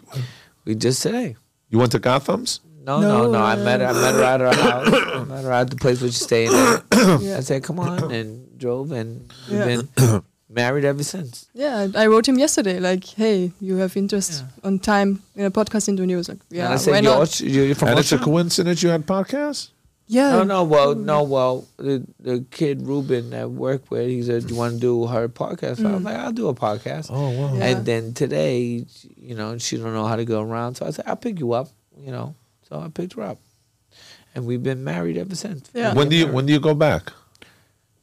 We 0.64 0.76
just 0.76 1.02
today. 1.04 1.36
You 1.70 1.80
went 1.80 1.92
to 1.92 2.00
Gotham's? 2.00 2.62
No, 2.86 3.02
no, 3.02 3.24
No, 3.24 3.32
no. 3.32 3.40
I 3.40 3.54
uh, 3.54 3.64
met 3.64 3.82
her. 3.82 3.88
I 3.88 3.94
met 3.94 4.14
her 4.16 4.24
at 4.24 4.40
her 4.42 4.54
house. 4.62 4.88
I 4.94 5.24
met 5.24 5.44
her 5.44 5.52
at 5.52 5.70
the 5.70 5.76
place 5.76 6.02
where 6.02 6.12
she's 6.12 6.22
staying. 6.22 6.52
Yeah. 6.96 7.38
I 7.38 7.42
said, 7.42 7.62
"Come 7.64 7.80
on," 7.80 8.12
and 8.18 8.58
drove, 8.58 8.92
and 8.92 9.32
we've 9.50 9.64
been 9.64 10.24
married 10.56 10.86
ever 10.86 11.04
since. 11.04 11.48
Yeah, 11.54 11.88
I 11.96 12.08
wrote 12.08 12.28
him 12.28 12.40
yesterday, 12.40 12.80
like, 12.80 13.04
hey, 13.04 13.52
you 13.60 13.76
have 13.78 13.96
interest 13.98 14.32
Yeah. 14.42 14.68
on 14.68 14.80
time 14.80 15.22
in 15.36 15.46
a 15.46 15.52
podcast 15.52 15.88
interview. 15.90 16.04
And 16.04 16.12
he 16.12 16.16
was 16.16 16.30
like, 16.30 16.40
yeah, 16.50 16.64
and 16.66 16.68
I 16.70 16.76
why 16.76 16.78
said, 16.78 17.04
"You're, 17.04 17.18
not? 17.20 17.40
You're 17.42 17.76
from 17.76 17.90
and 17.90 18.00
it's 18.00 18.12
a 18.12 18.16
Austria?" 18.16 18.26
coincidence 18.26 18.82
you 18.84 18.90
had 18.90 19.06
podcasts? 19.06 19.70
Yeah. 20.08 20.32
No, 20.38 20.44
no, 20.44 20.64
well, 20.64 20.94
no, 20.94 21.24
well, 21.24 21.66
the 21.78 22.06
the 22.20 22.46
kid 22.52 22.82
Ruben 22.86 23.34
at 23.34 23.50
work 23.50 23.90
with, 23.90 24.08
he 24.08 24.22
said, 24.24 24.46
"Do 24.48 24.54
you 24.54 24.60
want 24.60 24.74
to 24.76 24.80
do 24.80 25.08
her 25.08 25.28
podcast?" 25.28 25.78
So 25.82 25.88
I 25.90 25.94
was 25.94 26.02
Mm. 26.02 26.06
like, 26.06 26.18
"I'll 26.18 26.32
do 26.32 26.48
a 26.48 26.54
podcast." 26.54 27.08
Oh 27.10 27.30
wow. 27.32 27.56
Yeah. 27.58 27.66
And 27.70 27.86
then 27.86 28.14
today, 28.14 28.86
you 29.18 29.34
know, 29.36 29.58
she 29.58 29.78
don't 29.78 29.94
know 29.94 30.06
how 30.06 30.16
to 30.16 30.26
go 30.26 30.42
around, 30.42 30.76
so 30.76 30.86
I 30.86 30.92
said, 30.92 31.06
"I'll 31.08 31.16
pick 31.28 31.40
you 31.40 31.54
up," 31.54 31.70
you 32.06 32.12
know. 32.12 32.36
So 32.70 32.80
I 32.80 32.88
picked 32.90 33.14
her 33.14 33.24
up, 33.24 33.40
and 34.36 34.46
we've 34.46 34.62
been 34.62 34.84
married 34.84 35.18
ever 35.18 35.36
since. 35.36 35.70
Yeah. 35.74 35.94
When 35.98 36.08
do 36.10 36.16
you 36.16 36.28
when 36.28 36.46
do 36.46 36.54
you 36.54 36.60
go 36.60 36.76
back? 36.76 37.12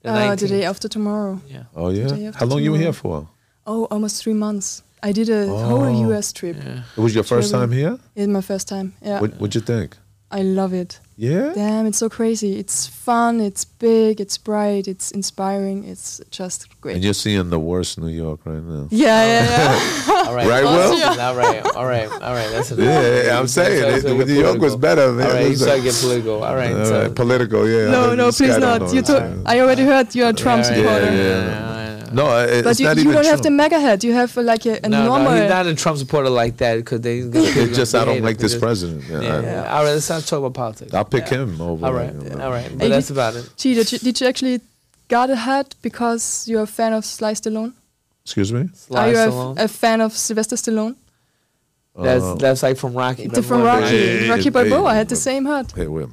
The 0.03 0.11
Uh, 0.11 0.35
the 0.35 0.49
day 0.49 0.65
after 0.65 0.88
tomorrow. 0.88 1.41
Yeah. 1.49 1.65
Oh 1.77 1.91
yeah. 1.91 2.09
Day 2.09 2.31
How 2.35 2.47
long 2.47 2.62
you 2.62 2.73
were 2.73 2.79
here 2.79 2.93
for? 2.93 3.29
Oh, 3.67 3.87
almost 3.91 4.23
three 4.23 4.35
months. 4.35 4.83
I 5.03 5.12
did 5.12 5.29
a 5.29 5.47
Oh. 5.49 5.57
whole 5.69 5.91
US 6.12 6.33
trip. 6.33 6.57
Yeah. 6.57 6.83
It 6.97 7.01
was 7.01 7.15
your 7.15 7.25
first 7.25 7.51
Travel. 7.51 7.69
time 7.69 7.77
here. 7.77 7.99
It's 8.17 8.29
my 8.29 8.41
first 8.41 8.69
time. 8.69 8.93
Yeah. 9.05 9.21
What 9.21 9.31
What'd 9.41 9.55
you 9.55 9.61
think? 9.61 9.97
I 10.31 10.43
love 10.43 10.73
it. 10.73 11.01
Yeah. 11.16 11.53
Damn, 11.55 11.87
it's 11.87 11.98
so 11.98 12.09
crazy. 12.09 12.59
It's 12.59 12.87
fun, 12.87 13.40
it's 13.40 13.64
big, 13.64 14.20
it's 14.20 14.38
bright, 14.38 14.88
it's 14.88 15.11
inspiring, 15.11 15.85
it's 15.85 16.20
just 16.31 16.68
great. 16.81 16.94
And 16.96 17.05
you're 17.05 17.12
seeing 17.14 17.51
the 17.51 17.61
worst 17.61 17.98
New 18.01 18.09
York 18.09 18.40
right 18.44 18.62
now. 18.62 18.88
yeah, 18.90 19.27
yeah, 19.27 19.44
yeah. 20.09 20.25
All 20.27 20.35
right. 20.35 20.46
Right, 20.48 20.64
All 20.64 20.72
Will? 20.72 20.98
right. 21.37 21.66
All 21.77 21.87
right. 21.87 22.11
All 22.11 22.33
right. 22.33 22.51
That's 22.51 22.70
enough. 22.72 22.85
Yeah, 22.87 23.25
yeah, 23.25 23.38
I'm 23.38 23.46
saying 23.46 23.98
it. 23.98 24.03
to 24.03 24.16
get 24.16 24.27
New 24.29 24.40
York 24.40 24.59
was 24.59 24.75
better, 24.77 25.12
man. 25.12 25.27
All 25.27 25.33
right. 25.35 25.48
You 25.48 25.57
start 25.57 25.70
like- 25.70 25.79
to 25.81 25.85
get 25.90 26.01
political. 26.01 26.42
All 26.44 26.57
right. 26.57 26.72
All 26.75 26.85
so, 26.87 27.12
political, 27.12 27.68
yeah. 27.68 27.90
no, 27.90 28.14
no, 28.14 28.31
please 28.33 28.57
don't 28.57 28.92
You 28.92 29.01
it. 29.01 29.07
told, 29.07 29.42
I 29.46 29.61
already 29.61 29.85
heard 29.85 30.14
you're 30.14 30.31
a 30.31 30.33
Trump 30.33 30.62
Yeah, 30.64 30.68
supporter. 30.75 31.05
yeah, 31.07 31.12
yeah, 31.12 31.22
yeah. 31.22 31.44
yeah. 31.46 31.71
No, 32.14 32.25
it- 32.44 32.64
But 32.64 32.79
you, 32.79 32.87
not 32.87 32.96
you 32.96 33.03
even 33.03 33.12
don't 33.14 33.22
true. 33.22 33.31
have 33.31 33.42
the 33.42 33.51
MAGA 33.51 33.81
head. 33.81 34.05
You 34.05 34.12
have 34.14 34.37
uh, 34.37 34.42
like 34.42 34.64
a, 34.66 34.81
a 34.85 34.88
No, 34.88 35.05
normal. 35.07 35.33
no, 35.33 35.40
he's 35.40 35.48
not 35.51 35.66
a 35.66 35.75
Trump 35.75 35.98
supporter 35.98 36.31
like 36.31 36.57
that 36.59 36.77
because 36.77 37.01
they. 37.01 37.18
It's 37.62 37.77
just 37.77 37.94
I 37.94 38.05
don't 38.05 38.22
like 38.22 38.38
this 38.38 38.57
president. 38.59 39.05
Yeah, 39.09 39.20
Yeah. 39.20 39.29
I- 39.37 39.42
yeah. 39.42 39.75
All 39.77 39.85
right. 39.85 39.92
Let's 39.92 40.09
not 40.11 40.22
talk 40.27 40.38
about 40.40 40.55
politics. 40.55 40.92
I'll 40.94 41.05
pick 41.05 41.29
him 41.29 41.61
over. 41.61 41.87
All 41.87 41.92
right. 41.92 42.12
you 42.14 42.31
know. 42.31 42.44
All 42.44 42.51
right. 42.51 42.68
But 42.79 42.88
that's 42.88 43.09
did- 43.09 43.14
about 43.16 43.37
it. 43.37 43.48
Gee, 43.57 43.75
did 43.75 43.90
you, 43.92 43.98
did 43.98 44.20
you 44.20 44.27
actually 44.27 44.61
got 45.09 45.31
a 45.31 45.37
hat 45.37 45.75
because 45.83 46.46
you're 46.48 46.62
a 46.62 46.66
fan 46.66 46.92
of 46.92 47.05
Sly 47.05 47.33
Stallone? 47.35 47.72
Excuse 48.25 48.53
me. 48.53 48.68
Are 48.94 49.09
you 49.11 49.16
a, 49.16 49.27
Stallone. 49.29 49.59
a 49.59 49.68
fan 49.68 50.01
of 50.01 50.12
Sylvester 50.12 50.57
Stallone? 50.57 50.94
That's 51.94 52.25
Uh, 52.25 52.35
that's 52.37 52.62
like 52.62 52.77
from 52.79 52.94
Rocky. 52.94 53.29
From 53.29 53.62
Rocky, 53.62 54.29
Rocky 54.29 54.48
Balboa 54.51 54.90
hey, 54.92 54.96
had 54.98 55.09
the 55.11 55.16
same 55.16 55.44
hat. 55.44 55.72
Hey, 55.77 55.87
wait. 55.88 56.09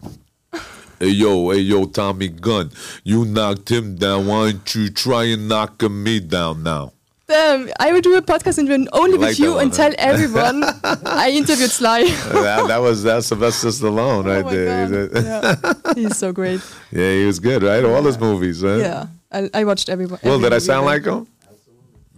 Hey 0.99 1.09
yo, 1.09 1.51
hey 1.51 1.59
yo, 1.59 1.85
Tommy 1.85 2.27
Gunn, 2.27 2.71
you 3.03 3.23
knocked 3.25 3.71
him 3.71 3.95
down. 3.95 4.27
Why 4.27 4.51
don't 4.51 4.75
you 4.75 4.89
try 4.89 5.23
and 5.25 5.47
knock 5.47 5.81
me 5.83 6.19
down 6.19 6.63
now? 6.63 6.91
Damn, 7.27 7.69
I 7.79 7.93
will 7.93 8.01
do 8.01 8.17
a 8.17 8.21
podcast 8.21 8.57
interview 8.57 8.85
only 8.91 9.17
Like 9.17 9.29
with 9.29 9.39
you 9.39 9.53
one, 9.53 9.61
and 9.63 9.71
huh? 9.71 9.77
tell 9.77 9.93
everyone 9.97 10.63
I 11.05 11.29
interviewed 11.31 11.69
Sly. 11.71 12.03
that, 12.03 12.67
that 12.67 12.77
was 12.79 13.03
that's 13.03 13.27
Sylvester 13.27 13.69
Stallone 13.69 14.25
right 14.25 14.43
oh 14.43 14.45
my 14.45 14.53
there. 14.55 15.07
God. 15.07 15.23
yeah. 15.85 15.93
He's 15.95 16.17
so 16.17 16.33
great. 16.33 16.59
Yeah, 16.91 17.11
he 17.13 17.25
was 17.25 17.39
good, 17.39 17.61
right? 17.63 17.85
All 17.85 18.01
his 18.03 18.17
movies, 18.19 18.61
right? 18.63 18.79
Yeah, 18.79 19.07
I, 19.31 19.49
I 19.53 19.63
watched 19.63 19.87
everyone. 19.89 20.19
Well, 20.23 20.33
every 20.35 20.49
did 20.49 20.55
I 20.55 20.57
sound 20.57 20.79
of 20.81 20.85
like 20.91 21.05
him. 21.05 21.13
him? 21.19 21.27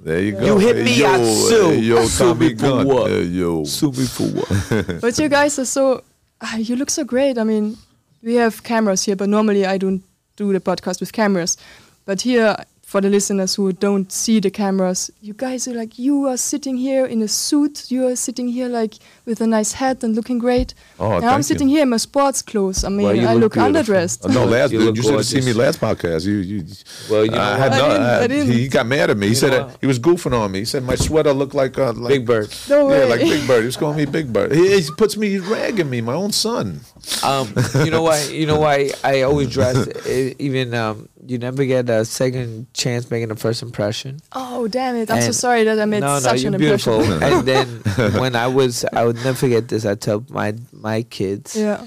There 0.04 0.22
you 0.22 0.32
go. 0.32 0.46
You 0.46 0.58
hit 0.58 0.78
Hey, 0.78 0.84
me 0.86 0.96
yo, 1.02 1.06
at 1.14 1.26
Sue. 1.26 1.70
Hey, 1.70 1.80
yo, 1.80 2.06
Sue 2.06 2.24
Tommy 2.26 2.50
me 2.50 2.56
for 2.56 2.86
what? 2.86 3.12
Hey, 3.12 3.24
yo. 3.24 3.64
Sue 3.66 3.92
me 3.92 4.06
for 4.06 4.24
what? 4.24 5.02
But 5.02 5.20
you 5.20 5.28
guys 5.30 5.60
are 5.60 5.66
so. 5.66 6.04
ah, 6.42 6.56
You 6.58 6.76
look 6.78 6.90
so 6.90 7.04
great. 7.04 7.38
I 7.38 7.44
mean, 7.44 7.78
we 8.24 8.36
have 8.36 8.64
cameras 8.64 9.04
here, 9.04 9.16
but 9.16 9.30
normally 9.30 9.66
I 9.66 9.78
don't 9.78 10.04
do 10.36 10.54
the 10.54 10.60
podcast 10.60 11.00
with 11.00 11.14
cameras. 11.14 11.58
But 12.06 12.22
here, 12.22 12.56
for 12.92 13.00
the 13.00 13.10
listeners 13.10 13.56
who 13.56 13.72
don't 13.72 14.12
see 14.12 14.42
the 14.42 14.52
cameras, 14.52 15.10
you 15.22 15.34
guys 15.34 15.66
are 15.70 15.74
like, 15.74 15.98
you 15.98 16.28
are 16.28 16.36
sitting 16.36 16.76
here 16.76 17.06
in 17.06 17.22
a 17.22 17.28
suit. 17.28 17.90
You 17.90 18.08
are 18.08 18.18
sitting 18.18 18.50
here 18.50 18.68
like 18.68 18.96
with 19.26 19.40
a 19.40 19.48
nice 19.48 19.72
hat 19.72 20.04
and 20.04 20.14
looking 20.14 20.40
great. 20.40 20.74
Oh, 21.00 21.14
and 21.16 21.24
I'm 21.26 21.42
sitting 21.42 21.70
you. 21.70 21.76
here 21.76 21.84
in 21.84 21.90
my 21.90 21.96
sports 22.10 22.42
clothes. 22.42 22.84
I 22.84 22.90
mean, 22.90 23.06
Well, 23.08 23.16
you 23.16 23.28
I 23.28 23.34
look 23.36 23.56
look, 23.56 23.66
underdressed. 23.66 24.20
Oh, 24.26 24.28
no, 24.40 24.44
last 24.44 24.74
You 24.74 24.80
you, 24.80 24.86
look 24.88 24.96
you 24.98 25.04
should 25.04 25.14
have 25.14 25.26
seen 25.26 25.46
me 25.46 25.54
last 25.54 25.80
podcast. 25.80 26.26
You, 26.26 26.34
you. 26.52 26.66
Well, 27.10 27.24
you 27.24 27.32
know 27.32 27.40
I 27.40 27.58
had 27.58 27.72
I 27.72 27.78
no. 27.78 27.88
didn't- 27.92 28.04
I 28.04 28.24
I- 28.24 28.28
didn't. 28.28 28.52
He 28.52 28.68
got 28.68 28.86
mad 28.86 29.10
at 29.10 29.16
me. 29.18 29.28
He 29.28 29.32
You 29.32 29.36
said 29.44 29.52
know 29.52 29.68
uh, 29.68 29.74
he 29.80 29.88
was 29.88 29.98
goofing 29.98 30.34
on 30.38 30.52
me. 30.52 30.60
He 30.60 30.66
said 30.66 30.84
my 30.84 30.96
sweater 30.96 31.32
looked 31.32 31.56
like 31.56 31.78
uh, 31.80 31.94
like 31.94 32.10
Big 32.16 32.26
Bird. 32.28 32.54
No 32.68 32.88
way. 32.88 33.00
Yeah, 33.00 33.06
like 33.06 33.22
Big 33.22 33.48
Bird. 33.48 33.62
He 33.62 33.68
was 33.68 33.78
calling 33.78 33.96
me 33.98 34.06
Big 34.06 34.34
Bird. 34.34 34.52
He, 34.52 34.82
he 34.82 34.90
puts 34.98 35.16
me, 35.16 35.30
he's 35.30 35.46
ragging 35.48 35.90
me, 35.90 36.02
my 36.02 36.14
own 36.14 36.34
son. 36.34 36.82
Um, 37.24 37.54
you 37.86 37.90
know 37.90 38.04
why? 38.04 38.22
You 38.26 38.48
know 38.48 38.60
why 38.60 38.92
I 39.02 39.22
always 39.22 39.50
dress. 39.50 39.78
Even 40.40 40.74
um, 40.74 41.08
you 41.26 41.38
never 41.38 41.66
get 41.66 41.90
a 41.90 42.06
second 42.06 42.74
chance 42.74 43.10
making 43.10 43.32
a 43.32 43.36
first 43.36 43.62
impression. 43.62 44.20
Oh, 44.32 44.68
damn 44.68 44.96
it. 44.96 45.12
I'm 45.12 45.22
so 45.22 45.32
sorry 45.32 45.64
that 45.64 45.80
I 45.80 45.86
made 45.86 46.02
no, 46.02 46.16
no, 46.16 46.20
such 46.20 46.42
you're 46.42 46.54
an 46.54 46.60
beautiful. 46.60 47.02
impression. 47.02 47.38
and 47.38 47.48
then 47.96 48.22
when 48.22 48.36
I 48.36 48.48
was, 48.48 48.86
I 48.94 49.06
would 49.06 49.18
never 49.18 49.34
forget 49.34 49.68
this. 49.68 49.86
I 49.86 49.96
tell 49.96 50.26
my 50.30 50.56
my 50.72 51.04
kids, 51.04 51.56
yeah. 51.56 51.86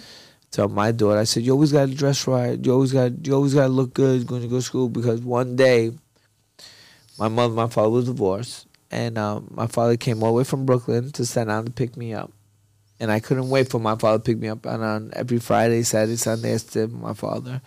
tell 0.51 0.69
my 0.69 0.93
daughter, 0.93 1.19
I 1.19 1.25
said, 1.25 1.43
you 1.43 1.53
always 1.53 1.73
got 1.73 1.89
to 1.89 1.95
dress 1.95 2.27
right. 2.27 2.59
You 2.65 2.73
always 2.73 2.93
got, 2.93 3.27
you 3.27 3.35
always 3.35 3.55
got 3.55 3.65
to 3.65 3.69
look 3.73 3.95
good 3.95 4.31
when 4.31 4.43
you 4.43 4.49
go 4.49 4.57
to 4.57 4.63
school 4.63 4.89
because 4.89 5.21
one 5.21 5.57
day, 5.57 5.93
my 7.19 7.29
mother, 7.29 7.55
my 7.55 7.69
father 7.69 7.91
was 7.91 8.07
divorced, 8.07 8.67
and 8.91 9.19
um, 9.19 9.49
my 9.51 9.67
father 9.67 9.97
came 9.97 10.23
all 10.23 10.31
the 10.31 10.39
way 10.39 10.45
from 10.45 10.67
Brooklyn 10.67 11.11
to 11.13 11.27
Staten 11.27 11.51
Island 11.51 11.67
to 11.69 11.73
pick 11.73 11.97
me 11.97 12.15
up. 12.15 12.31
And 13.01 13.11
I 13.11 13.19
couldn't 13.19 13.51
wait 13.51 13.69
for 13.69 13.81
my 13.81 13.97
father 13.97 14.19
to 14.19 14.25
pick 14.25 14.39
me 14.39 14.49
up. 14.49 14.65
And 14.65 14.83
on 14.83 15.11
every 15.15 15.39
Friday, 15.41 15.83
Saturday, 15.83 16.17
Sunday, 16.17 16.55
I 16.55 16.57
stayed 16.59 16.93
with 16.93 16.93
my 16.93 17.13
father. 17.13 17.61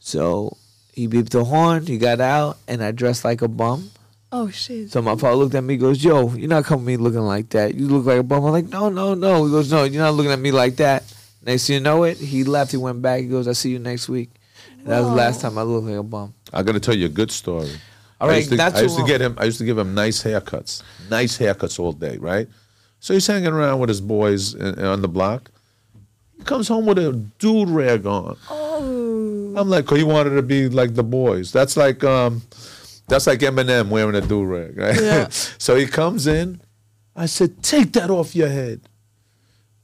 So 0.00 0.56
he 1.00 1.08
beeped 1.08 1.30
the 1.30 1.44
horn. 1.44 1.86
He 1.86 1.96
got 1.96 2.20
out, 2.20 2.58
and 2.68 2.84
I 2.84 2.90
dressed 2.90 3.24
like 3.24 3.40
a 3.40 3.48
bum. 3.48 3.90
Oh, 4.30 4.50
shit. 4.50 4.90
So 4.90 5.00
my 5.00 5.16
father 5.16 5.36
looked 5.36 5.54
at 5.54 5.64
me, 5.64 5.76
goes, 5.76 6.04
"Yo, 6.04 6.30
you're 6.34 6.48
not 6.48 6.64
coming 6.64 6.84
at 6.84 6.86
me 6.86 6.96
looking 6.98 7.20
like 7.20 7.48
that. 7.50 7.74
You 7.74 7.88
look 7.88 8.04
like 8.04 8.18
a 8.18 8.22
bum." 8.22 8.44
I'm 8.44 8.52
like, 8.52 8.68
"No, 8.68 8.90
no, 8.90 9.14
no." 9.14 9.44
He 9.46 9.50
goes, 9.50 9.72
"No, 9.72 9.84
you're 9.84 10.02
not 10.02 10.14
looking 10.14 10.30
at 10.30 10.38
me 10.38 10.52
like 10.52 10.76
that." 10.76 11.02
Next 11.44 11.66
thing 11.66 11.74
you 11.74 11.80
know 11.80 12.04
it, 12.04 12.18
he 12.18 12.44
left. 12.44 12.70
He 12.70 12.76
went 12.76 13.00
back. 13.00 13.22
He 13.22 13.28
goes, 13.28 13.48
"I'll 13.48 13.54
see 13.54 13.70
you 13.70 13.78
next 13.78 14.08
week." 14.08 14.30
And 14.78 14.88
that 14.88 15.00
was 15.00 15.08
the 15.08 15.14
last 15.14 15.40
time 15.40 15.56
I 15.56 15.62
looked 15.62 15.86
like 15.86 15.96
a 15.96 16.02
bum. 16.02 16.34
I 16.52 16.62
got 16.62 16.72
to 16.72 16.80
tell 16.80 16.94
you 16.94 17.06
a 17.06 17.08
good 17.08 17.30
story. 17.30 17.70
All 18.20 18.28
I 18.28 18.36
used 18.36 18.50
to, 18.50 18.56
that's 18.56 18.78
I 18.78 18.82
used 18.82 18.98
to 18.98 19.06
get 19.06 19.22
him. 19.22 19.34
I 19.38 19.44
used 19.44 19.58
to 19.58 19.64
give 19.64 19.78
him 19.78 19.94
nice 19.94 20.22
haircuts, 20.22 20.82
nice 21.08 21.38
haircuts 21.38 21.80
all 21.80 21.92
day, 21.92 22.18
right? 22.18 22.46
So 23.00 23.14
he's 23.14 23.26
hanging 23.26 23.48
around 23.48 23.80
with 23.80 23.88
his 23.88 24.02
boys 24.02 24.54
in, 24.54 24.78
on 24.78 25.00
the 25.00 25.08
block. 25.08 25.50
He 26.36 26.44
comes 26.44 26.68
home 26.68 26.84
with 26.86 26.98
a 26.98 27.12
dude 27.38 27.70
rag 27.70 28.04
on. 28.06 28.36
Oh. 28.50 28.59
I'm 29.60 29.68
like, 29.68 29.86
'cause 29.86 29.98
he 29.98 30.04
wanted 30.04 30.30
to 30.30 30.42
be 30.42 30.68
like 30.68 30.94
the 30.94 31.04
boys. 31.04 31.52
That's 31.52 31.76
like, 31.76 32.02
um, 32.04 32.42
that's 33.08 33.26
like 33.26 33.40
Eminem 33.40 33.88
wearing 33.88 34.14
a 34.14 34.20
do 34.20 34.44
rag, 34.44 34.76
right? 34.78 35.00
Yeah. 35.00 35.28
so 35.58 35.76
he 35.76 35.86
comes 35.86 36.26
in, 36.26 36.60
I 37.16 37.26
said, 37.26 37.62
take 37.62 37.92
that 37.92 38.10
off 38.10 38.34
your 38.34 38.48
head. 38.48 38.80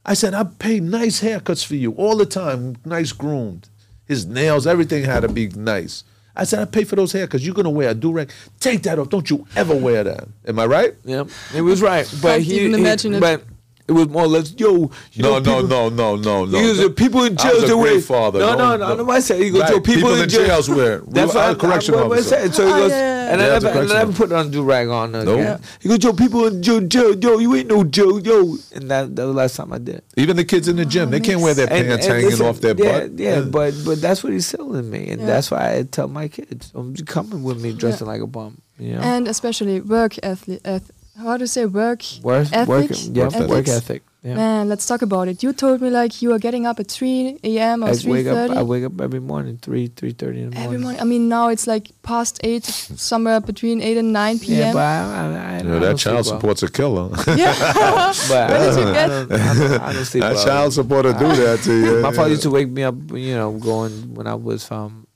I 0.05 0.13
said, 0.13 0.33
I 0.33 0.43
pay 0.45 0.79
nice 0.79 1.21
haircuts 1.21 1.65
for 1.65 1.75
you 1.75 1.91
all 1.93 2.15
the 2.15 2.25
time, 2.25 2.77
nice 2.85 3.11
groomed. 3.11 3.67
His 4.05 4.25
nails, 4.25 4.65
everything 4.65 5.03
had 5.03 5.19
to 5.21 5.27
be 5.27 5.49
nice. 5.49 6.03
I 6.33 6.45
said, 6.45 6.59
I 6.59 6.65
pay 6.65 6.83
for 6.85 6.95
those 6.95 7.11
haircuts. 7.13 7.43
You're 7.43 7.53
gonna 7.55 7.69
wear 7.69 7.89
a 7.89 7.93
do 7.93 8.11
rag. 8.13 8.31
Take 8.59 8.83
that 8.83 8.99
off. 8.99 9.09
Don't 9.09 9.29
you 9.29 9.45
ever 9.55 9.75
wear 9.75 10.03
that. 10.05 10.27
Am 10.47 10.57
I 10.59 10.65
right? 10.65 10.93
Yeah, 11.03 11.25
it 11.53 11.61
was 11.61 11.81
right, 11.81 12.07
but 12.21 12.29
Can't 12.35 12.43
he, 12.43 12.59
even 12.61 12.73
he- 12.75 12.79
imagine 12.79 13.15
it. 13.15 13.19
but 13.19 13.43
it 13.87 13.93
was 13.93 14.07
more 14.09 14.23
or 14.23 14.27
less, 14.27 14.53
yo. 14.57 14.91
You 15.13 15.23
No, 15.23 15.39
know, 15.39 15.39
no, 15.39 15.61
people- 15.61 15.67
no, 15.67 15.89
no, 15.89 16.15
no, 16.15 16.45
no. 16.45 16.59
He 16.59 16.67
was 16.67 16.77
the 16.79 16.89
people 16.89 17.23
in 17.23 17.37
I 17.39 17.43
was 17.43 17.43
jails. 17.43 17.63
a 17.63 17.67
they 17.67 17.73
great 17.73 17.81
wear- 17.93 18.01
father. 18.01 18.39
No, 18.39 18.51
no, 18.55 18.77
Don't- 18.77 18.97
no. 18.97 19.03
no. 19.05 19.11
I 19.11 19.19
said, 19.21 19.39
you 19.39 19.51
go 19.53 19.59
Right, 19.61 19.73
to 19.73 19.81
people, 19.81 19.93
people 19.93 20.13
in 20.15 20.23
in 20.23 20.29
jails. 20.29 20.47
jails 20.67 20.69
wear- 20.77 21.01
That's 21.07 21.35
I 21.35 21.37
what 21.37 21.47
was 21.47 21.57
correction 21.69 21.95
what, 21.95 22.09
what 22.09 22.17
I 22.17 22.21
officer. 22.21 22.35
said. 22.35 22.53
So 22.55 22.65
he 22.67 22.71
Oh, 22.73 22.77
goes, 22.77 22.91
yeah, 22.91 22.97
yeah, 22.97 23.31
and 23.31 23.39
yeah. 23.41 23.45
I 23.45 23.49
Yeah, 23.49 23.55
it's 23.55 23.63
a 23.63 23.67
never, 23.67 23.79
and 23.79 23.91
I 23.91 23.93
correction 23.93 23.97
never 24.09 24.13
put 24.27 24.31
on 24.33 24.51
do 24.51 24.63
rag 24.63 24.87
on 24.89 25.15
again. 25.15 25.25
Nope. 25.43 25.61
He 25.81 25.89
goes, 25.89 26.03
yo, 26.03 26.13
people 26.13 26.45
in 26.47 26.61
jail, 26.61 26.81
jail, 26.81 27.17
yo, 27.19 27.37
you 27.39 27.55
ain't 27.55 27.67
no 27.69 27.83
jail, 27.85 28.19
yo. 28.19 28.55
And 28.75 28.91
that, 28.91 29.15
that 29.15 29.23
was 29.25 29.33
the 29.35 29.37
last 29.37 29.55
time 29.55 29.71
I 29.73 29.77
did. 29.77 30.01
Even 30.17 30.35
the 30.35 30.45
kids 30.45 30.67
in 30.67 30.75
the 30.75 30.85
gym, 30.85 31.09
they 31.09 31.19
can't 31.19 31.41
wear 31.41 31.53
their 31.53 31.67
pants 31.67 32.05
and 32.05 32.13
hanging 32.15 32.29
listen, 32.31 32.45
off 32.45 32.59
their 32.61 32.75
yeah, 32.77 32.99
butt. 33.01 33.11
Yeah, 33.19 33.41
but 33.41 33.73
but 33.85 34.01
that's 34.01 34.23
what 34.23 34.33
he's 34.33 34.51
telling 34.51 34.89
me, 34.89 35.09
and 35.09 35.21
Yeah. 35.21 35.27
that's 35.27 35.49
why 35.49 35.75
I 35.77 35.83
tell 35.83 36.07
my 36.07 36.27
kids, 36.27 36.71
"I'm 36.75 36.93
coming 36.95 37.43
with 37.43 37.61
me 37.61 37.73
dressing 37.73 38.07
like 38.07 38.21
a 38.21 38.27
bum." 38.27 38.57
You 38.79 38.93
know, 38.93 38.99
And 39.01 39.27
especially 39.27 39.81
work 39.81 40.15
athlete. 40.21 40.61
Eth- 40.63 40.91
how 41.17 41.37
to 41.37 41.47
say 41.47 41.65
work 41.65 42.03
work, 42.23 42.47
ethic? 42.53 42.67
work, 42.67 42.91
yeah, 43.11 43.25
Ethics. 43.25 43.47
work 43.47 43.67
ethic. 43.67 44.03
Yeah. 44.23 44.33
Man, 44.35 44.67
let's 44.67 44.85
talk 44.85 45.03
about 45.03 45.29
it. 45.29 45.41
You 45.43 45.53
told 45.53 45.79
me 45.81 45.89
like 45.89 46.21
you 46.21 46.33
are 46.33 46.39
getting 46.39 46.65
up 46.65 46.79
at 46.81 46.89
3 46.91 47.39
a.m. 47.45 47.83
or 47.83 47.89
I 47.89 47.95
wake 48.05 48.27
up. 48.27 48.49
I 48.51 48.61
wake 48.63 48.83
up 48.83 48.99
every 48.99 49.21
morning, 49.21 49.57
three, 49.61 49.87
three 49.87 50.11
thirty 50.11 50.41
in 50.41 50.49
the 50.49 50.55
morning. 50.55 50.65
every 50.65 50.77
morning. 50.79 51.01
I 51.01 51.05
mean, 51.05 51.29
now 51.29 51.47
it's 51.47 51.65
like 51.65 51.91
past 52.03 52.39
8, 52.43 52.65
somewhere 52.65 53.39
between 53.39 53.79
8 53.81 53.97
and 53.97 54.11
9 54.11 54.39
p.m. 54.39 54.57
Yeah, 54.57 54.63
p.m. 54.63 54.73
but 54.73 54.79
I, 54.81 54.97
I, 54.97 55.23
I, 55.23 55.53
You 55.53 55.59
I 55.59 55.61
know, 55.61 55.79
that 55.79 55.97
child 55.97 56.25
sleep 56.25 56.33
well. 56.33 56.41
support's 56.57 56.63
a 56.63 56.69
killer. 56.71 57.09
yeah. 57.37 58.13
But 58.27 58.49
When 58.49 58.61
I, 58.61 58.65
did 58.65 58.77
you 58.77 58.83
don't- 58.83 59.29
get- 59.29 59.41
I, 59.41 59.89
I, 59.89 59.93
that 59.93 60.19
well. 60.21 60.45
child 60.45 60.73
support 60.73 61.05
will 61.05 61.13
do 61.13 61.35
that 61.35 61.59
to 61.63 61.73
you. 61.73 62.01
My 62.01 62.11
father 62.11 62.29
used 62.31 62.43
to 62.43 62.49
wake 62.49 62.69
me 62.69 62.83
up, 62.83 62.95
you 63.13 63.35
know, 63.35 63.51
going 63.53 64.13
when 64.13 64.27
I 64.27 64.35
was 64.35 64.69
um 64.71 65.06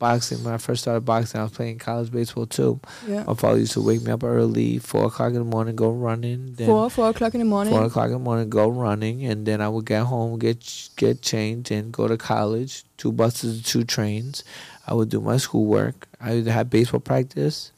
boxing. 0.00 0.42
When 0.42 0.52
I 0.52 0.56
first 0.58 0.82
started 0.82 1.02
boxing, 1.04 1.38
I 1.40 1.44
was 1.44 1.52
playing 1.52 1.78
college 1.78 2.10
baseball 2.10 2.46
too. 2.46 2.80
yeah. 3.06 3.22
My 3.22 3.34
father 3.34 3.60
used 3.60 3.74
to 3.74 3.80
wake 3.82 4.02
me 4.02 4.10
up 4.10 4.24
early, 4.24 4.78
four 4.78 5.04
o'clock 5.04 5.28
in 5.28 5.38
the 5.38 5.44
morning, 5.44 5.76
go 5.76 5.90
running. 5.90 6.54
Then 6.54 6.66
4, 6.66 6.90
4 6.90 7.08
o'clock 7.10 7.34
in 7.34 7.40
the 7.40 7.46
morning. 7.46 7.72
Four 7.72 7.84
o'clock 7.84 8.06
in 8.06 8.12
the 8.14 8.18
morning, 8.18 8.50
go 8.50 8.68
running, 8.68 9.24
and 9.24 9.46
then 9.46 9.60
I 9.60 9.68
would 9.68 9.86
get 9.86 10.02
home, 10.06 10.40
get 10.40 10.90
get 10.96 11.22
changed, 11.22 11.70
and 11.70 11.92
go 11.92 12.08
to 12.08 12.16
college. 12.16 12.82
Two 12.96 13.12
buses, 13.12 13.62
two 13.62 13.84
trains. 13.84 14.42
I 14.88 14.94
would 14.94 15.08
do 15.10 15.20
my 15.20 15.36
schoolwork. 15.36 16.08
I 16.20 16.32
either 16.38 16.50
had 16.50 16.68
baseball 16.68 16.98
practice 17.00 17.70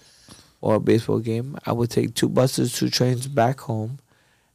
or 0.62 0.76
a 0.76 0.80
baseball 0.80 1.18
game. 1.18 1.58
I 1.66 1.72
would 1.72 1.90
take 1.90 2.14
two 2.14 2.28
buses, 2.30 2.72
two 2.72 2.88
trains 2.88 3.26
back 3.26 3.60
home, 3.60 3.98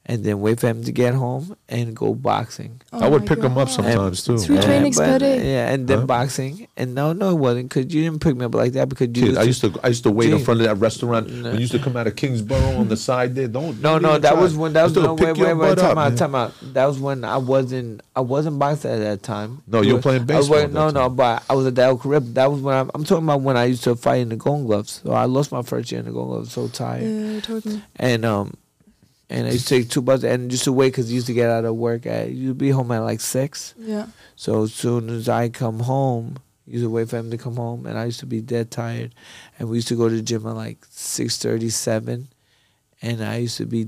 and 0.10 0.24
then 0.24 0.40
wait 0.40 0.60
for 0.60 0.68
him 0.68 0.84
to 0.86 0.92
get 0.92 1.14
home 1.14 1.56
and 1.68 1.96
go 1.96 2.14
boxing. 2.16 2.80
Oh 2.94 3.00
I 3.00 3.10
would 3.10 3.24
my 3.24 3.28
pick 3.28 3.40
him 3.40 3.58
up 3.58 3.68
God. 3.68 3.70
sometimes 3.70 4.24
too. 4.24 4.38
Three 4.38 4.56
Yeah. 4.56 4.62
trainings 4.62 4.98
per 4.98 5.06
but, 5.14 5.18
day. 5.20 5.52
Yeah, 5.54 5.70
and 5.74 5.88
then 5.88 6.00
Huh? 6.00 6.06
boxing. 6.06 6.68
And 6.78 6.96
no, 6.96 7.12
no, 7.14 7.32
it 7.32 7.36
wasn't 7.40 7.70
because 7.70 7.94
you 7.94 8.02
didn't 8.04 8.22
pick 8.22 8.36
me 8.36 8.46
up 8.46 8.56
like 8.56 8.74
that 8.74 8.88
because 8.90 9.08
you. 9.10 9.28
Kid, 9.28 9.38
I 9.38 9.44
used 9.44 9.62
to 9.62 9.74
I 9.84 9.90
used 9.90 10.04
to 10.04 10.12
wait 10.12 10.32
in 10.32 10.40
front 10.40 10.62
of 10.62 10.68
that 10.68 10.76
restaurant 10.78 11.30
No. 11.30 11.44
when 11.50 11.54
you 11.56 11.60
used 11.62 11.74
to 11.74 11.80
come 11.80 11.98
out 11.98 12.08
of 12.08 12.16
Kingsborough 12.16 12.78
on 12.78 12.88
the 12.88 12.96
side 13.08 13.36
there. 13.36 13.48
Don't 13.48 13.82
No, 13.82 13.98
no, 13.98 14.18
that 14.18 14.32
try. 14.32 14.42
was 14.42 14.56
when 14.56 14.74
that 14.74 14.84
was 14.84 14.96
Used 14.96 15.06
no, 15.06 15.16
pick 15.16 15.28
wait, 15.28 15.38
your 15.38 15.48
wait, 15.48 15.54
wait, 15.56 15.76
butt 15.76 15.78
time 15.80 15.98
up, 15.98 16.12
out, 16.14 16.18
time 16.18 16.36
out. 16.36 16.54
That 16.74 16.86
was 16.86 17.00
when 17.00 17.24
I 17.26 17.38
wasn't, 17.38 18.02
I 18.16 18.22
wasn't 18.22 18.60
boxing 18.60 18.92
at 18.92 19.00
that 19.00 19.24
time. 19.24 19.62
No, 19.68 19.82
you 19.82 19.94
were 19.96 20.00
But 20.00 20.04
playing 20.04 20.22
I 20.32 20.38
was 20.38 20.48
baseball 20.50 20.58
at 20.64 20.72
no, 20.72 20.86
that 20.88 20.94
no, 20.94 21.08
time. 21.08 21.16
but 21.16 21.44
I 21.50 21.54
was 21.54 21.66
at 21.68 21.76
the 21.76 21.82
El 21.84 21.98
Carib. 21.98 22.34
That 22.36 22.50
was 22.52 22.62
when 22.62 22.76
I, 22.76 22.80
I'm 22.96 23.04
talking 23.04 23.26
about 23.26 23.42
when 23.42 23.58
I 23.58 23.66
used 23.66 23.84
to 23.84 23.96
fight 23.96 24.22
in 24.22 24.30
the 24.30 24.36
Golden 24.38 24.66
Gloves. 24.66 25.02
So 25.04 25.12
I 25.12 25.26
lost 25.26 25.52
my 25.52 25.62
first 25.64 25.92
year 25.92 26.00
in 26.00 26.06
the 26.06 26.12
Golden 26.14 26.34
Gloves. 26.36 26.54
So 26.54 26.68
tired, 26.70 27.04
Yeah, 27.04 27.32
you 27.34 27.42
told 27.42 27.66
me. 27.66 27.84
and 27.98 28.24
um, 28.24 28.54
and 29.30 29.48
I 29.48 29.52
used 29.52 29.68
to 29.68 29.76
take 29.80 29.90
two 29.90 30.02
buses 30.02 30.24
and 30.26 30.50
just 30.50 30.64
to 30.66 30.74
wait 30.74 30.90
because 30.90 31.12
used 31.12 31.28
to 31.28 31.34
get 31.34 31.50
out 31.50 31.66
of 31.66 31.76
work 31.76 32.06
at 32.06 32.32
you'd 32.32 32.58
be 32.58 32.70
home 32.70 32.92
at 32.92 33.00
like 33.00 33.20
six. 33.20 33.74
Yeah. 33.78 34.08
So 34.36 34.64
as 34.64 34.74
soon 34.74 35.10
as 35.10 35.28
I 35.28 35.50
come 35.50 35.80
home, 35.82 36.38
used 36.66 36.84
to 36.84 36.90
wait 36.90 37.10
for 37.10 37.18
him 37.18 37.32
to 37.32 37.38
come 37.38 37.56
home, 37.56 37.86
and 37.86 37.98
I 37.98 38.06
used 38.06 38.20
to 38.22 38.26
be 38.26 38.42
dead 38.42 38.72
tired. 38.72 39.16
And 39.58 39.70
we 39.70 39.78
used 39.78 39.88
to 39.90 39.96
go 39.96 40.10
to 40.10 40.16
the 40.16 40.22
gym 40.22 40.46
at 40.48 40.56
like 40.56 40.86
six 40.90 41.38
thirty 41.38 41.70
seven, 41.70 42.28
and 43.02 43.24
I 43.24 43.38
used 43.38 43.58
to 43.58 43.66
be 43.66 43.88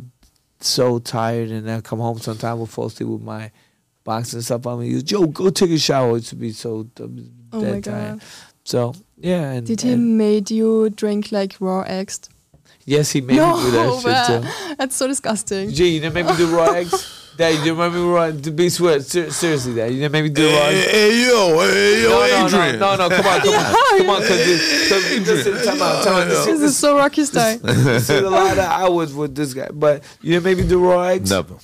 so 0.59 0.99
tired, 0.99 1.49
and 1.49 1.69
I 1.69 1.81
come 1.81 1.99
home 1.99 2.19
sometime 2.19 2.59
with 2.59 2.69
fall 2.69 2.87
asleep 2.87 3.09
with 3.09 3.21
my 3.21 3.51
boxing 4.03 4.41
stuff 4.41 4.65
on 4.65 4.79
me. 4.79 4.91
Goes, 4.91 5.03
Joe, 5.03 5.27
go 5.27 5.49
take 5.49 5.71
a 5.71 5.77
shower. 5.77 6.11
I 6.11 6.13
used 6.15 6.29
to 6.29 6.35
be 6.35 6.51
so 6.51 6.83
d- 6.83 7.29
Oh 7.51 7.61
dead 7.61 7.73
my 7.75 7.81
tired. 7.81 8.21
So 8.63 8.93
yeah, 9.17 9.51
and, 9.51 9.65
Did 9.67 9.81
he 9.81 9.93
and 9.93 10.17
made 10.17 10.51
you 10.51 10.89
drink 10.89 11.31
like 11.31 11.55
raw 11.59 11.81
eggs? 11.81 12.29
Yes, 12.89 13.11
he 13.11 13.21
made 13.21 13.37
no, 13.37 13.55
me 13.57 13.63
do 13.63 13.71
that 13.71 13.87
shit 14.01 14.27
too. 14.69 14.75
That's 14.77 14.95
so 14.95 15.07
disgusting. 15.07 15.69
Gee, 15.71 15.89
you 15.95 15.99
didn't 16.01 16.15
make 16.15 16.25
me 16.25 16.35
do 16.35 16.47
raw 16.55 16.71
eggs. 16.81 17.15
Dad, 17.37 17.53
you 17.55 17.63
didn't 17.63 17.77
make 17.77 17.93
me 17.93 18.01
raw. 18.01 18.31
To 18.31 18.51
be 18.51 18.67
swear, 18.69 18.99
ser- 18.99 19.31
seriously, 19.31 19.73
Dad, 19.75 19.91
you 19.93 19.99
didn't 20.01 20.11
make 20.11 20.23
me 20.25 20.29
do 20.29 20.45
raw 20.49 20.65
eggs. 20.67 20.85
Hey, 20.85 20.91
hey, 20.91 21.25
yo, 21.27 21.59
hey, 21.61 22.03
yo, 22.03 22.09
no, 22.09 22.19
no, 22.19 22.45
Adrian. 22.45 22.79
no, 22.79 22.95
no, 22.97 23.07
no, 23.07 23.15
come 23.15 23.25
on, 23.27 23.39
come 23.39 23.53
on, 23.55 23.97
come 23.97 24.09
on, 24.09 24.21
because 24.21 25.27
listen, 25.27 25.53
time 25.65 25.81
out, 25.81 26.03
time 26.03 26.13
out. 26.15 26.27
This, 26.27 26.45
This 26.45 26.61
is 26.61 26.77
so 26.77 26.97
Rocky 26.97 27.23
style. 27.23 27.57
this 27.59 28.09
is 28.09 28.21
a 28.21 28.29
lot 28.29 28.51
of 28.51 28.59
hours 28.59 29.13
with 29.13 29.35
this 29.35 29.53
guy, 29.53 29.69
but 29.71 30.03
you 30.21 30.33
didn't 30.33 30.43
make 30.43 30.57
me 30.57 30.67
do 30.67 30.83
raw 30.83 31.03
eggs. 31.03 31.29
Never. 31.31 31.55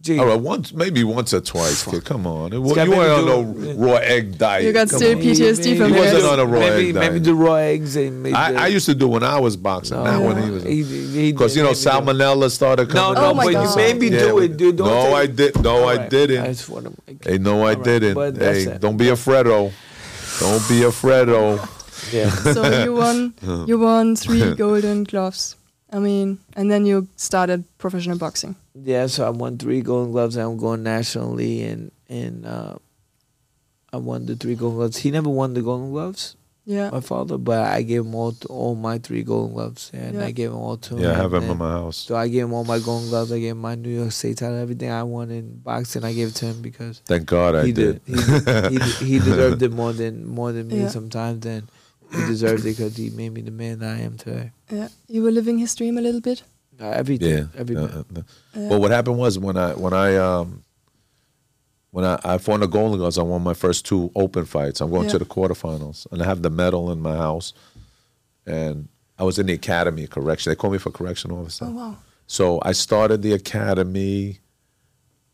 Gee, 0.00 0.16
oh, 0.18 0.22
All 0.22 0.28
right, 0.28 0.40
once 0.40 0.72
maybe 0.72 1.02
once 1.04 1.34
or 1.34 1.40
twice. 1.40 1.84
kid. 1.84 2.04
Come 2.04 2.26
on, 2.26 2.52
It 2.52 2.58
wa- 2.58 2.74
you 2.82 2.90
me 2.90 2.96
weren't 2.96 3.26
to 3.26 3.32
on 3.32 3.52
do- 3.54 3.74
no 3.74 3.86
raw 3.86 3.96
egg 3.96 4.38
diet. 4.38 4.64
You 4.64 4.72
got 4.72 4.88
Come 4.88 4.98
still 5.00 5.16
on. 5.16 5.22
PTSD 5.22 5.76
from 5.76 5.90
He 5.92 5.96
it. 5.96 6.00
wasn't 6.00 6.24
on 6.24 6.38
a 6.38 6.44
raw 6.46 6.60
maybe, 6.60 6.88
egg 6.90 6.94
maybe 6.94 7.08
diet. 7.14 7.22
do 7.24 7.34
raw 7.34 7.54
eggs 7.54 7.96
and 7.96 8.22
maybe 8.22 8.34
I, 8.34 8.64
I 8.64 8.66
used 8.68 8.86
to 8.86 8.94
do 8.94 9.08
when 9.08 9.22
I 9.24 9.38
was 9.40 9.56
boxing. 9.56 9.96
No, 9.96 10.04
not 10.04 10.22
when 10.22 10.36
he 10.38 10.44
he- 10.44 10.50
was. 10.50 11.32
Because 11.32 11.56
you 11.56 11.62
know 11.64 11.74
did 11.74 11.82
do- 11.82 11.90
salmonella 11.90 12.50
started 12.50 12.88
No, 12.88 12.94
coming. 12.94 13.22
no, 13.22 13.28
Oh 13.30 13.34
my 13.34 13.44
but 13.44 13.52
God. 13.54 13.70
you 13.70 13.76
made 13.76 13.98
me 14.00 14.08
Yeah, 14.16 14.18
do 14.28 14.38
it, 14.38 14.56
dude. 14.56 14.76
Don't 14.76 14.86
no, 14.88 15.14
I 15.14 15.26
did. 15.26 15.62
No, 15.62 15.76
All 15.82 15.88
I 15.88 15.96
didn't. 16.08 16.44
I 16.44 16.48
just 16.48 16.68
wanna 16.68 16.90
make- 17.06 17.24
Hey, 17.26 17.38
no, 17.38 17.54
I 17.56 17.58
All 17.58 17.64
right, 17.74 17.84
didn't. 17.84 18.14
but 18.14 18.36
Hey, 18.36 18.78
don't 18.80 18.96
be 18.96 19.08
a 19.08 19.14
Fredo. 19.14 19.72
Don't 20.40 20.68
be 20.68 20.82
a 20.84 20.90
Fredo. 20.90 21.58
Yeah. 22.12 22.30
so 22.30 22.62
you 22.84 22.94
won 22.94 23.34
you 23.66 23.78
won 23.78 24.14
three 24.16 24.54
golden 24.62 25.02
gloves. 25.04 25.56
I 25.92 25.98
mean, 26.00 26.38
and 26.54 26.70
then 26.70 26.84
you 26.86 27.08
started 27.16 27.64
professional 27.78 28.18
boxing. 28.18 28.56
Yeah, 28.74 29.06
so 29.06 29.26
I 29.26 29.30
won 29.30 29.56
three 29.58 29.80
Golden 29.80 30.12
Gloves. 30.12 30.36
I'm 30.36 30.56
going 30.58 30.82
nationally, 30.82 31.62
and 31.64 31.90
and 32.08 32.44
uh, 32.46 32.76
I 33.92 33.96
won 33.96 34.26
the 34.26 34.36
three 34.36 34.54
Golden 34.54 34.76
Gloves. 34.78 34.98
He 34.98 35.10
never 35.10 35.30
won 35.30 35.54
the 35.54 35.62
Golden 35.62 35.90
Gloves, 35.90 36.36
Yeah. 36.66 36.90
my 36.90 37.00
father, 37.00 37.38
but 37.38 37.60
I 37.66 37.80
gave 37.82 38.02
him 38.04 38.14
all 38.14 38.36
all 38.50 38.74
my 38.74 38.98
three 38.98 39.22
Golden 39.22 39.54
Gloves, 39.54 39.90
and 39.94 40.16
Yeah. 40.16 40.26
I 40.26 40.30
gave 40.30 40.50
him 40.50 40.56
all 40.58 40.76
to 40.76 40.96
him. 40.96 41.00
Yeah, 41.02 41.12
I 41.12 41.14
have 41.14 41.32
him 41.32 41.44
in 41.44 41.56
my 41.56 41.70
house. 41.70 41.96
So 41.96 42.16
I 42.16 42.28
gave 42.28 42.44
him 42.44 42.52
all 42.52 42.64
my 42.64 42.78
Golden 42.80 43.08
Gloves. 43.08 43.32
I 43.32 43.38
gave 43.40 43.52
him 43.52 43.58
my 43.62 43.74
New 43.74 43.88
York 43.90 44.12
State 44.12 44.36
title, 44.38 44.58
everything 44.58 44.90
I 44.90 45.02
won 45.04 45.30
in 45.30 45.56
boxing. 45.58 46.04
I 46.04 46.12
gave 46.12 46.28
it 46.28 46.34
to 46.36 46.46
him 46.46 46.60
because 46.60 47.00
Thank 47.06 47.24
God 47.26 47.54
I 47.56 47.64
he 47.64 47.72
did. 47.72 48.04
did. 48.04 48.14
He, 48.72 48.78
he, 48.78 49.06
he 49.06 49.18
deserved 49.24 49.62
it 49.62 49.72
more 49.72 49.94
than 49.94 50.26
more 50.26 50.52
than 50.52 50.68
me 50.68 50.80
Yeah. 50.80 50.88
sometimes. 50.88 51.46
And 51.46 51.66
he 52.12 52.26
deserved 52.26 52.60
it 52.64 52.76
because 52.76 52.96
he 52.96 53.10
made 53.10 53.32
me 53.34 53.40
the 53.42 53.50
man 53.50 53.82
I 53.82 54.00
am 54.02 54.16
today. 54.16 54.52
Yeah. 54.70 54.88
You 55.08 55.22
were 55.22 55.30
living 55.30 55.58
his 55.58 55.74
dream 55.74 55.98
a 55.98 56.00
little 56.00 56.20
bit. 56.20 56.42
Uh, 56.80 56.90
everything, 56.90 57.28
Yeah. 57.30 57.44
every 57.56 57.76
Uh, 57.76 57.86
bit. 57.86 57.94
uh, 57.96 58.20
uh. 58.20 58.22
Yeah. 58.54 58.76
What 58.76 58.90
happened 58.90 59.18
was 59.18 59.38
when 59.38 59.56
I 59.56 59.72
when 59.74 59.92
I 59.92 60.16
um 60.16 60.62
when 61.90 62.04
I, 62.04 62.18
I 62.24 62.36
won 62.46 62.60
the 62.60 62.66
Golden 62.66 62.98
Gloves, 62.98 63.18
I 63.18 63.22
won 63.22 63.42
my 63.42 63.54
first 63.54 63.84
two 63.86 64.10
open 64.14 64.44
fights. 64.44 64.80
I'm 64.80 64.90
going 64.90 65.04
Yeah. 65.04 65.12
to 65.12 65.18
the 65.18 65.24
quarterfinals, 65.24 66.06
and 66.12 66.22
I 66.22 66.24
have 66.26 66.42
the 66.42 66.50
medal 66.50 66.90
in 66.92 67.00
my 67.00 67.16
house. 67.16 67.52
And 68.46 68.88
I 69.18 69.24
was 69.24 69.38
in 69.38 69.46
the 69.46 69.54
academy 69.54 70.06
correction. 70.06 70.50
They 70.50 70.54
called 70.56 70.72
me 70.74 70.78
for 70.78 70.90
correction 70.90 71.32
officer. 71.32 71.64
Oh 71.66 71.70
wow. 71.72 71.96
So 72.26 72.60
I 72.62 72.72
started 72.72 73.22
the 73.22 73.32
academy 73.32 74.38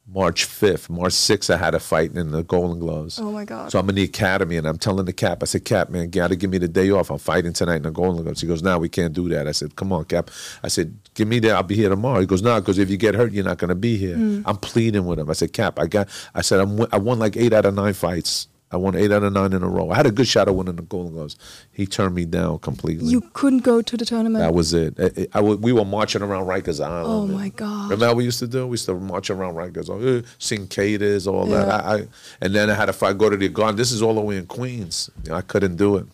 March 0.07 0.47
5th. 0.47 0.91
March 0.91 1.13
6th, 1.13 1.49
I 1.49 1.57
had 1.57 1.75
a 1.75 1.81
fight 1.81 2.15
in 2.15 2.31
the 2.31 2.43
Golden 2.43 2.79
Gloves. 2.79 3.19
Oh 3.19 3.33
my 3.33 3.47
god. 3.47 3.73
So 3.73 3.79
I'm 3.79 3.89
in 3.89 3.95
the 3.95 4.03
academy 4.03 4.59
and 4.59 4.67
I'm 4.67 4.77
telling 4.77 5.07
the 5.07 5.15
cap, 5.15 5.43
I 5.43 5.47
said, 5.47 5.65
Cap, 5.65 5.89
man, 5.89 6.03
you 6.03 6.09
gotta 6.09 6.37
give 6.37 6.51
me 6.51 6.59
the 6.59 6.69
day 6.69 6.91
off. 6.91 7.11
I'm 7.11 7.19
fighting 7.19 7.55
tonight 7.55 7.77
in 7.77 7.83
the 7.85 7.91
Golden 7.91 8.23
Gloves. 8.23 8.43
He 8.43 8.47
goes, 8.47 8.63
No, 8.63 8.77
we 8.79 8.91
can't 8.91 9.15
do 9.15 9.29
that. 9.31 9.49
I 9.49 9.53
said, 9.53 9.77
Come 9.77 9.93
on, 9.93 10.05
Cap. 10.05 10.31
I 10.63 10.69
said, 10.69 10.95
Give 11.15 11.27
me 11.27 11.39
that. 11.41 11.53
I'll 11.53 11.63
be 11.63 11.75
here 11.75 11.89
tomorrow. 11.89 12.21
He 12.21 12.27
goes, 12.27 12.43
No, 12.43 12.61
because 12.61 12.79
if 12.79 12.91
you 12.91 12.99
get 12.99 13.15
hurt, 13.15 13.33
you're 13.33 13.45
not 13.45 13.59
gonna 13.59 13.75
be 13.75 13.97
here. 13.97 14.17
Mm. 14.17 14.43
I'm 14.45 14.59
pleading 14.59 15.07
with 15.07 15.19
him. 15.19 15.31
I 15.31 15.33
said, 15.33 15.55
Cap, 15.55 15.79
I 15.79 15.87
got. 15.87 16.09
I 16.35 16.43
said, 16.43 16.61
I'm, 16.61 16.87
I 16.93 16.99
won 16.99 17.19
like 17.19 17.37
eight 17.37 17.55
out 17.55 17.65
of 17.65 17.75
nine 17.75 17.95
fights. 17.95 18.49
I 18.75 18.77
won 18.77 18.97
eight 18.97 19.13
out 19.13 19.23
of 19.23 19.33
nine 19.33 19.53
in 19.53 19.63
a 19.63 19.69
row. 19.69 19.91
I 19.91 19.95
had 19.97 20.05
a 20.07 20.11
good 20.11 20.27
shot 20.27 20.49
of 20.49 20.57
winning 20.57 20.75
the 20.77 20.83
Golden 20.83 21.13
Gloves. 21.13 21.37
He 21.73 21.87
turned 21.87 22.15
me 22.15 22.25
down 22.25 22.59
completely. 22.59 23.07
you 23.07 23.21
couldn't 23.33 23.61
go 23.63 23.81
to 23.81 23.97
the 23.97 24.05
tournament. 24.05 24.43
that 24.43 24.53
was 24.53 24.75
it. 24.75 24.99
I 25.33 25.39
w- 25.39 25.57
we 25.57 25.73
were 25.73 25.85
marching 25.85 26.23
around 26.23 26.47
Rikers 26.47 26.85
Island. 26.85 27.07
oh 27.07 27.27
my 27.27 27.51
god. 27.51 27.85
Remember 27.85 28.07
how 28.07 28.15
we 28.15 28.25
used 28.25 28.41
to 28.41 28.49
do? 28.49 28.67
We 28.67 28.73
used 28.75 28.87
to 28.87 28.95
march 28.95 29.31
around 29.31 29.55
Rikers, 29.55 29.89
uh, 29.89 30.27
sing 30.39 30.67
cadres, 30.67 31.27
all 31.29 31.49
Yeah. 31.49 31.65
that. 31.65 31.85
I, 31.85 31.95
I, 31.95 32.07
and 32.43 32.55
then 32.55 32.69
I 32.69 32.75
had 32.75 32.87
to 32.87 32.93
fight, 32.93 33.17
go 33.17 33.31
to 33.31 33.37
the 33.37 33.49
garden. 33.49 33.77
This 33.77 33.93
is 33.93 34.03
all 34.03 34.15
the 34.15 34.21
way 34.21 34.37
in 34.37 34.47
Queens. 34.47 35.09
You 35.23 35.31
know, 35.31 35.37
I 35.37 35.43
couldn't 35.43 35.77
do 35.77 35.97
it. 35.97 36.07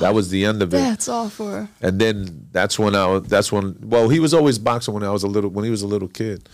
That 0.00 0.12
was 0.14 0.28
the 0.28 0.44
end 0.44 0.60
of 0.62 0.68
it. 0.74 0.76
That's 0.76 1.08
awful. 1.08 1.66
And 1.80 1.98
then 1.98 2.46
that's 2.52 2.78
when 2.78 2.94
I. 2.94 3.18
That's 3.20 3.50
when. 3.50 3.76
Well, 3.82 4.10
he 4.10 4.20
was 4.20 4.34
always 4.34 4.58
boxing 4.58 4.92
when 4.94 5.02
I 5.02 5.10
was 5.10 5.22
a 5.22 5.26
little. 5.26 5.48
When 5.50 5.64
he 5.64 5.70
was 5.70 5.80
a 5.82 5.86
little 5.86 6.08
kid, 6.08 6.46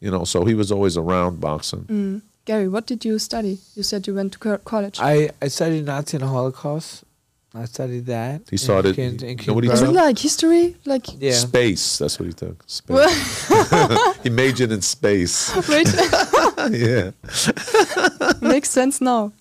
you 0.00 0.10
know. 0.10 0.24
So 0.24 0.44
he 0.44 0.54
was 0.54 0.70
always 0.72 0.96
around 0.96 1.40
boxing. 1.40 1.84
Mm. 1.84 2.22
Gary, 2.44 2.68
what 2.68 2.86
did 2.86 3.04
you 3.04 3.18
study? 3.18 3.58
You 3.76 3.82
said 3.82 4.06
you 4.06 4.14
went 4.14 4.32
to 4.32 4.38
co- 4.38 4.58
college. 4.58 4.98
I, 5.00 5.30
I 5.40 5.48
studied 5.48 5.84
Nazi 5.86 6.16
and 6.16 6.24
Holocaust, 6.24 7.04
I 7.54 7.64
studied 7.66 8.06
that. 8.06 8.42
He 8.50 8.56
started- 8.56 8.98
in, 8.98 9.18
you 9.18 9.28
in 9.48 9.54
what 9.54 9.64
he 9.64 9.70
Is 9.70 9.80
took? 9.80 9.90
it 9.90 9.92
like 9.92 10.18
history? 10.18 10.76
Like 10.86 11.06
Yeah. 11.18 11.32
Space. 11.32 11.98
That's 11.98 12.18
what 12.18 12.26
he 12.26 12.32
took. 12.32 12.62
Space. 12.66 13.50
He 14.22 14.28
majored 14.30 14.70
in 14.72 14.82
space. 14.82 15.50
wait, 15.68 15.88
yeah. 16.70 17.10
makes 18.42 18.68
sense 18.70 19.00
now. 19.00 19.32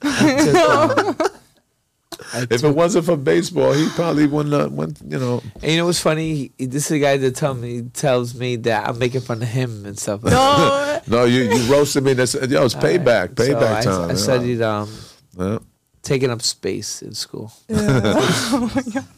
I 2.34 2.40
took, 2.42 2.52
I 2.52 2.56
If 2.56 2.64
it 2.64 2.76
wasn't 2.76 3.06
for 3.06 3.16
baseball, 3.18 3.74
he 3.74 3.88
probably 3.90 4.28
wouldn't 4.28 4.54
have 4.54 4.72
went, 4.72 5.00
you 5.08 5.20
know. 5.20 5.42
And 5.62 5.72
you 5.72 5.78
know 5.78 5.86
what's 5.86 6.00
funny? 6.02 6.52
He, 6.58 6.66
this 6.66 6.86
is 6.88 6.92
a 6.92 7.00
guy 7.00 7.18
that 7.18 7.36
tell 7.36 7.54
me 7.54 7.84
tells 7.94 8.36
me 8.36 8.56
that 8.58 8.88
I'm 8.88 8.98
making 9.00 9.22
fun 9.22 9.42
of 9.42 9.48
him 9.48 9.86
and 9.86 9.98
stuff. 9.98 10.24
Like. 10.24 10.34
No, 10.34 11.02
No, 11.08 11.24
you, 11.26 11.44
you 11.44 11.72
roasted 11.74 12.04
me. 12.04 12.14
That's, 12.14 12.34
yo, 12.36 12.66
it's 12.66 12.76
payback. 12.76 13.38
So 13.38 13.48
Payback 13.48 13.76
I, 13.78 13.82
time. 13.82 14.02
I 14.02 14.08
yeah. 14.10 14.16
studied 14.16 14.62
um, 14.62 14.90
Yeah. 15.38 15.60
taking 16.04 16.30
up 16.30 16.42
space 16.42 17.02
in 17.02 17.14
school. 17.14 17.52
yeah. 17.68 19.02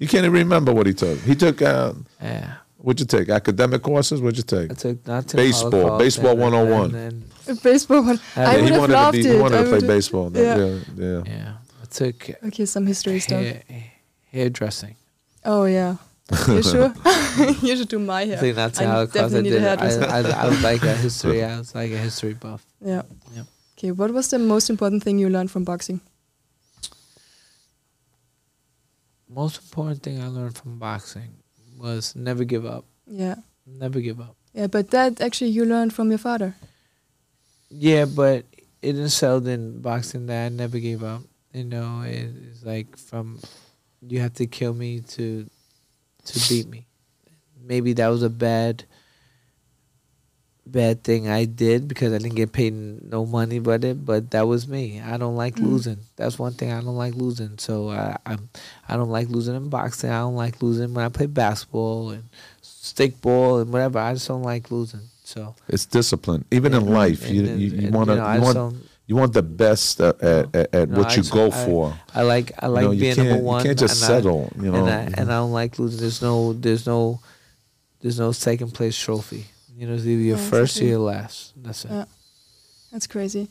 You 0.00 0.08
can't 0.08 0.24
even 0.24 0.32
remember 0.32 0.72
what 0.72 0.86
he 0.86 0.94
took. 0.94 1.18
He 1.20 1.34
took, 1.34 1.60
uh, 1.60 1.92
Yeah, 2.22 2.54
what'd 2.78 3.00
you 3.00 3.04
take? 3.06 3.28
Academic 3.28 3.82
courses? 3.82 4.22
What'd 4.22 4.38
you 4.38 4.42
take? 4.42 4.70
I 4.70 4.74
took 4.74 5.06
not 5.06 5.28
to 5.28 5.36
Baseball, 5.36 5.70
Holocaust 5.72 5.98
baseball 5.98 6.30
and- 6.30 6.40
101. 6.40 6.94
And, 6.94 7.24
and, 7.46 7.62
baseball 7.62 8.02
one. 8.04 8.20
Yeah, 8.34 8.48
I 8.48 8.56
he 8.56 8.62
would 8.62 8.70
have 8.70 8.80
wanted 8.80 8.92
loved 8.94 9.16
to 9.18 9.22
be, 9.22 9.28
it. 9.28 9.34
he 9.34 9.38
wanted 9.40 9.58
I 9.58 9.62
to 9.64 9.68
play 9.68 9.78
would- 9.80 9.86
baseball. 9.86 10.32
Yeah. 10.34 10.56
yeah, 10.56 10.78
yeah. 10.96 11.22
yeah, 11.26 11.52
I 11.90 11.94
took 11.94 12.30
Okay, 12.44 12.66
some 12.66 12.86
history 12.86 13.18
stuff. 13.20 13.44
hairdressing. 14.32 14.96
Oh 15.44 15.64
yeah. 15.64 15.96
You 16.48 16.62
sure? 16.62 16.94
you 17.62 17.76
should 17.76 17.88
do 17.88 17.98
my 17.98 18.24
hair. 18.24 18.36
I 18.36 18.40
think 18.40 18.56
not 18.56 18.74
to 18.74 18.84
I 18.84 18.86
Holocaust. 18.86 19.16
I, 19.16 19.20
definitely 19.22 19.50
need 19.50 19.56
did. 19.56 19.64
a 19.64 19.66
I, 19.66 19.70
hairdresser. 19.70 20.04
I, 20.04 20.42
I 20.44 20.48
was 20.48 20.62
like 20.62 20.82
a 20.82 20.94
history. 21.06 21.44
I 21.44 21.58
was 21.58 21.74
like 21.74 21.90
a 21.90 21.98
history 21.98 22.34
buff. 22.34 22.64
Yeah. 22.80 23.02
Yep. 23.34 23.46
Okay, 23.76 23.90
what 23.90 24.12
was 24.12 24.28
the 24.30 24.38
most 24.38 24.70
important 24.70 25.02
thing 25.02 25.18
you 25.18 25.28
learned 25.28 25.50
from 25.50 25.64
boxing? 25.64 26.00
Most 29.28 29.58
important 29.62 30.02
thing 30.02 30.22
I 30.22 30.26
learned 30.28 30.56
from 30.56 30.78
boxing 30.78 31.30
was 31.78 32.14
never 32.14 32.44
give 32.44 32.66
up. 32.66 32.84
Yeah. 33.06 33.36
Never 33.66 34.00
give 34.00 34.20
up. 34.20 34.36
Yeah, 34.52 34.66
but 34.66 34.90
that 34.90 35.20
actually 35.20 35.50
you 35.50 35.64
learned 35.64 35.92
from 35.92 36.10
your 36.10 36.18
father. 36.18 36.54
Yeah, 37.70 38.04
but 38.04 38.44
it 38.82 38.98
excelled 38.98 39.46
in 39.46 39.80
boxing 39.80 40.26
that 40.26 40.46
I 40.46 40.48
never 40.48 40.78
gave 40.78 41.02
up. 41.04 41.22
You 41.52 41.64
know, 41.64 42.02
it, 42.02 42.30
it's 42.50 42.64
like 42.64 42.96
from 42.96 43.38
you 44.06 44.20
have 44.20 44.34
to 44.34 44.46
kill 44.46 44.72
me 44.74 45.00
to 45.00 45.48
to 46.26 46.48
beat 46.48 46.68
me. 46.68 46.86
Maybe 47.62 47.92
that 47.94 48.08
was 48.08 48.22
a 48.22 48.30
bad 48.30 48.84
bad 50.66 51.02
thing 51.02 51.28
I 51.28 51.46
did 51.46 51.88
because 51.88 52.12
I 52.12 52.18
didn't 52.18 52.36
get 52.36 52.52
paid 52.52 52.72
no 52.72 53.26
money 53.26 53.58
but 53.58 53.82
it, 53.82 54.04
but 54.04 54.30
that 54.30 54.46
was 54.46 54.68
me. 54.68 55.00
I 55.00 55.16
don't 55.16 55.34
like 55.34 55.56
Mm. 55.56 55.64
losing. 55.64 55.98
That's 56.16 56.38
one 56.38 56.52
thing 56.52 56.70
I 56.70 56.80
don't 56.80 56.96
like 56.96 57.14
losing. 57.14 57.58
So 57.58 57.90
I 57.90 58.16
I'm 58.24 58.48
I 58.88 58.96
don't 58.96 59.10
like 59.10 59.28
losing 59.28 59.56
in 59.56 59.68
boxing. 59.68 60.10
I 60.10 60.20
don't 60.20 60.36
like 60.36 60.62
losing 60.62 60.94
when 60.94 61.04
I 61.04 61.08
play 61.08 61.26
basketball 61.26 62.10
and 62.10 62.24
stickball 62.62 63.62
and 63.62 63.72
whatever. 63.72 63.98
I 63.98 64.14
just 64.14 64.28
don't 64.28 64.42
like 64.44 64.70
losing. 64.70 65.00
So 65.24 65.54
It's 65.68 65.86
discipline. 65.86 66.44
Even 66.50 66.74
in 66.74 66.86
life, 66.86 67.24
and- 67.24 67.34
you, 67.36 67.46
and- 67.46 67.60
you, 67.60 67.68
you 67.70 67.90
want 67.90 68.08
to 68.10 68.16
know, 68.16 68.32
you 68.34 68.40
want 68.40 68.54
don't- 68.54 68.86
you 69.10 69.16
want 69.16 69.32
the 69.32 69.42
best 69.64 70.00
uh, 70.00 70.12
at, 70.22 70.54
at, 70.54 70.66
at 70.78 70.88
No, 70.88 70.98
what 70.98 71.08
I 71.08 71.10
you 71.16 71.22
just- 71.22 71.32
go 71.32 71.46
I- 71.48 71.64
for. 71.64 71.82
I 72.14 72.22
like 72.22 72.52
I 72.62 72.66
like 72.68 72.82
you 72.84 72.88
know, 72.88 73.00
being 73.04 73.14
can't, 73.16 73.28
number 73.28 73.42
one. 73.52 73.60
You 73.60 73.68
can't 73.70 73.78
just 73.86 73.96
and 73.96 74.04
I- 74.04 74.14
settle. 74.14 74.42
you 74.62 74.70
know, 74.70 74.78
and 74.80 74.88
I 74.88 75.00
and 75.20 75.26
I 75.32 75.36
don't 75.42 75.52
like 75.62 75.72
losing. 75.80 76.00
There's 76.00 76.22
no 76.22 76.52
there's 76.64 76.86
no 76.86 77.00
there's 78.00 78.18
no 78.24 78.30
second 78.32 78.70
place 78.78 78.96
trophy. 79.06 79.42
You 79.76 79.86
know, 79.86 79.94
it's 79.94 80.06
either 80.06 80.22
your 80.32 80.38
Yeah, 80.38 80.50
first 80.54 80.80
or 80.80 80.84
your 80.84 81.00
last. 81.12 81.52
That's 81.64 81.84
it. 81.84 81.90
Yeah. 81.90 82.04
That's 82.92 83.06
crazy. 83.08 83.48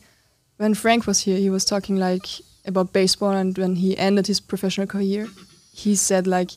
When 0.57 0.73
Frank 0.75 1.05
was 1.07 1.19
here, 1.25 1.37
he 1.37 1.49
was 1.49 1.65
talking 1.65 1.97
like 1.97 2.27
about 2.65 2.93
baseball, 2.93 3.31
and 3.31 3.57
when 3.57 3.75
he 3.75 3.97
ended 3.97 4.27
his 4.27 4.39
professional 4.39 4.87
career, 4.87 5.27
he 5.83 5.95
said 5.95 6.27
like, 6.27 6.51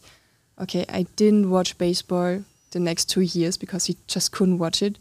"Okay, 0.62 0.84
I 0.88 1.07
didn't 1.16 1.50
watch 1.50 1.76
baseball 1.78 2.44
the 2.70 2.80
next 2.80 3.05
two 3.12 3.20
years 3.38 3.57
because 3.57 3.86
he 3.88 3.96
just 4.14 4.30
couldn't 4.32 4.59
watch 4.59 4.82
it." 4.82 4.94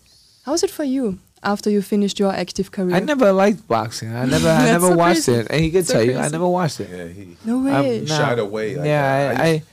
How 0.45 0.51
was 0.53 0.63
it 0.63 0.71
for 0.71 0.83
you 0.85 1.19
after 1.43 1.69
you 1.69 1.81
finished 1.81 2.19
your 2.19 2.31
active 2.31 2.71
career? 2.71 2.95
I 2.95 2.99
never 2.99 3.31
liked 3.31 3.67
boxing. 3.67 4.13
I 4.15 4.25
never 4.25 4.49
I 4.49 4.65
never 4.77 4.87
so 4.87 4.95
watched 4.95 5.25
crazy. 5.25 5.33
it, 5.41 5.47
and 5.49 5.59
he 5.61 5.71
could 5.71 5.85
So 5.87 5.93
tell 5.93 6.03
you 6.03 6.17
I 6.17 6.29
never 6.29 6.47
watched 6.47 6.79
it. 6.79 6.89
yeah, 6.89 7.07
he 7.07 7.37
No 7.45 7.59
way. 7.63 7.99
I'm 7.99 8.05
not- 8.05 8.17
shied 8.17 8.39
away. 8.39 8.75
Like, 8.75 8.85
yeah, 8.85 9.35
uh, 9.37 9.41
I, 9.43 9.47
I 9.47 9.63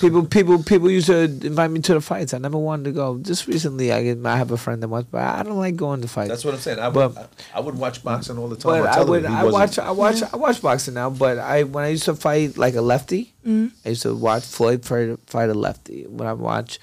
people 0.00 0.24
people 0.26 0.62
people 0.62 0.90
used 0.90 1.06
to 1.06 1.22
invite 1.46 1.70
me 1.70 1.80
to 1.80 1.94
the 1.94 2.00
fights. 2.00 2.34
I 2.34 2.38
never 2.38 2.58
wanted 2.58 2.84
to 2.86 2.92
go. 2.92 3.18
Just 3.18 3.46
recently, 3.46 3.92
I 3.92 4.02
get 4.02 4.24
I 4.26 4.36
have 4.36 4.50
a 4.50 4.56
friend 4.56 4.82
that 4.82 4.88
wants, 4.88 5.08
but 5.10 5.22
I 5.22 5.42
don't 5.44 5.58
like 5.58 5.76
going 5.76 6.00
to 6.02 6.08
fights. 6.08 6.28
That's 6.28 6.44
what 6.44 6.54
I'm 6.54 6.60
saying. 6.60 6.78
I 6.80 6.90
But- 6.90 7.14
would, 7.14 7.18
I, 7.18 7.26
I 7.58 7.60
would 7.60 7.78
watch 7.78 8.02
boxing 8.02 8.36
all 8.38 8.48
the 8.48 8.56
time. 8.56 8.82
But 8.82 8.90
I 8.90 9.02
would 9.04 9.24
I 9.24 9.44
watch 9.44 9.78
I 9.78 9.90
watch 9.92 10.22
I 10.22 10.36
watch 10.36 10.60
boxing 10.62 10.94
now. 10.94 11.10
But 11.10 11.38
I 11.38 11.62
when 11.64 11.84
I 11.84 11.88
used 11.88 12.04
to 12.04 12.14
fight 12.14 12.56
like 12.58 12.74
a 12.74 12.82
lefty, 12.82 13.32
Mm. 13.46 13.70
I 13.84 13.90
used 13.90 14.02
to 14.02 14.12
watch 14.14 14.42
Floyd 14.44 14.84
fight, 14.84 15.18
fight 15.26 15.50
a 15.50 15.54
lefty. 15.54 16.02
When 16.08 16.26
I 16.26 16.32
watch, 16.32 16.80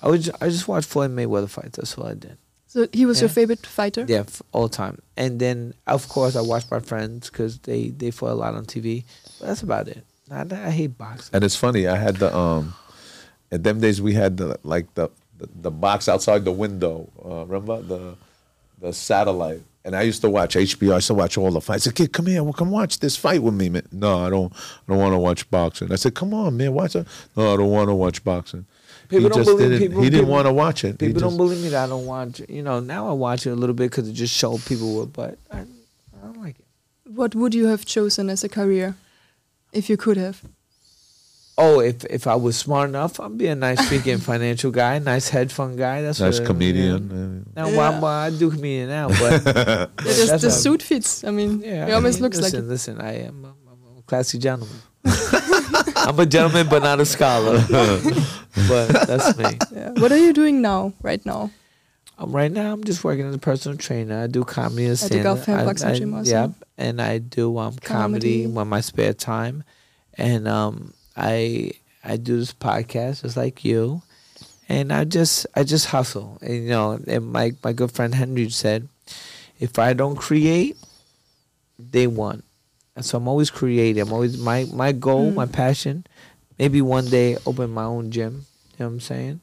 I 0.00 0.08
would 0.08 0.30
I 0.40 0.48
just 0.48 0.68
watch 0.68 0.84
Floyd 0.84 1.10
Mayweather 1.10 1.48
fights. 1.50 1.76
That's 1.78 1.96
what 1.96 2.06
I 2.10 2.14
did. 2.14 2.36
So 2.74 2.88
he 2.92 3.06
was 3.06 3.20
your 3.20 3.30
favorite 3.30 3.64
fighter. 3.64 4.04
Yeah, 4.08 4.24
all 4.50 4.68
time. 4.68 5.00
And 5.16 5.38
then 5.38 5.74
of 5.86 6.08
course 6.08 6.34
I 6.34 6.40
watched 6.40 6.72
my 6.72 6.80
friends 6.80 7.30
because 7.30 7.60
they 7.60 7.90
they 7.90 8.10
fought 8.10 8.32
a 8.32 8.34
lot 8.34 8.54
on 8.56 8.64
TV. 8.64 9.04
But 9.38 9.46
that's 9.46 9.62
about 9.62 9.86
it. 9.86 10.04
I, 10.28 10.40
I 10.50 10.70
hate 10.70 10.98
boxing. 10.98 11.30
And 11.32 11.44
it's 11.44 11.54
funny. 11.54 11.86
I 11.86 11.94
had 11.94 12.16
the 12.16 12.36
um, 12.36 12.74
in 13.52 13.62
them 13.62 13.78
days 13.78 14.02
we 14.02 14.14
had 14.14 14.38
the 14.38 14.58
like 14.64 14.92
the 14.94 15.08
the, 15.38 15.48
the 15.54 15.70
box 15.70 16.08
outside 16.08 16.44
the 16.44 16.50
window. 16.50 17.08
Uh, 17.24 17.44
remember 17.46 17.80
the 17.80 18.16
the 18.80 18.92
satellite. 18.92 19.62
And 19.84 19.94
I 19.94 20.02
used 20.02 20.22
to 20.22 20.30
watch 20.30 20.56
HBO. 20.56 20.92
I 20.92 20.96
used 20.96 21.06
to 21.08 21.14
watch 21.14 21.38
all 21.38 21.52
the 21.52 21.60
fights. 21.60 21.84
I 21.86 21.90
said, 21.90 21.94
"Kid, 21.94 22.12
come 22.12 22.26
here. 22.26 22.42
Well, 22.42 22.54
come 22.54 22.70
watch 22.72 22.98
this 22.98 23.16
fight 23.16 23.40
with 23.40 23.54
me, 23.54 23.68
man." 23.68 23.86
No, 23.92 24.26
I 24.26 24.30
don't. 24.30 24.52
I 24.52 24.58
don't 24.88 24.98
want 24.98 25.12
to 25.12 25.18
watch 25.18 25.48
boxing. 25.48 25.92
I 25.92 25.96
said, 25.96 26.14
"Come 26.14 26.34
on, 26.34 26.56
man, 26.56 26.72
watch 26.72 26.96
it." 26.96 27.06
No, 27.36 27.54
I 27.54 27.56
don't 27.56 27.70
want 27.70 27.88
to 27.88 27.94
watch 27.94 28.24
boxing. 28.24 28.66
People 29.08 29.18
he 29.24 29.28
don't 29.28 29.38
just 29.44 29.46
believe- 29.50 29.70
didn't. 29.70 29.88
people- 29.88 30.02
he 30.02 30.10
didn't 30.10 30.28
want 30.28 30.46
to 30.46 30.52
watch 30.52 30.84
it. 30.84 31.00
He 31.00 31.06
People 31.08 31.20
don't 31.22 31.36
believe 31.36 31.62
me 31.62 31.68
that 31.70 31.84
I 31.84 31.88
don't 31.88 32.06
watch. 32.06 32.40
it. 32.40 32.50
You 32.50 32.62
know, 32.62 32.80
now 32.80 33.08
I 33.08 33.12
watch 33.12 33.46
it 33.46 33.50
a 33.50 33.54
little 33.54 33.74
bit 33.74 33.90
because 33.90 34.08
it 34.08 34.12
just 34.14 34.34
showed 34.34 34.64
people 34.64 34.94
what. 34.96 35.12
But 35.12 35.38
I, 35.50 35.60
I 35.60 35.64
don't 36.22 36.40
like 36.40 36.58
it. 36.58 36.64
What 37.10 37.34
would 37.34 37.54
you 37.54 37.66
have 37.66 37.84
chosen 37.84 38.30
as 38.30 38.42
a 38.44 38.48
career, 38.48 38.96
if 39.72 39.88
you 39.90 39.96
could 39.96 40.16
have? 40.16 40.42
Oh, 41.56 41.78
if 41.78 42.04
if 42.06 42.26
I 42.26 42.34
was 42.34 42.56
smart 42.56 42.88
enough, 42.88 43.20
I'd 43.20 43.38
be 43.38 43.46
a 43.46 43.54
nice 43.54 43.78
speaking 43.86 44.18
financial 44.18 44.72
guy, 44.72 44.98
nice 44.98 45.28
hedge 45.28 45.52
fund 45.52 45.78
guy. 45.78 46.02
That's 46.02 46.18
nice 46.18 46.40
what, 46.40 46.46
comedian. 46.48 47.44
Yeah. 47.54 47.62
Now, 47.62 47.68
Yeah. 47.68 47.76
well, 47.76 47.92
I'm, 48.04 48.34
I 48.34 48.36
do 48.36 48.50
comedian 48.50 48.88
now, 48.88 49.06
but 49.08 49.44
Yeah, 49.46 49.86
just 50.02 50.26
that's 50.30 50.42
the 50.42 50.48
what- 50.48 50.52
suit 50.64 50.82
fits. 50.82 51.22
I 51.22 51.30
mean, 51.30 51.60
Yeah, 51.60 51.86
he 51.86 51.92
I 51.92 51.94
almost 51.94 52.16
mean, 52.16 52.22
looks 52.24 52.38
listen, 52.40 52.58
like 52.60 52.64
it. 52.66 52.68
Listen, 52.72 53.00
I 53.00 53.12
am 53.28 53.44
I'm, 53.44 53.54
I'm 53.70 53.98
a 53.98 54.02
classy 54.02 54.38
gentleman. 54.38 54.74
I'm 56.04 56.18
a 56.20 56.26
gentleman, 56.26 56.68
but 56.68 56.82
not 56.82 57.00
a 57.00 57.06
scholar. 57.06 57.58
but 58.68 58.88
that's 59.06 59.36
me. 59.38 59.58
Yeah. 59.72 59.90
What 59.92 60.12
are 60.12 60.18
you 60.18 60.32
doing 60.32 60.60
now, 60.62 60.92
right 61.02 61.24
now? 61.24 61.50
Um, 62.18 62.32
right 62.32 62.52
now, 62.52 62.72
I'm 62.72 62.84
just 62.84 63.02
working 63.02 63.26
as 63.26 63.34
a 63.34 63.38
personal 63.38 63.76
trainer. 63.76 64.22
I 64.22 64.26
do 64.28 64.44
comedy 64.44 64.84
and 64.84 64.92
At 64.92 65.00
the 65.00 65.06
stand 65.06 65.22
Gotham 65.24 65.64
Boxing 65.64 66.14
also? 66.14 66.30
Yep, 66.30 66.50
and 66.78 67.02
I 67.02 67.18
do 67.18 67.58
um 67.58 67.76
comedy, 67.76 68.42
Comedy. 68.42 68.58
on 68.58 68.68
my 68.68 68.80
spare 68.80 69.14
time, 69.14 69.64
and 70.14 70.46
um 70.46 70.94
I 71.16 71.72
I 72.04 72.16
do 72.16 72.38
this 72.38 72.52
podcast 72.52 73.22
just 73.22 73.36
like 73.36 73.64
you, 73.64 74.02
and 74.68 74.92
I 74.92 75.04
just 75.04 75.46
I 75.56 75.64
just 75.64 75.86
hustle. 75.86 76.38
And 76.40 76.64
you 76.64 76.68
know, 76.70 77.00
and 77.06 77.32
my 77.32 77.52
my 77.64 77.72
good 77.72 77.90
friend 77.90 78.14
Henry 78.14 78.48
said, 78.50 78.88
if 79.58 79.78
I 79.78 79.92
don't 79.92 80.16
create, 80.16 80.76
they 81.78 82.06
want. 82.06 82.44
And 82.96 83.04
so 83.04 83.18
I'm 83.18 83.26
always 83.28 83.50
creating. 83.50 84.02
I'm 84.02 84.12
always 84.12 84.38
my 84.38 84.66
my 84.72 84.92
goal, 84.92 85.30
Mm. 85.30 85.34
my 85.34 85.46
passion. 85.46 86.06
Maybe 86.58 86.80
one 86.80 87.06
day 87.06 87.36
open 87.46 87.70
my 87.70 87.84
own 87.84 88.10
gym. 88.10 88.46
You 88.78 88.84
know 88.84 88.86
what 88.86 88.92
I'm 88.94 89.00
saying? 89.00 89.40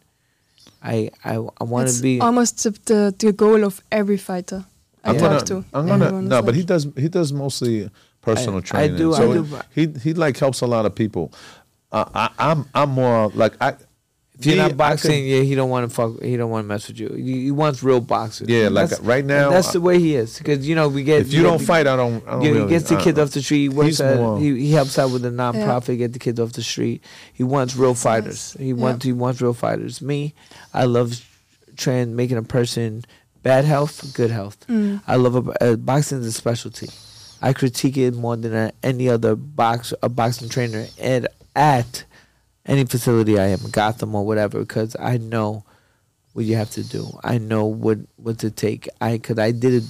I 0.82 1.12
I 1.26 1.36
I 1.60 1.64
want 1.66 1.88
It's 1.89 1.97
to 1.97 2.04
be. 2.04 2.20
almost 2.22 2.64
the, 2.64 2.72
the 2.86 3.16
the 3.18 3.32
goal 3.34 3.64
of 3.64 3.82
every 3.91 4.18
fighter 4.18 4.66
I 5.04 5.10
I'm 5.10 5.16
Yeah. 5.16 5.22
talk 5.22 5.30
gonna, 5.32 5.45
to. 5.45 5.56
I'm 5.74 5.88
gonna 5.88 6.06
Everyone 6.06 6.24
is 6.26 6.30
no, 6.30 6.41
but 6.41 6.56
he 6.56 6.64
does 6.64 6.88
he 6.97 7.10
does 7.10 7.34
mostly 7.34 7.89
personal 8.22 8.56
I- 8.56 8.60
I 8.60 8.62
training. 8.62 8.97
do- 8.97 9.14
I 9.14 9.18
so 9.18 9.43
do. 9.43 9.60
he 9.76 9.88
he 10.02 10.14
like 10.14 10.38
helps 10.38 10.62
a 10.62 10.68
lot 10.68 10.86
of 10.86 10.95
people. 10.95 11.32
Uh, 11.91 12.06
I, 12.16 12.30
I'm 12.39 12.66
I'm 12.74 12.89
more 12.91 13.30
like 13.36 13.54
I. 13.60 13.76
If 14.42 14.46
you're 14.48 14.58
not 14.58 14.76
boxing, 14.78 15.12
could- 15.12 15.30
yeah, 15.30 15.42
he 15.42 15.56
don't 15.56 15.70
want 15.70 15.89
to 15.89 15.96
fuck. 15.96 16.22
He 16.22 16.36
don't 16.38 16.50
want 16.50 16.64
to 16.64 16.68
mess 16.68 16.88
with 16.88 17.00
you. 17.00 17.10
He, 17.10 17.44
he 17.46 17.52
wants 17.52 17.82
real 17.84 18.00
boxers. 18.02 18.50
Yeah, 18.50 18.66
And 18.66 18.76
like 18.76 18.89
right 19.02 19.24
now, 19.24 19.50
that's 19.50 19.72
the 19.74 19.82
way 19.82 20.00
he 20.00 20.16
is. 20.16 20.38
Because 20.38 20.68
you 20.68 20.76
know 20.76 20.89
we 20.89 21.04
get. 21.04 21.22
if 21.22 21.34
you 21.34 21.39
we 21.39 21.44
don't 21.50 21.58
get- 21.60 21.68
fight, 21.68 21.88
I 21.88 21.96
don't. 21.96 22.26
I 22.28 22.32
don't 22.32 22.42
Yeah, 22.42 22.50
really, 22.52 22.62
he 22.64 22.68
gets 22.70 22.89
the 22.89 22.98
uh, 22.98 23.02
kids 23.04 23.20
off 23.20 23.32
the 23.32 23.42
street. 23.42 23.60
He 23.62 23.70
works 23.70 23.88
he's 23.88 24.02
at, 24.02 24.38
he, 24.39 24.60
he 24.60 24.72
helps 24.72 24.98
out 25.00 25.12
with 25.12 25.22
the 25.22 25.30
nonprofit, 25.30 25.98
get 25.98 26.14
the 26.14 26.20
kids 26.20 26.39
off 26.39 26.54
the 26.54 26.64
street. 26.64 27.04
He 27.34 27.44
wants 27.44 27.76
real 27.76 27.94
fighters. 27.96 28.56
nice. 28.56 28.62
He 28.64 28.68
Yeah. 28.70 28.74
wants 28.74 29.06
he 29.06 29.14
wants 29.14 29.42
real 29.42 29.54
fighters. 29.54 30.02
Me, 30.02 30.34
I 30.74 30.86
love 30.86 31.22
trying 31.78 32.16
making 32.16 32.38
a 32.38 32.44
person 32.44 33.04
bad 33.44 33.66
health, 33.66 34.14
good 34.14 34.30
health. 34.32 34.58
Mm. 34.68 35.02
I 35.08 35.16
love 35.16 35.48
a, 35.48 35.64
uh, 35.64 35.76
boxing 35.76 36.20
is 36.20 36.28
a 36.28 36.32
specialty. 36.32 36.89
I 37.42 37.54
critique 37.54 37.98
it 37.98 38.14
more 38.14 38.36
than 38.38 38.54
uh, 38.54 38.72
any 38.84 39.10
other 39.10 39.36
box 39.36 39.94
a 40.04 40.10
boxing 40.10 40.48
trainer 40.50 40.86
at 41.00 41.26
at 41.56 42.04
any 42.66 42.86
facility 42.86 43.39
I 43.39 43.47
am, 43.47 43.59
Gotham 43.72 44.16
or 44.16 44.26
whatever, 44.26 44.59
because 44.59 44.95
I 44.99 45.18
know 45.18 45.64
what 46.34 46.45
you 46.45 46.55
have 46.55 46.72
to 46.72 46.84
do. 46.84 47.07
I 47.24 47.38
know 47.38 47.66
what 47.66 47.99
what 48.18 48.39
to 48.39 48.51
take. 48.51 48.88
I 48.99 49.14
because 49.14 49.39
I 49.39 49.51
did 49.51 49.74
it 49.74 49.84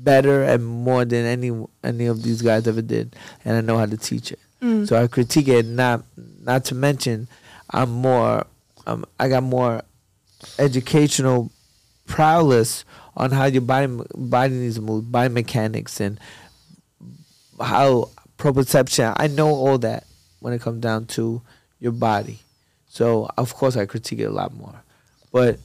better 0.00 0.42
and 0.44 0.64
more 0.64 1.04
than 1.04 1.24
any 1.26 1.50
any 1.84 2.06
of 2.06 2.22
these 2.22 2.42
guys 2.42 2.66
ever 2.66 2.82
did, 2.82 3.14
and 3.44 3.56
I 3.56 3.60
know 3.60 3.78
how 3.78 3.86
to 3.86 3.96
teach 3.96 4.32
it. 4.32 4.38
So 4.86 5.00
I 5.00 5.06
critique 5.06 5.46
it. 5.48 5.66
Not 5.66 6.02
not 6.16 6.64
to 6.66 6.74
mention, 6.74 7.28
I'm 7.70 7.90
more. 7.90 8.44
Um, 8.86 9.04
I 9.20 9.28
got 9.28 9.42
more 9.44 9.82
educational 10.58 11.52
prowess 12.06 12.84
on 13.16 13.30
how 13.30 13.44
your 13.44 13.62
body 13.62 13.86
body 14.16 14.54
needs 14.54 14.76
to 14.76 14.82
move, 14.82 15.12
body 15.12 15.28
mechanics, 15.32 16.00
and 16.00 16.18
how 17.60 18.10
proprioception. 18.38 19.14
I 19.16 19.26
know 19.28 19.48
all 19.48 19.78
that 19.78 20.04
when 20.40 20.52
it 20.52 20.60
comes 20.60 20.80
down 20.80 21.06
to 21.06 21.42
your 21.80 21.92
body. 21.92 22.40
So 22.88 23.28
of 23.36 23.54
course 23.54 23.76
I 23.76 23.86
critique 23.86 24.20
it 24.20 24.24
a 24.24 24.30
lot 24.30 24.54
more, 24.54 24.82
but 25.32 25.58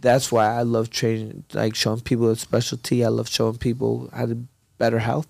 that's 0.00 0.30
why 0.32 0.46
I 0.46 0.62
love 0.62 0.90
training, 0.90 1.44
like 1.52 1.74
showing 1.74 2.00
people 2.00 2.30
a 2.30 2.36
specialty. 2.36 3.04
I 3.04 3.08
love 3.08 3.28
showing 3.28 3.58
people 3.58 4.08
how 4.14 4.26
to 4.26 4.38
better 4.78 4.98
health, 4.98 5.28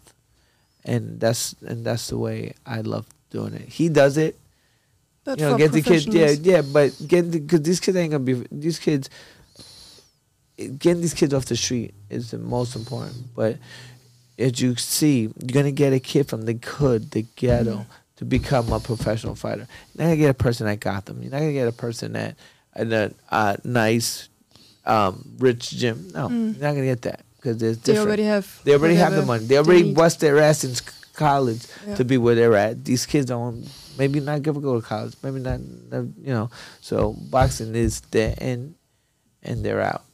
and 0.84 1.18
that's 1.20 1.54
and 1.62 1.84
that's 1.84 2.08
the 2.08 2.18
way 2.18 2.54
I 2.66 2.80
love 2.82 3.06
doing 3.30 3.54
it. 3.54 3.68
He 3.68 3.88
does 3.88 4.16
it, 4.16 4.38
But 5.24 5.38
you 5.38 5.46
know, 5.46 5.56
get 5.56 5.72
the 5.72 5.82
kids, 5.82 6.06
yeah, 6.06 6.30
yeah, 6.30 6.62
but 6.62 6.94
get 7.06 7.30
because 7.30 7.62
these 7.62 7.80
kids 7.80 7.96
ain't 7.96 8.12
gonna 8.12 8.24
be 8.24 8.44
these 8.50 8.78
kids. 8.78 9.08
Getting 10.56 11.00
these 11.00 11.14
kids 11.14 11.32
off 11.32 11.46
the 11.46 11.56
street 11.56 11.94
is 12.10 12.32
the 12.32 12.38
most 12.38 12.76
important. 12.76 13.34
But 13.34 13.56
as 14.38 14.60
you 14.60 14.76
see, 14.76 15.22
you're 15.22 15.32
gonna 15.52 15.72
get 15.72 15.92
a 15.94 16.00
kid 16.00 16.28
from 16.28 16.42
the 16.42 16.58
hood, 16.62 17.10
the 17.12 17.24
ghetto, 17.34 17.72
Mm-hmm. 17.78 17.92
To 18.20 18.26
become 18.26 18.70
a 18.70 18.78
professional 18.78 19.34
fighter. 19.34 19.66
You're 19.94 20.04
not 20.04 20.10
gonna 20.12 20.16
get 20.16 20.28
a 20.30 20.34
person 20.34 20.66
at 20.66 20.78
Gotham. 20.78 21.22
You're 21.22 21.32
not 21.32 21.38
gonna 21.38 21.54
get 21.54 21.66
a 21.68 21.72
person 21.72 22.14
at 22.16 22.36
in 22.76 22.92
a 22.92 23.10
uh, 23.30 23.56
nice, 23.64 24.28
um, 24.84 25.24
rich 25.38 25.70
gym. 25.70 26.10
No, 26.14 26.28
you're 26.28 26.38
not 26.60 26.74
gonna 26.74 26.84
get 26.84 27.00
that 27.02 27.22
because 27.36 27.56
there's 27.56 27.78
Mm. 27.78 27.82
They 27.82 27.92
different. 27.92 28.08
already 28.08 28.22
have. 28.24 28.60
They 28.64 28.72
already 28.74 28.94
have 28.96 29.14
the 29.14 29.22
money. 29.24 29.46
They 29.46 29.56
already 29.56 29.84
need. 29.84 29.94
bust 29.96 30.20
their 30.20 30.38
ass 30.38 30.64
in 30.64 30.74
college 31.14 31.62
Yeah. 31.86 31.94
to 31.96 32.04
be 32.04 32.18
where 32.18 32.34
they're 32.34 32.54
at. 32.56 32.84
These 32.84 33.06
kids 33.06 33.24
don't 33.26 33.66
maybe 33.98 34.20
not 34.20 34.46
ever 34.46 34.60
go 34.60 34.78
to 34.80 34.86
college. 34.86 35.14
Maybe 35.22 35.40
not, 35.40 35.60
not, 35.90 36.04
you 36.20 36.34
know. 36.34 36.50
So 36.82 37.16
boxing 37.30 37.74
is 37.74 38.00
there 38.10 38.34
in 38.38 38.74
and 39.42 39.64
they're 39.64 39.80
out. 39.80 40.04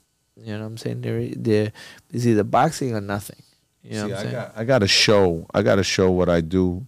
You 0.41 0.53
know 0.55 0.61
what 0.61 0.67
I'm 0.67 0.79
saying? 0.79 1.01
They're 1.01 1.29
they're 1.37 1.73
it's 2.13 2.25
either 2.25 2.45
boxing 2.45 2.95
or 2.95 3.01
nothing. 3.01 3.43
You 3.83 3.95
know 3.95 4.07
See, 4.07 4.13
what 4.13 4.13
I'm 4.13 4.19
I 4.19 4.23
saying? 4.31 4.35
got 4.35 4.53
I 4.57 4.65
got 4.65 4.79
to 4.81 4.89
show 4.89 5.47
I 5.53 5.63
got 5.63 5.77
to 5.77 5.85
show 5.85 6.11
what 6.13 6.29
I 6.29 6.41
do 6.41 6.87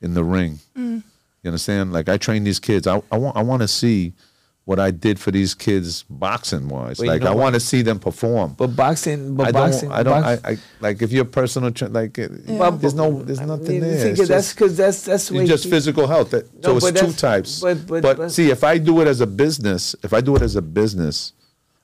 in 0.00 0.14
the 0.14 0.24
ring. 0.24 0.58
Mm. 0.76 1.02
You 1.42 1.48
understand? 1.48 1.92
Like 1.92 2.08
I 2.08 2.16
train 2.16 2.44
these 2.44 2.58
kids. 2.58 2.86
I 2.86 3.02
I 3.10 3.18
want 3.18 3.36
I 3.36 3.42
want 3.42 3.62
to 3.62 3.68
see 3.68 4.12
what 4.66 4.78
I 4.78 4.90
did 4.90 5.18
for 5.18 5.30
these 5.32 5.54
kids 5.54 6.04
boxing 6.08 6.68
wise. 6.68 6.98
Well, 6.98 7.06
you 7.06 7.12
like 7.12 7.22
know 7.22 7.32
I 7.32 7.34
want 7.34 7.54
to 7.54 7.60
see 7.60 7.82
them 7.82 7.98
perform. 7.98 8.54
but 8.58 8.68
boxing, 8.76 9.34
but 9.34 9.48
I 9.48 9.52
boxing, 9.52 9.88
don't. 9.88 9.98
I 9.98 10.02
don't. 10.02 10.22
box- 10.22 10.44
I, 10.44 10.50
I 10.52 10.56
like 10.80 11.02
if 11.02 11.10
you're 11.12 11.24
personal 11.24 11.70
tra- 11.72 11.88
like. 11.88 12.18
it- 12.18 12.30
Yeah. 12.46 12.70
There's 12.70 12.94
no. 12.94 13.22
There's 13.22 13.40
I 13.40 13.46
nothing 13.46 13.66
mean, 13.66 13.80
there. 13.80 14.02
see, 14.02 14.08
It's 14.10 14.20
'cause 14.20 14.28
that's 14.28 14.52
because 14.52 14.76
that's 14.76 15.02
that's 15.06 15.28
the 15.28 15.38
way 15.38 15.46
just 15.46 15.64
he- 15.64 15.70
physical 15.70 16.06
health. 16.06 16.30
That, 16.30 16.44
No, 16.62 16.78
so 16.78 16.86
it's 16.88 17.00
two 17.00 17.12
types. 17.12 17.60
but- 17.60 17.86
but- 17.86 18.02
but- 18.02 18.30
see, 18.30 18.50
if 18.50 18.62
I 18.62 18.76
do 18.78 19.00
it 19.00 19.08
as 19.08 19.20
a 19.22 19.26
business, 19.26 19.96
if 20.02 20.12
I 20.12 20.20
do 20.20 20.36
it 20.36 20.42
as 20.42 20.56
a 20.56 20.62
business, 20.62 21.32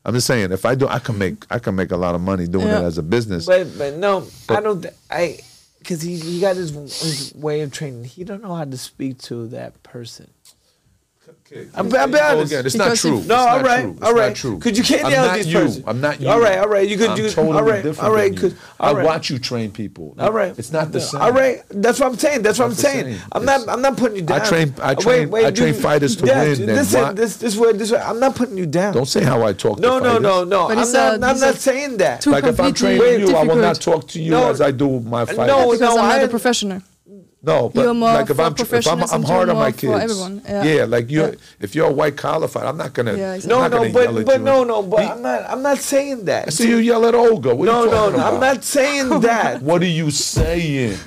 I'm 0.05 0.15
just 0.15 0.27
saying, 0.29 0.53
if 0.53 0.65
I 0.65 0.75
do, 0.77 0.87
I 0.87 0.99
can 1.01 1.17
make 1.19 1.45
I 1.51 1.59
can 1.59 1.75
make 1.75 1.91
a 1.91 1.97
lot 1.97 2.15
of 2.15 2.21
money 2.21 2.47
doing 2.47 2.67
Yeah. 2.69 2.81
it 2.83 2.85
as 2.85 2.99
a 2.99 3.03
business. 3.03 3.47
But 3.47 3.77
but 3.79 3.97
no, 3.97 4.27
I 4.51 4.61
don't. 4.61 4.87
I 5.11 5.39
because 5.87 6.03
he 6.03 6.19
he 6.19 6.41
got 6.41 6.57
his 6.57 6.73
his 6.73 7.35
way 7.37 7.63
of 7.63 7.73
training. 7.73 8.05
He 8.05 8.25
don't 8.25 8.43
know 8.43 8.55
how 8.57 8.67
to 8.67 8.79
speak 8.79 9.19
to 9.25 9.49
that 9.49 9.83
person. 9.85 10.31
I'm, 11.75 11.95
I'm 11.95 12.11
be 12.11 12.19
honest. 12.19 12.53
Again, 12.53 12.67
it's 12.67 12.75
not 12.75 12.97
true. 12.97 13.15
if- 13.15 13.19
It's 13.21 13.29
No, 13.29 13.35
all 13.37 13.57
not 13.59 13.65
right, 13.67 13.83
true. 13.83 13.91
It's 13.93 14.03
all 14.03 14.15
right. 14.15 14.27
Not 14.29 14.37
true. 14.37 14.59
Could 14.59 14.77
you 14.77 14.83
can't 14.85 15.05
I'm 15.05 15.11
yell 15.13 15.25
not 15.27 15.33
at 15.33 15.37
this 15.39 15.47
you. 15.47 15.59
person. 15.61 15.85
I'm 15.87 16.01
not 16.01 16.21
you. 16.21 16.29
All 16.29 16.41
right, 16.41 16.59
all 16.59 16.69
right. 16.69 16.89
You 16.89 16.97
could 16.97 17.11
I'm 17.11 17.17
do. 17.17 17.29
totally 17.31 17.57
all 17.57 17.63
right, 17.63 17.83
different 17.83 18.09
all 18.09 18.15
right. 18.15 18.35
than 18.35 18.51
you. 18.51 18.57
all 18.81 18.91
I 18.91 18.93
right. 18.99 19.05
watch 19.07 19.31
you 19.31 19.39
train 19.39 19.71
people. 19.71 20.15
All 20.19 20.33
right, 20.33 20.59
It's 20.59 20.73
not 20.73 20.91
the 20.93 21.01
same. 21.01 21.21
All 21.21 21.33
right, 21.33 21.63
that's 21.71 22.01
what 22.01 22.07
I'm 22.07 22.19
saying. 22.19 22.43
That's 22.43 22.59
what 22.59 22.65
I'm 22.67 22.75
saying. 22.75 23.19
I'm 23.33 23.45
not. 23.45 23.69
I'm 23.69 23.81
not 23.81 23.97
putting 23.97 24.17
you 24.17 24.23
down. 24.23 24.41
I 24.41 24.45
train- 24.45 24.75
I 24.83 24.89
Wait, 24.95 25.01
train- 25.01 25.31
wait, 25.31 25.47
I 25.47 25.51
train 25.53 25.75
you- 25.75 25.81
fighters 25.81 26.17
to 26.17 26.27
yeah, 26.27 26.43
win 26.43 26.67
Listen, 26.67 27.01
wa- 27.03 27.13
this 27.13 27.37
this 27.37 27.57
way. 27.57 27.73
This 27.73 27.93
way. 27.93 27.99
I'm 28.01 28.19
not 28.19 28.35
putting 28.35 28.57
you 28.59 28.67
down. 28.67 28.95
Don't 28.95 29.07
say 29.07 29.23
how 29.23 29.47
I 29.47 29.53
talk. 29.53 29.79
no, 29.79 29.99
to 29.99 30.05
no, 30.05 30.11
fighters. 30.11 30.23
no, 30.23 30.45
no. 30.45 30.69
I'm 30.71 30.93
not. 30.93 31.23
I'm 31.31 31.41
not 31.41 31.55
saying 31.57 31.97
that. 31.99 32.27
Like 32.27 32.45
if 32.45 32.59
I'm 32.59 32.67
completely 32.75 32.99
training 32.99 33.29
you, 33.29 33.37
I 33.37 33.45
will 33.45 33.57
not 33.57 33.81
talk 33.81 34.09
to 34.09 34.21
you 34.21 34.35
as 34.37 34.61
I 34.61 34.73
do 34.73 35.01
my 35.01 35.25
fighters. 35.25 35.47
No, 35.47 35.71
because 35.71 35.83
I'm 35.83 35.97
not 35.97 36.19
I- 36.19 36.23
a 36.23 36.29
professional. 36.29 36.83
No, 37.47 37.69
but 37.69 37.83
You're 37.83 37.95
more 37.95 38.13
like 38.13 38.29
if 38.29 38.41
I'm 38.41 38.55
if 38.59 38.87
I'm, 38.89 39.03
I'm 39.05 39.23
hard 39.23 39.49
on 39.49 39.57
my 39.57 39.71
kids. 39.71 39.93
for 39.93 40.01
everyone. 40.01 40.43
Yeah. 40.49 40.85
like 40.87 41.09
you, 41.11 41.21
Yeah. 41.23 41.35
if 41.61 41.77
you're 41.77 41.89
a 41.89 41.93
white 41.93 42.17
collar 42.17 42.49
fighter, 42.49 42.67
I'm 42.67 42.77
not 42.77 42.93
gonna. 42.93 43.15
Yeah, 43.17 43.35
exactly. 43.35 43.49
No, 43.55 43.61
not 43.61 43.71
no, 43.71 43.77
gonna 43.79 43.89
yell 43.91 43.93
but 44.13 44.21
at 44.21 44.27
but 44.27 44.39
you. 44.41 44.45
no, 44.45 44.65
no. 44.65 44.83
But 44.83 45.01
I'm 45.13 45.23
not. 45.23 45.43
I'm 45.51 45.63
not 45.63 45.79
saying 45.79 46.25
that. 46.25 46.49
I 46.49 46.51
see 46.51 46.69
you 46.69 46.79
yell 46.79 47.07
at 47.07 47.15
Olga. 47.15 47.55
What 47.55 47.69
are 47.69 47.73
No, 47.73 47.85
you 47.85 47.91
no, 47.93 47.97
talking 48.11 48.19
no. 48.19 48.27
I'm 48.27 48.41
not 48.41 48.65
saying 48.65 49.21
that. 49.29 49.63
What 49.63 49.81
are 49.83 49.87
you 50.01 50.11
saying? 50.11 50.99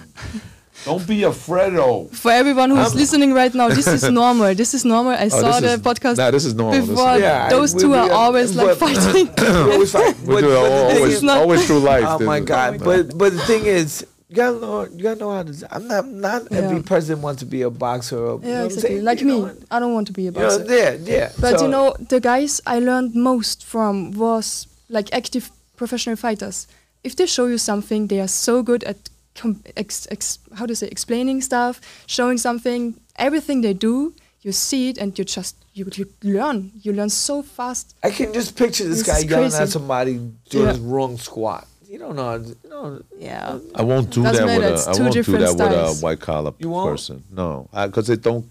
Don't 0.86 1.06
be 1.06 1.24
a 1.24 1.30
Fredo. 1.30 2.10
For 2.16 2.32
everyone 2.32 2.70
who's 2.70 2.88
I'm- 2.92 2.98
listening 2.98 3.34
right 3.34 3.54
now, 3.54 3.68
this 3.68 3.86
is 3.86 4.10
normal. 4.22 4.56
This 4.56 4.74
is 4.74 4.86
normal. 4.86 5.12
I 5.12 5.26
Oh, 5.26 5.42
saw 5.42 5.60
the 5.60 5.74
is- 5.74 5.82
podcast 5.82 6.16
Nah, 6.18 6.32
this 6.32 6.46
is 6.46 6.54
normal. 6.56 6.80
This 6.80 6.84
is- 6.88 6.90
before. 6.96 7.18
Yeah, 7.20 7.50
Those 7.50 7.76
we- 7.76 7.82
two 7.82 7.90
we 7.92 7.98
are 7.98 8.10
are- 8.10 8.12
always 8.14 8.56
like 8.56 8.78
fighting. 8.86 9.30
We 9.38 9.46
always 9.74 9.92
fight. 9.92 10.16
But- 10.26 10.36
but 10.36 10.42
the 10.42 10.58
all- 10.58 10.90
thing 10.90 10.98
always, 11.02 11.24
always 11.26 11.68
through 11.68 11.80
life. 11.80 12.06
Oh 12.08 12.20
my 12.20 12.40
god! 12.40 12.80
But 12.82 13.18
but 13.18 13.34
the 13.34 13.42
thing 13.42 13.66
is, 13.66 14.06
you 14.30 14.36
gotta 14.36 14.60
know 14.60 14.84
you 14.86 15.04
gotta 15.04 15.20
know 15.20 15.32
how 15.32 15.44
to. 15.44 15.68
I'm 15.76 15.88
not 15.88 16.08
not 16.08 16.52
every 16.52 16.78
Yeah. 16.78 16.84
person 16.84 17.22
wants 17.22 17.40
to 17.42 17.46
be 17.46 17.62
a 17.64 17.70
boxer. 17.70 18.18
Or, 18.18 18.40
you 18.40 18.42
know 18.42 18.48
yeah, 18.48 18.54
what 18.64 18.72
I'm 18.72 18.78
exactly. 18.78 19.02
Like 19.02 19.20
You 19.22 19.28
know 19.28 19.38
me, 19.38 19.44
what? 19.44 19.58
I 19.72 19.80
don't 19.80 19.94
want 19.94 20.08
to 20.08 20.14
be 20.14 20.24
a 20.28 20.32
You 20.32 20.32
know, 20.32 20.58
boxer. 20.60 20.76
yeah, 20.76 20.92
yeah. 21.04 21.32
But 21.40 21.60
So- 21.60 21.66
you 21.66 21.72
know, 21.72 21.96
the 22.14 22.20
guys 22.20 22.62
I 22.66 22.80
learned 22.80 23.16
most 23.16 23.66
from 23.66 24.12
was 24.12 24.68
like 24.90 25.10
active 25.14 25.50
professional 25.78 26.16
fighters. 26.16 26.68
If 27.04 27.16
they 27.16 27.26
show 27.26 27.46
you 27.48 27.58
something, 27.58 28.08
they 28.08 28.20
are 28.20 28.28
so 28.28 28.62
good 28.62 28.84
at 28.84 28.98
com- 29.36 29.64
ex- 29.78 30.08
ex- 30.12 30.40
how 30.56 30.66
to 30.66 30.76
say 30.76 30.88
explaining 30.88 31.42
stuff, 31.42 31.80
showing 32.08 32.38
something. 32.38 32.96
Everything 33.18 33.62
they 33.62 33.74
do, 33.74 34.14
you 34.42 34.52
see 34.52 34.90
it 34.90 34.98
and 34.98 35.18
you 35.18 35.24
just 35.26 35.56
you, 35.74 35.86
you 35.96 36.06
learn. 36.24 36.72
You 36.84 36.92
learn 36.94 37.10
so 37.10 37.42
fast. 37.42 37.96
I 38.04 38.10
can 38.12 38.34
just 38.34 38.56
picture 38.58 38.84
this 38.88 39.00
This 39.04 39.08
guy 39.08 39.20
yelling 39.20 39.54
at 39.54 39.70
somebody 39.70 40.14
doing 40.50 40.66
Yeah. 40.66 40.72
his 40.74 40.80
wrong 40.80 41.18
squat. 41.18 41.66
You 41.90 41.98
don't 41.98 42.16
know. 42.16 42.36
You 42.36 42.70
know. 42.70 43.02
Yeah. 43.18 43.58
I 43.74 43.82
won't 43.82 44.12
do 44.12 44.22
Doesn't 44.22 44.46
that 44.46 44.54
with 44.58 44.62
matter, 44.62 44.74
a. 44.76 44.78
it's 44.78 44.86
two 44.98 45.02
won't 45.04 45.14
do 45.14 45.20
different 45.20 45.40
that 45.40 45.50
with 45.50 45.74
styles. 45.74 46.02
a 46.02 46.06
white 46.06 46.20
collar 46.20 46.52
person. 46.52 47.24
No, 47.32 47.68
because 47.74 48.10
it 48.12 48.22
don't. 48.22 48.46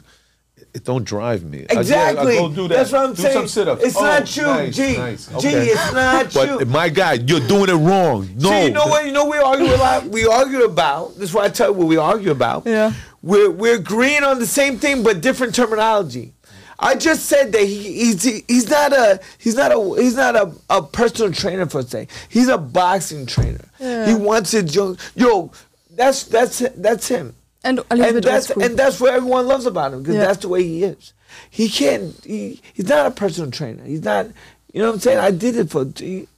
It 0.74 0.84
don't 0.84 1.04
drive 1.04 1.44
me. 1.44 1.60
I- 1.70 1.72
yeah, 1.72 1.78
I 1.78 1.80
Exactly. 1.80 2.36
go 2.36 2.48
do 2.50 2.68
that. 2.68 2.74
That's 2.76 2.92
what 2.92 3.04
I'm 3.06 3.14
do 3.14 3.22
saying. 3.22 3.32
some 3.34 3.48
sit-ups. 3.48 3.82
It's 3.84 3.96
Oh, 3.96 4.00
not 4.02 4.36
you, 4.36 4.42
nice, 4.42 4.76
G. 4.76 4.96
nice. 4.98 5.26
G, 5.40 5.48
it's 5.48 5.92
not 5.92 6.34
you. 6.48 6.58
But 6.58 6.68
my 6.68 6.88
guy, 6.90 7.14
you're 7.14 7.40
doing 7.40 7.70
it 7.70 7.74
wrong. 7.74 8.28
No. 8.36 8.50
See, 8.50 8.64
you 8.66 8.70
know 8.72 8.86
what? 8.86 9.06
You 9.06 9.12
know 9.12 9.24
what 9.24 9.38
we 9.38 9.42
argue 9.42 9.74
about. 9.74 10.04
We 10.06 10.26
argue 10.26 10.64
about. 10.64 11.14
This 11.14 11.30
is 11.30 11.34
why 11.34 11.44
I 11.44 11.48
tell 11.48 11.68
you 11.68 11.74
what 11.74 11.86
we 11.86 11.96
argue 11.96 12.32
about. 12.32 12.64
Yeah. 12.66 12.92
We're 13.22 13.50
we're 13.50 13.76
agreeing 13.76 14.24
on 14.24 14.40
the 14.40 14.46
same 14.46 14.78
thing, 14.78 15.02
but 15.02 15.20
different 15.22 15.54
terminology. 15.54 16.34
I 16.78 16.94
just 16.94 17.26
said 17.26 17.52
that 17.52 17.62
he, 17.62 17.76
he's 18.04 18.22
he, 18.22 18.44
he's 18.46 18.70
not 18.70 18.92
a 18.92 19.20
he's 19.38 19.56
not 19.56 19.72
a 19.72 20.00
he's 20.00 20.14
not 20.16 20.36
a, 20.36 20.52
a 20.70 20.82
personal 20.82 21.32
trainer 21.32 21.66
per 21.66 21.82
se. 21.82 22.08
He's 22.28 22.48
a 22.48 22.58
boxing 22.58 23.26
trainer. 23.26 23.64
Yeah. 23.80 24.06
He 24.06 24.14
wants 24.14 24.54
it. 24.54 24.74
Yo, 24.74 24.96
yo, 25.16 25.50
that's 25.90 26.24
that's 26.24 26.60
that's 26.76 27.08
him. 27.08 27.34
And 27.64 27.80
And 27.90 28.22
that's 28.22 28.50
and 28.50 28.78
that's 28.78 29.00
what 29.00 29.12
everyone 29.14 29.46
loves 29.48 29.66
about 29.66 29.92
him 29.92 30.02
because 30.02 30.14
Yeah. 30.14 30.26
that's 30.26 30.38
the 30.38 30.48
way 30.48 30.62
he 30.62 30.84
is. 30.84 31.12
He 31.50 31.68
can't. 31.68 32.14
He, 32.24 32.60
he's 32.72 32.88
not 32.88 33.06
a 33.06 33.10
personal 33.10 33.50
trainer. 33.50 33.84
He's 33.84 34.04
not. 34.04 34.26
You 34.72 34.80
know 34.82 34.88
what 34.88 34.94
I'm 34.94 35.00
saying? 35.00 35.18
I 35.18 35.30
did 35.32 35.56
it 35.56 35.70
for. 35.70 35.84
He, 35.96 36.28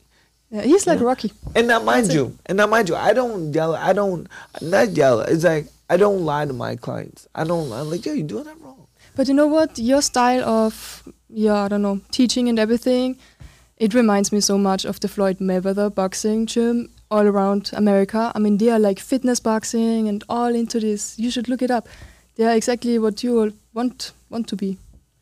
yeah, 0.51 0.63
he's 0.63 0.87
like 0.87 1.01
Rocky. 1.01 1.33
and 1.55 1.69
now, 1.69 1.81
mind 1.81 2.07
That's 2.07 2.15
it. 2.15 2.19
you, 2.19 2.39
and 2.47 2.57
now, 2.57 2.67
mind 2.67 2.89
you, 2.89 2.97
I 2.97 3.13
don't 3.13 3.53
yell. 3.53 3.75
I 3.77 3.93
don't 3.93 4.27
not 4.63 4.91
yell. 4.91 5.21
It's 5.21 5.45
like 5.45 5.67
I 5.89 5.97
don't 5.97 6.25
lie 6.25 6.45
to 6.47 6.53
my 6.53 6.75
clients. 6.77 7.29
I 7.35 7.45
don't. 7.45 7.71
I'm 7.73 7.91
like, 7.91 8.05
yo, 8.07 8.15
you're 8.15 8.27
doing 8.27 8.45
that 8.45 8.59
wrong. 8.61 8.70
But 9.17 9.29
you 9.29 9.35
know 9.35 9.47
what? 9.47 9.79
Your 9.79 10.03
style 10.03 10.43
of 10.45 11.03
yeah, 11.33 11.65
I 11.65 11.69
don't 11.69 11.83
know, 11.83 12.01
teaching 12.11 12.49
and 12.49 12.59
everything, 12.59 13.17
it 13.77 13.95
reminds 13.95 14.33
me 14.33 14.41
so 14.41 14.59
much 14.59 14.85
of 14.85 15.01
the 15.01 15.09
Floyd 15.09 15.39
Mayweather 15.39 15.95
boxing 15.95 16.47
gym 16.47 16.91
all 17.11 17.27
around 17.27 17.71
America. 17.73 18.31
I 18.35 18.39
mean, 18.39 18.59
they 18.59 18.71
are 18.71 18.79
like 18.79 18.99
fitness 18.99 19.41
boxing 19.41 20.09
and 20.09 20.23
all 20.29 20.55
into 20.55 20.81
this. 20.81 21.19
You 21.19 21.31
should 21.31 21.49
look 21.49 21.63
it 21.63 21.71
up. 21.71 21.89
They 22.37 22.45
are 22.45 22.55
exactly 22.55 22.99
what 22.99 23.23
you 23.23 23.55
want 23.75 24.13
want 24.29 24.49
to 24.49 24.57
be. 24.57 24.79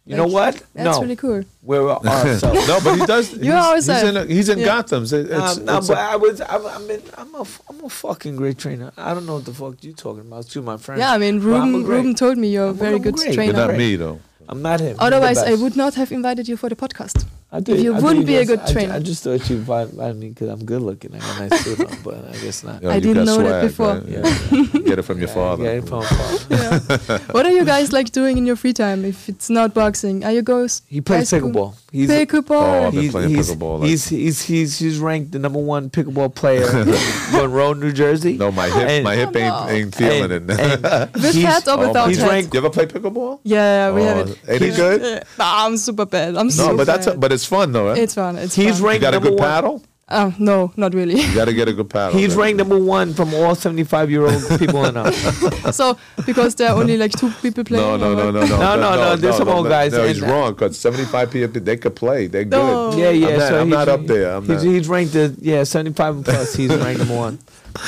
You 0.09 0.16
know 0.16 0.26
what? 0.26 0.54
That's 0.74 0.96
no, 0.96 1.02
really 1.02 1.16
cool. 1.16 1.42
we're 1.62 1.90
ourselves. 1.90 2.66
no, 2.66 2.80
but 2.82 2.98
he 2.98 3.04
does. 3.06 3.32
You 3.34 3.52
he's, 3.52 3.52
always 3.52 3.86
he's 3.86 4.02
in. 4.02 4.16
A, 4.16 4.24
he's 4.24 4.48
in 4.48 4.59
Yeah. 4.59 4.64
Gotham. 4.64 5.02
It's, 5.02 5.12
it's, 5.12 5.30
Um, 5.59 5.64
no, 5.66 5.76
it's 5.78 5.88
but 5.88 5.98
a- 5.98 6.00
I 6.00 6.16
was. 6.16 6.40
I'm. 6.40 6.66
I'm, 6.66 6.90
I'm 7.18 7.34
a. 7.34 7.40
f- 7.42 7.61
I'm 7.68 7.84
a 7.84 7.88
fucking 7.90 8.36
great 8.36 8.56
trainer. 8.59 8.90
I 8.96 9.12
don't 9.12 9.26
know 9.26 9.34
what 9.34 9.44
the 9.44 9.52
fuck 9.52 9.74
you're 9.84 9.92
talking 9.92 10.22
about. 10.22 10.46
To 10.48 10.62
my 10.62 10.76
friends. 10.78 11.00
Yeah, 11.00 11.12
I 11.12 11.18
mean, 11.18 11.40
But 11.40 11.54
I'm 11.61 11.66
Ruben, 11.72 11.82
great- 11.84 11.96
Ruben 11.98 12.14
told 12.14 12.38
me 12.38 12.48
you're 12.48 12.64
a 12.64 12.66
I'm- 12.68 12.76
very 12.76 12.96
I'm 12.96 13.02
good 13.02 13.14
great. 13.16 13.34
trainer. 13.34 13.52
you're 13.59 13.66
not 13.68 13.76
me 13.76 13.96
though. 13.96 14.20
I'm 14.49 14.62
not 14.62 14.80
him. 14.80 14.96
Otherwise, 14.99 15.38
I 15.38 15.55
would 15.55 15.76
not 15.76 15.94
have 15.94 16.11
invited 16.11 16.49
you 16.49 16.57
for 16.57 16.68
the 16.68 16.76
podcast. 16.76 17.26
I 17.51 17.61
thought- 17.61 17.76
If 17.76 17.82
you 17.84 17.94
I 17.94 18.01
wouldn't 18.01 18.26
be 18.26 18.36
a 18.36 18.44
good 18.44 18.61
trainer. 18.66 18.94
I, 18.94 18.99
just 19.01 19.22
thought 19.24 19.49
you 19.49 19.62
find 19.64 19.88
I 20.01 20.12
mean 20.12 20.32
because 20.32 20.49
I'm 20.51 20.64
good 20.64 20.82
looking. 20.82 21.14
I 21.14 21.18
got 21.18 21.40
a 21.40 21.49
nice 21.49 21.64
suit 21.64 21.80
on, 21.80 21.96
but 22.05 22.28
I 22.28 22.36
guess 22.44 22.62
not. 22.64 22.82
Yo, 22.82 22.90
I 22.90 23.01
didn't 23.01 23.24
got 23.24 23.26
know 23.30 23.42
that 23.49 23.62
before. 23.68 23.94
man. 23.94 24.05
Yeah. 24.09 24.80
Get 24.88 24.99
it 24.99 25.03
from 25.03 25.18
your 25.18 25.28
Yeah, 25.28 25.34
father. 25.34 25.64
Yeah, 25.64 25.80
from 25.80 26.03
father. 26.03 26.38
Yeah. 27.09 27.18
what 27.32 27.46
are 27.46 27.53
you 27.53 27.64
guys 27.64 27.92
like 27.92 28.11
doing 28.12 28.36
in 28.38 28.44
your 28.46 28.57
free 28.57 28.72
time 28.74 29.05
if 29.05 29.28
it's 29.30 29.49
not 29.49 29.72
boxing? 29.74 30.24
Are 30.24 30.32
you 30.32 30.42
guys 30.42 30.82
He 30.86 31.01
plays 31.01 31.30
High 31.30 31.38
school. 31.38 31.51
pickleball. 31.53 31.74
He's 31.91 32.11
Oh, 32.11 32.14
pickleball? 32.26 32.86
I've 32.89 32.93
been 32.93 33.03
he's, 33.03 33.11
playing 33.12 33.28
he's, 33.30 33.51
pickleball, 33.51 33.80
like- 33.80 33.89
He's, 33.89 34.09
he's 34.09 34.43
he's 34.43 34.78
he's 34.78 34.99
ranked 34.99 35.32
the 35.32 35.39
number 35.39 35.59
one 35.59 35.89
pickleball 35.89 36.34
player 36.34 36.66
in 36.82 36.89
Monroe, 37.32 37.72
New 37.72 37.93
Jersey. 37.93 38.36
No, 38.36 38.53
my 38.53 38.66
hip, 38.68 38.89
And- 38.89 39.05
my 39.05 39.14
hip 39.16 39.34
ain't, 39.34 39.55
no. 39.55 39.68
ain't 39.68 39.95
feeling 39.95 40.30
And- 40.32 40.51
it. 40.51 40.61
and 40.61 41.14
With 41.14 41.34
he's- 41.34 41.45
hat 41.47 41.66
or 41.66 41.72
Oh, 41.82 41.89
without 41.89 41.95
my 42.07 42.09
he's 42.09 42.20
ranked- 42.22 42.53
You 42.53 42.59
ever 42.59 42.68
play 42.70 42.84
pickleball? 42.86 43.41
Yeah, 43.43 43.93
we 43.93 44.03
Oh, 44.03 44.05
have 44.05 44.28
it. 44.28 44.39
Ain't 44.49 44.62
it 44.62 44.76
good? 44.76 45.01
Yeah. 45.01 45.22
I'm 45.41 45.78
super 45.78 46.05
bad. 46.05 46.36
I'm 46.36 46.47
No, 46.49 46.51
so 46.51 46.76
but 46.76 46.86
that's 46.86 47.07
bad. 47.07 47.20
but 47.20 47.32
it's 47.32 47.47
fun 47.47 47.72
though, 47.72 47.89
right? 47.89 47.99
it's 47.99 48.14
fun. 48.14 48.36
It's 48.36 48.55
He's 48.55 48.72
fun. 48.74 48.80
you 48.82 48.86
ranked 48.89 49.01
got 49.03 49.09
a 49.14 49.16
number 49.16 49.30
good 49.30 49.39
one. 49.39 49.49
paddle. 49.49 49.82
Oh 50.11 50.34
no, 50.38 50.72
not 50.76 50.94
really. 50.94 51.20
You 51.20 51.34
got 51.34 51.46
to 51.46 51.52
get 51.52 51.68
a 51.68 51.72
good 51.74 51.90
paddle. 51.90 52.18
He's 52.18 52.34
right? 52.34 52.44
ranked 52.44 52.59
number 52.59 52.78
one 52.78 53.12
from 53.12 53.34
all 53.34 53.54
75 53.54 54.11
year 54.11 54.22
old 54.26 54.42
people 54.59 54.84
in 54.86 54.96
us. 54.96 55.76
so 55.76 55.98
because 56.24 56.54
there 56.54 56.70
are 56.70 56.80
only 56.80 56.96
like 56.96 57.12
two 57.12 57.30
people 57.42 57.62
playing. 57.62 57.84
No, 57.84 57.96
no, 57.96 58.14
no, 58.14 58.30
no, 58.30 58.46
no, 58.46 58.59
No, 58.59 58.76
no, 58.76 58.94
no, 58.94 59.16
there's 59.16 59.36
some 59.36 59.48
old 59.48 59.68
guys 59.68 59.92
No, 59.92 60.06
he's 60.06 60.22
wrong 60.22 60.54
because 60.54 60.78
75 60.78 61.30
people 61.30 61.61
they 61.61 61.76
could 61.76 61.94
play. 61.94 62.26
They're 62.26 62.44
good. 62.44 62.98
Yeah, 62.98 63.11
yeah. 63.11 63.28
I'm 63.28 63.38
not- 63.38 63.48
so 63.48 63.61
I'm 63.61 63.66
he's, 63.66 63.74
not 63.74 63.88
up 63.88 64.06
there. 64.06 64.34
I'm 64.34 64.46
he's, 64.46 64.64
not. 64.64 64.72
he's 64.72 64.88
ranked 64.88 65.12
the 65.12 65.36
yeah 65.40 65.64
75 65.64 66.24
plus. 66.24 66.54
He's 66.54 66.74
ranked 66.74 67.00
number 67.00 67.16
one. 67.16 67.38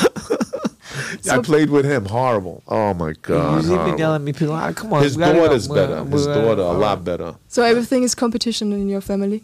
I 1.30 1.38
played 1.40 1.70
with 1.70 1.86
him. 1.86 2.04
Horrible. 2.04 2.62
Oh 2.68 2.92
my 2.92 3.14
god. 3.22 3.56
he's 3.56 3.66
even 3.66 3.78
horrible. 3.78 3.98
yelling 3.98 4.16
at 4.16 4.22
me. 4.22 4.32
People, 4.32 4.54
ah, 4.54 4.72
come 4.72 4.92
on. 4.92 5.02
His 5.02 5.16
we 5.16 5.24
gotta 5.24 5.34
go. 5.34 5.46
daughter's 5.46 5.68
better. 5.68 6.04
His 6.04 6.26
daughter 6.26 6.62
a 6.62 6.72
lot 6.72 7.02
better. 7.02 7.34
So 7.48 7.62
everything 7.62 8.02
is 8.02 8.14
competition 8.14 8.72
in 8.72 8.88
your 8.88 9.00
family. 9.00 9.42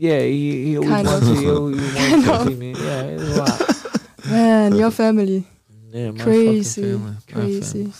Yeah, 0.00 0.20
he, 0.20 0.64
he 0.64 0.76
always 0.78 0.90
Kind 0.90 1.06
wants 1.08 1.28
of. 1.28 1.34
to. 1.34 1.40
He 1.40 1.50
always 1.50 1.76
wants 1.94 2.26
to 2.26 2.46
see 2.46 2.54
me. 2.54 2.72
Yeah, 2.72 3.02
it's 3.02 3.22
a 3.22 3.42
lot. 3.42 4.00
Man, 4.30 4.74
your 4.74 4.90
family. 4.90 5.46
Yeah, 5.90 6.12
my 6.12 6.24
crazy, 6.24 6.80
fucking 6.82 6.98
family. 6.98 7.12
My 7.12 7.32
crazy. 7.34 7.82
family. 7.82 7.92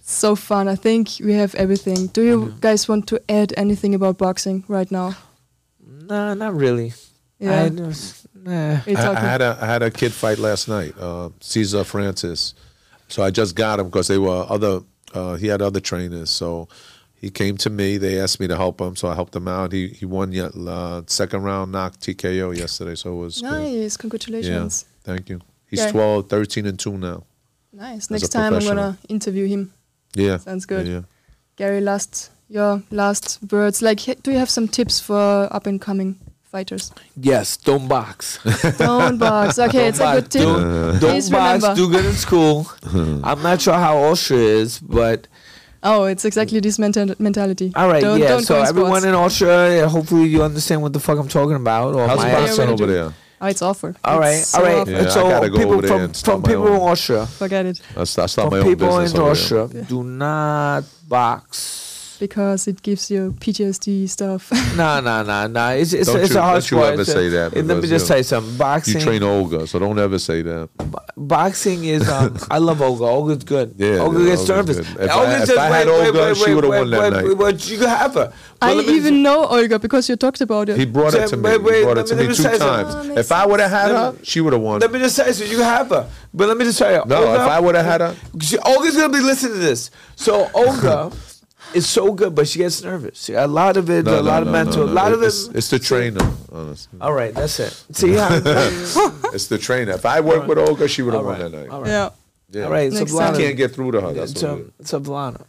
So 0.00 0.36
fun. 0.36 0.68
I 0.68 0.76
think 0.76 1.08
we 1.22 1.34
have 1.34 1.54
everything. 1.54 2.06
Do 2.06 2.22
you 2.22 2.54
guys 2.60 2.88
want 2.88 3.06
to 3.08 3.20
add 3.28 3.52
anything 3.58 3.94
about 3.94 4.16
boxing 4.16 4.64
right 4.68 4.90
now? 4.90 5.16
Nah, 5.86 6.32
not 6.32 6.56
really. 6.56 6.94
Yeah. 7.38 7.64
I 7.64 7.68
just, 7.68 8.26
nah. 8.34 8.78
I, 8.86 8.94
I 8.96 9.20
had 9.20 9.42
a 9.42 9.58
I 9.60 9.66
had 9.66 9.82
a 9.82 9.90
kid 9.90 10.12
fight 10.12 10.38
last 10.38 10.66
night, 10.66 10.94
uh, 10.98 11.28
Cesar 11.40 11.84
Francis. 11.84 12.54
So 13.08 13.22
I 13.22 13.30
just 13.30 13.54
got 13.54 13.80
him 13.80 13.86
because 13.86 14.08
they 14.08 14.18
were 14.18 14.46
other. 14.48 14.80
Uh, 15.12 15.34
he 15.34 15.48
had 15.48 15.60
other 15.60 15.80
trainers, 15.80 16.30
so 16.30 16.68
he 17.20 17.30
came 17.30 17.56
to 17.58 17.70
me. 17.70 17.98
They 17.98 18.18
asked 18.20 18.40
me 18.40 18.48
to 18.48 18.56
help 18.56 18.80
him, 18.80 18.96
so 18.96 19.08
I 19.08 19.14
helped 19.14 19.34
him 19.36 19.46
out. 19.48 19.72
He 19.72 19.88
he 19.88 20.06
won 20.06 20.32
yet 20.32 20.52
uh, 20.56 21.02
second 21.06 21.42
round 21.42 21.72
knock 21.72 21.96
TKO 21.98 22.56
yesterday, 22.56 22.94
so 22.94 23.12
it 23.12 23.16
was 23.16 23.40
good. 23.42 23.50
nice. 23.50 23.96
Congratulations. 23.96 24.86
Thank 25.04 25.28
you. 25.28 25.40
He's 25.66 25.80
Yeah. 25.80 25.92
12, 25.92 26.28
13 26.28 26.66
and 26.66 26.78
two 26.78 26.96
now. 26.98 27.24
Nice. 27.72 28.10
Next 28.10 28.28
time 28.30 28.54
I'm 28.54 28.64
gonna 28.64 28.98
interview 29.08 29.46
him. 29.46 29.72
Yeah, 30.14 30.38
Sounds 30.38 30.66
good. 30.66 30.86
Yeah. 30.88 31.02
Gary, 31.56 31.80
last 31.80 32.30
your 32.48 32.82
last 32.90 33.38
words. 33.50 33.80
Like, 33.80 34.00
do 34.22 34.30
you 34.32 34.38
have 34.38 34.50
some 34.50 34.66
tips 34.66 34.98
for 34.98 35.48
up 35.52 35.66
and 35.66 35.80
coming 35.80 36.16
fighters? 36.42 36.90
Yes, 37.16 37.56
don't 37.56 37.86
box. 37.86 38.38
Don't 38.78 39.18
box. 39.18 39.58
Okay, 39.66 39.86
it's 39.88 40.00
a 40.00 40.14
good 40.14 40.30
tip. 40.32 40.42
Don't, 40.42 41.00
don't 41.00 41.30
box. 41.30 41.62
remember. 41.62 41.74
Do 41.76 41.88
good 41.88 42.06
in 42.06 42.14
school. 42.14 42.66
I'm 43.22 43.40
not 43.42 43.60
sure 43.60 43.74
how 43.74 43.98
Austria 43.98 44.40
is, 44.40 44.80
but 44.80 45.28
Oh, 45.82 46.04
it's 46.04 46.24
exactly 46.24 46.60
this 46.60 46.78
mental 46.78 47.14
mentality. 47.18 47.72
all 47.74 47.88
right, 47.88 48.02
Don't, 48.02 48.20
yeah. 48.20 48.28
Don't 48.28 48.42
so 48.42 48.54
go 48.56 48.62
everyone 48.62 48.90
sports. 49.00 49.06
in 49.06 49.14
Austria, 49.14 49.76
yeah, 49.80 49.88
hopefully 49.88 50.28
you 50.28 50.42
understand 50.42 50.82
what 50.82 50.92
the 50.92 51.00
fuck 51.00 51.18
I'm 51.18 51.28
talking 51.28 51.56
about. 51.56 51.94
Or 51.94 52.06
How's 52.06 52.18
my 52.18 52.30
Yeah, 52.30 52.70
over 52.70 52.86
there? 52.86 53.14
Oh, 53.42 53.46
it's 53.46 53.62
awful. 53.62 53.94
All 54.04 54.20
right, 54.20 54.34
It's 54.40 54.54
all 54.54 54.60
so 54.60 54.80
awful. 54.82 54.92
Yeah, 54.92 55.08
so 55.08 55.22
gotta 55.30 55.48
go 55.48 55.56
people 55.56 55.72
over 55.72 55.80
there 55.82 55.90
from 55.90 56.00
and 56.02 56.16
from 56.16 56.42
people 56.42 56.66
in 56.66 56.80
Austria, 56.82 57.26
Forget 57.26 57.64
it 57.64 57.80
I 57.96 58.04
start, 58.04 58.28
start 58.28 58.50
from 58.50 58.58
my 58.58 58.58
own 58.58 58.70
people 58.70 58.88
business 58.88 59.14
in 59.14 59.20
Austria, 59.20 59.66
there. 59.68 59.82
do 59.84 60.04
not 60.04 60.84
box. 61.08 61.89
Because 62.20 62.68
it 62.68 62.82
gives 62.82 63.10
you 63.10 63.34
PTSD 63.40 64.08
stuff. 64.08 64.52
No, 64.76 65.00
no, 65.00 65.24
no, 65.24 65.48
no. 65.48 65.68
It's 65.70 65.92
it's, 65.92 66.06
Don't 66.12 66.20
it's 66.20 66.30
you- 66.30 66.38
a 66.38 66.42
hard 66.42 66.62
don't 66.62 66.70
you 66.70 66.84
ever 66.84 67.04
say 67.04 67.28
that, 67.30 67.54
and 67.54 67.66
let 67.66 67.78
me 67.82 67.88
just 67.88 68.08
you 68.08 68.14
say 68.16 68.22
something. 68.22 68.56
Boxing. 68.56 68.94
You 68.94 69.00
train 69.00 69.22
Olga, 69.24 69.66
so 69.66 69.78
don't 69.80 69.98
ever 69.98 70.18
say 70.20 70.42
that. 70.42 70.68
Boxing 71.16 71.84
is. 71.84 72.08
Um, 72.08 72.36
I 72.50 72.58
love 72.58 72.80
Olga. 72.80 73.04
Olga's 73.04 73.42
good. 73.42 73.74
Yeah, 73.76 73.98
Olga 73.98 74.20
yeah, 74.20 74.26
gets 74.36 74.48
Olga's 74.48 74.48
nervous. 74.76 74.76
good. 74.88 75.00
If 75.04 75.10
I- 75.10 75.14
Olga 75.18 75.32
if 75.42 75.46
just- 75.48 75.58
I 75.58 75.66
had 75.66 75.86
wait, 75.88 75.92
wait, 75.98 76.06
Olga, 76.06 76.18
wait, 76.20 76.36
she 76.36 76.44
wait, 76.44 76.54
would've 76.54 76.70
wait, 76.70 76.78
won 76.80 76.90
that 76.90 77.00
wait, 77.00 77.12
night. 77.12 77.24
wait, 77.24 77.36
wait, 77.38 77.70
you 77.70 77.78
can 77.78 77.88
have 77.88 78.14
her. 78.14 78.32
But 78.60 78.66
I 78.70 78.74
let 78.74 78.86
me 78.86 78.94
even 78.94 79.22
know 79.22 79.46
Olga 79.46 79.78
because 79.78 80.08
you 80.08 80.16
talked 80.16 80.40
about 80.42 80.68
it. 80.68 80.76
He 80.78 80.84
brought 80.86 81.14
it 81.14 81.28
Say- 81.28 81.34
to 81.34 81.36
me. 81.38 81.42
wait, 81.42 81.62
wait, 81.62 81.76
he 81.78 81.82
brought 81.84 81.96
let 81.96 82.04
it 82.06 82.08
to 82.10 82.16
me- 82.16 82.22
me 82.22 82.28
let 82.28 82.36
two 82.36 82.42
me 82.44 82.48
say 82.50 82.58
times. 82.58 82.92
something. 82.92 83.10
Oh, 83.16 83.18
If 83.20 83.32
I 83.32 83.46
would 83.46 83.60
have 83.60 83.70
had 83.70 83.90
Let 83.92 84.14
her, 84.14 84.24
she 84.24 84.40
would 84.40 84.52
have 84.52 84.62
won. 84.62 84.80
Let 84.80 84.92
me 84.92 84.98
just 84.98 85.16
say 85.16 85.32
so 85.32 85.44
you 85.44 85.56
can 85.56 85.64
have 85.64 85.88
her. 85.88 86.06
But 86.34 86.48
let 86.48 86.56
me 86.58 86.64
just 86.64 86.78
tell 86.78 86.92
you. 86.92 87.02
No, 87.06 87.16
Olga, 87.24 87.34
if 87.34 87.40
I 87.40 87.60
would 87.60 87.74
have 87.74 87.84
had 87.86 88.00
her, 88.02 88.14
she, 88.40 88.58
Olga's 88.58 88.96
gonna 88.96 89.12
be 89.12 89.20
listening 89.20 89.54
to 89.54 89.58
this. 89.58 89.90
So 90.16 90.48
Olga 90.54 91.10
is 91.74 91.88
so 91.88 92.12
good, 92.12 92.34
but 92.34 92.48
she 92.48 92.58
gets 92.58 92.82
nervous. 92.82 93.28
A 93.28 93.46
lot 93.46 93.76
of 93.76 93.88
it, 93.90 94.04
no, 94.04 94.12
a 94.12 94.16
no, 94.16 94.22
lot 94.22 94.42
of 94.42 94.46
no, 94.48 94.52
mental, 94.52 94.86
no, 94.86 94.92
a 94.92 94.94
lot 94.94 95.08
no. 95.10 95.16
of 95.16 95.22
it. 95.22 95.26
It's, 95.26 95.48
it's 95.48 95.70
the 95.70 95.78
trainer. 95.78 96.20
Honestly. 96.52 96.98
All 97.00 97.12
right, 97.12 97.34
that's 97.34 97.60
it. 97.60 97.72
See 97.92 98.14
how? 98.14 98.28
It's 99.32 99.46
the 99.46 99.58
trainer. 99.58 99.92
If 99.92 100.04
I 100.04 100.20
worked 100.20 100.48
with 100.48 100.58
Olga, 100.58 100.88
she 100.88 101.02
would 101.02 101.14
have 101.14 101.22
All 101.24 101.30
won 101.30 101.38
that 101.38 101.52
night. 101.52 101.68
all 101.68 101.82
right. 101.82 101.88
Yeah. 101.88 102.10
Yeah. 102.50 102.64
All 102.64 102.72
right, 102.72 102.92
Next 102.92 103.12
so 103.12 103.18
time. 103.18 103.34
I 103.34 103.38
can't 103.38 103.56
get 103.56 103.72
through 103.72 103.92
to 103.92 104.00
her. 104.00 104.12
That's 104.12 104.32
what 104.32 104.38
so, 104.40 104.56
it 104.56 104.72
is. 104.80 104.88
so 104.88 105.00
Vlana, 105.00 105.44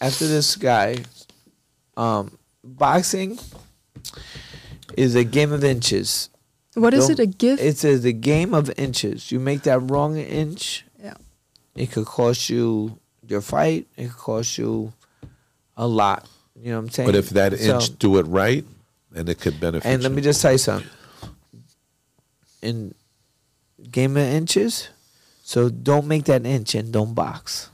after 0.00 0.26
this 0.26 0.56
guy, 0.56 0.96
um, 1.96 2.36
boxing 2.64 3.38
is 4.96 5.14
a 5.14 5.22
game 5.22 5.52
of 5.52 5.62
inches. 5.62 6.28
What 6.74 6.92
is 6.92 7.06
Don't- 7.06 7.20
it? 7.20 7.22
A 7.22 7.26
gift? 7.26 7.62
It's 7.62 7.84
a, 7.84 7.96
the 7.98 8.12
game 8.12 8.52
of 8.52 8.72
inches. 8.76 9.30
You 9.30 9.38
make 9.38 9.62
that 9.62 9.78
wrong 9.78 10.16
inch, 10.16 10.84
yeah. 11.00 11.14
it 11.76 11.92
could 11.92 12.06
cost 12.06 12.50
you 12.50 12.98
your 13.28 13.40
fight. 13.40 13.86
It 13.96 14.08
could 14.08 14.18
cost 14.18 14.58
you 14.58 14.92
a 15.76 15.86
lot. 15.86 16.26
You 16.60 16.70
know 16.70 16.76
what 16.78 16.84
I'm 16.84 16.90
saying? 16.90 17.06
But 17.08 17.14
if 17.16 17.30
that 17.30 17.58
So- 17.58 17.74
inch 17.76 17.98
do 17.98 18.18
it 18.18 18.26
right, 18.26 18.64
and 19.14 19.28
it 19.28 19.40
could 19.40 19.58
benefit. 19.60 19.86
and 19.88 20.02
let 20.02 20.12
me 20.12 20.22
just 20.22 20.40
say 20.40 20.56
something. 20.56 20.88
In 22.62 22.94
game 23.90 24.16
of 24.16 24.22
inches, 24.22 24.88
so 25.42 25.68
don't 25.68 26.06
make 26.06 26.24
that 26.24 26.46
inch 26.46 26.74
and 26.74 26.90
don't 26.92 27.14
box. 27.14 27.68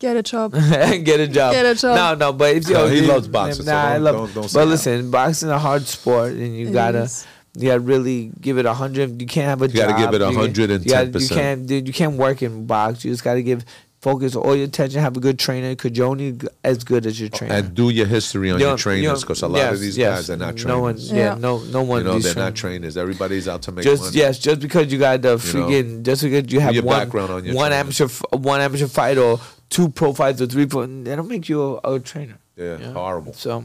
Get 0.00 0.16
a 0.16 0.22
job. 0.22 0.52
Get 0.54 1.20
a 1.20 1.28
job. 1.28 1.52
Get 1.52 1.64
a 1.64 1.74
job. 1.76 1.94
No, 1.96 2.14
no, 2.26 2.32
but 2.32 2.56
if 2.56 2.68
No, 2.68 2.88
he 2.88 3.00
you- 3.02 3.06
loves 3.06 3.28
boxing, 3.28 3.64
so 3.64 3.70
Nah, 3.72 3.84
I 3.84 3.92
don't- 3.94 4.02
love. 4.02 4.14
don't- 4.16 4.34
don't 4.34 4.48
say 4.48 4.54
but 4.58 4.64
that. 4.64 4.70
listen, 4.70 5.10
boxing 5.12 5.48
is 5.48 5.52
a 5.52 5.58
hard 5.60 5.86
sport, 5.86 6.32
and 6.32 6.56
you 6.56 6.68
It 6.68 6.72
gotta, 6.72 7.02
is. 7.02 7.24
you 7.56 7.68
gotta 7.68 7.78
really 7.80 8.32
give 8.40 8.58
it 8.58 8.66
a 8.66 8.74
hundred. 8.74 9.20
You 9.20 9.28
can't 9.28 9.46
have 9.46 9.62
a 9.62 9.68
You 9.68 9.74
gotta 9.74 9.92
give 10.04 10.12
it 10.12 10.20
You- 10.20 10.36
110%. 10.38 11.14
You, 11.14 11.20
you 11.20 11.28
can't, 11.28 11.66
dude. 11.68 11.86
You 11.86 11.94
can't 11.94 12.16
work 12.16 12.42
in 12.42 12.66
box. 12.66 13.04
You 13.04 13.12
just 13.12 13.22
gotta 13.22 13.42
give 13.42 13.64
focus 14.02 14.34
all 14.36 14.54
your 14.56 14.66
attention. 14.66 15.00
Have 15.00 15.16
a 15.16 15.20
good 15.20 15.38
trainer. 15.38 15.74
Cause 15.76 15.92
you're 15.94 16.08
only 16.08 16.32
g- 16.32 16.48
as 16.64 16.82
good 16.84 17.06
as 17.06 17.18
your 17.20 17.30
oh, 17.32 17.36
trainer. 17.38 17.54
and 17.54 17.74
do 17.74 17.88
your 17.90 18.06
history 18.06 18.50
on 18.50 18.58
You 18.58 18.66
your 18.66 18.70
don't- 18.72 18.78
you 18.78 18.82
trainers 18.82 19.06
don't- 19.12 19.20
because 19.22 19.42
a 19.42 19.48
lot 19.48 19.58
yes, 19.58 19.74
of 19.74 19.80
these 19.80 19.96
yes. 19.96 20.16
guys 20.18 20.30
are 20.30 20.36
not 20.36 20.56
trainers. 20.56 20.66
No 20.66 20.80
one, 20.80 20.96
Yeah. 20.98 21.14
yeah, 21.16 21.34
no, 21.36 21.58
no 21.76 21.82
one. 21.82 21.98
you 22.00 22.04
know, 22.08 22.14
these 22.14 22.24
they're 22.24 22.34
not 22.34 22.54
trainers. 22.56 22.94
trainers. 22.94 22.96
Everybody's 22.96 23.46
out 23.48 23.62
to 23.62 23.72
make 23.72 23.84
Just 23.84 24.02
money. 24.02 24.16
yes, 24.18 24.38
just 24.38 24.60
because 24.60 24.92
you 24.92 24.98
got 24.98 25.22
the 25.22 25.36
freaking, 25.36 26.02
just 26.02 26.22
because 26.24 26.52
you 26.52 26.60
have 26.60 26.74
your 26.74 26.82
one 26.84 26.98
background 26.98 27.30
on 27.32 27.44
your 27.44 27.54
one 27.54 27.70
trainer. 27.70 27.80
amateur, 27.80 28.04
f- 28.06 28.22
one 28.32 28.60
amateur 28.60 28.88
fight 28.88 29.18
or 29.18 29.38
two 29.70 29.88
pro 29.88 30.12
fights 30.12 30.40
or 30.42 30.46
three 30.46 30.66
pro, 30.66 30.84
they 30.86 31.14
don't 31.16 31.28
make 31.28 31.48
you 31.48 31.78
a, 31.84 31.94
a 31.94 32.00
trainer. 32.00 32.38
Yeah, 32.56 32.78
Yeah. 32.78 32.92
horrible. 32.92 33.32
So, 33.34 33.64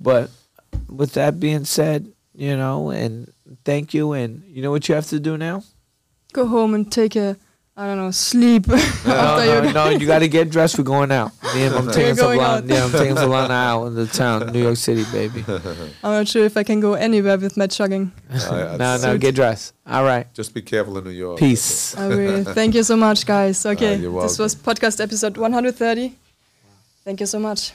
but 0.00 0.30
with 0.88 1.14
that 1.14 1.40
being 1.40 1.64
said, 1.64 2.12
you 2.34 2.56
know, 2.56 2.90
and 2.90 3.32
thank 3.64 3.94
you, 3.94 4.12
and 4.12 4.42
you 4.46 4.60
know 4.62 4.70
what 4.70 4.86
you 4.88 4.94
have 4.94 5.08
to 5.08 5.18
do 5.18 5.36
now. 5.38 5.64
Go 6.34 6.46
home 6.46 6.74
and 6.74 6.90
take 6.92 7.16
a, 7.16 7.36
I 7.74 7.86
don't 7.86 7.96
know, 7.96 8.10
sleep 8.10 8.68
after 8.70 9.08
No, 9.08 9.36
no, 9.38 9.62
you. 9.62 9.72
no, 9.72 9.88
you 9.88 10.06
got 10.06 10.18
to 10.18 10.28
get 10.28 10.50
dressed. 10.50 10.76
We're 10.76 10.84
going 10.84 11.10
out. 11.20 11.32
Yeah, 11.56 11.74
I'm 11.74 11.90
taking 11.90 12.16
going 12.16 12.38
Solana. 12.38 12.42
out. 12.58 12.66
Yeah, 12.66 12.84
I'm 12.84 12.92
taking 12.92 13.16
Solana 13.16 13.50
out 13.50 13.86
in 13.86 13.94
the 13.94 14.06
town, 14.06 14.52
New 14.52 14.62
York 14.62 14.76
City, 14.76 15.04
baby. 15.10 15.42
I'm 15.48 16.12
not 16.12 16.28
sure 16.28 16.44
if 16.44 16.58
I 16.58 16.64
can 16.64 16.80
go 16.80 16.92
anywhere 16.94 17.38
with 17.38 17.56
my 17.56 17.66
jogging. 17.66 18.12
I- 18.30 18.76
No, 18.76 18.76
no, 18.76 18.96
say 18.98 19.16
get 19.18 19.34
dressed. 19.34 19.72
All 19.86 20.04
right, 20.04 20.26
Just 20.34 20.52
be 20.52 20.60
careful 20.60 20.98
in 20.98 21.04
New 21.04 21.10
York. 21.10 21.38
peace. 21.38 21.96
I 21.96 22.08
will. 22.08 22.44
Thank 22.44 22.74
you 22.74 22.82
so 22.82 22.94
much, 22.96 23.24
guys. 23.24 23.64
Okay, 23.64 23.96
you're 23.96 24.20
this 24.22 24.38
was 24.38 24.54
podcast 24.54 25.00
episode 25.00 25.38
130. 25.38 26.14
Thank 27.04 27.20
you 27.20 27.26
so 27.26 27.38
much. 27.38 27.72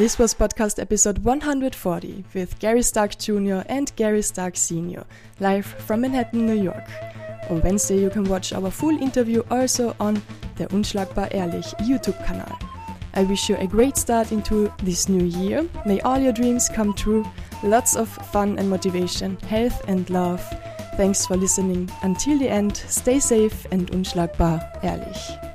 This 0.00 0.18
was 0.18 0.32
podcast 0.32 0.80
episode 0.80 1.18
140 1.18 2.24
with 2.32 2.58
Gary 2.58 2.80
Stark 2.80 3.18
Jr. 3.18 3.60
and 3.66 3.94
Gary 3.96 4.22
Stark 4.22 4.56
Sr., 4.56 5.04
live 5.40 5.66
from 5.66 6.00
Manhattan, 6.00 6.46
New 6.46 6.54
York. 6.54 6.88
On 7.50 7.60
Wednesday, 7.60 7.98
you 8.00 8.08
can 8.08 8.24
watch 8.24 8.54
our 8.54 8.70
full 8.70 8.96
interview 8.98 9.42
also 9.50 9.94
on 10.00 10.14
the 10.56 10.64
Unschlagbar 10.68 11.28
Ehrlich 11.34 11.66
YouTube 11.82 12.16
channel. 12.26 12.50
I 13.12 13.24
wish 13.24 13.50
you 13.50 13.56
a 13.56 13.66
great 13.66 13.98
start 13.98 14.32
into 14.32 14.72
this 14.82 15.06
new 15.10 15.26
year. 15.26 15.68
May 15.84 16.00
all 16.00 16.18
your 16.18 16.32
dreams 16.32 16.70
come 16.70 16.94
true. 16.94 17.26
Lots 17.62 17.94
of 17.94 18.08
fun 18.08 18.58
and 18.58 18.70
motivation, 18.70 19.36
health 19.40 19.84
and 19.86 20.08
love. 20.08 20.42
Thanks 20.96 21.26
for 21.26 21.36
listening. 21.36 21.90
Until 22.00 22.38
the 22.38 22.48
end, 22.48 22.74
stay 22.74 23.20
safe 23.20 23.66
and 23.70 23.90
unschlagbar 23.90 24.82
ehrlich. 24.82 25.49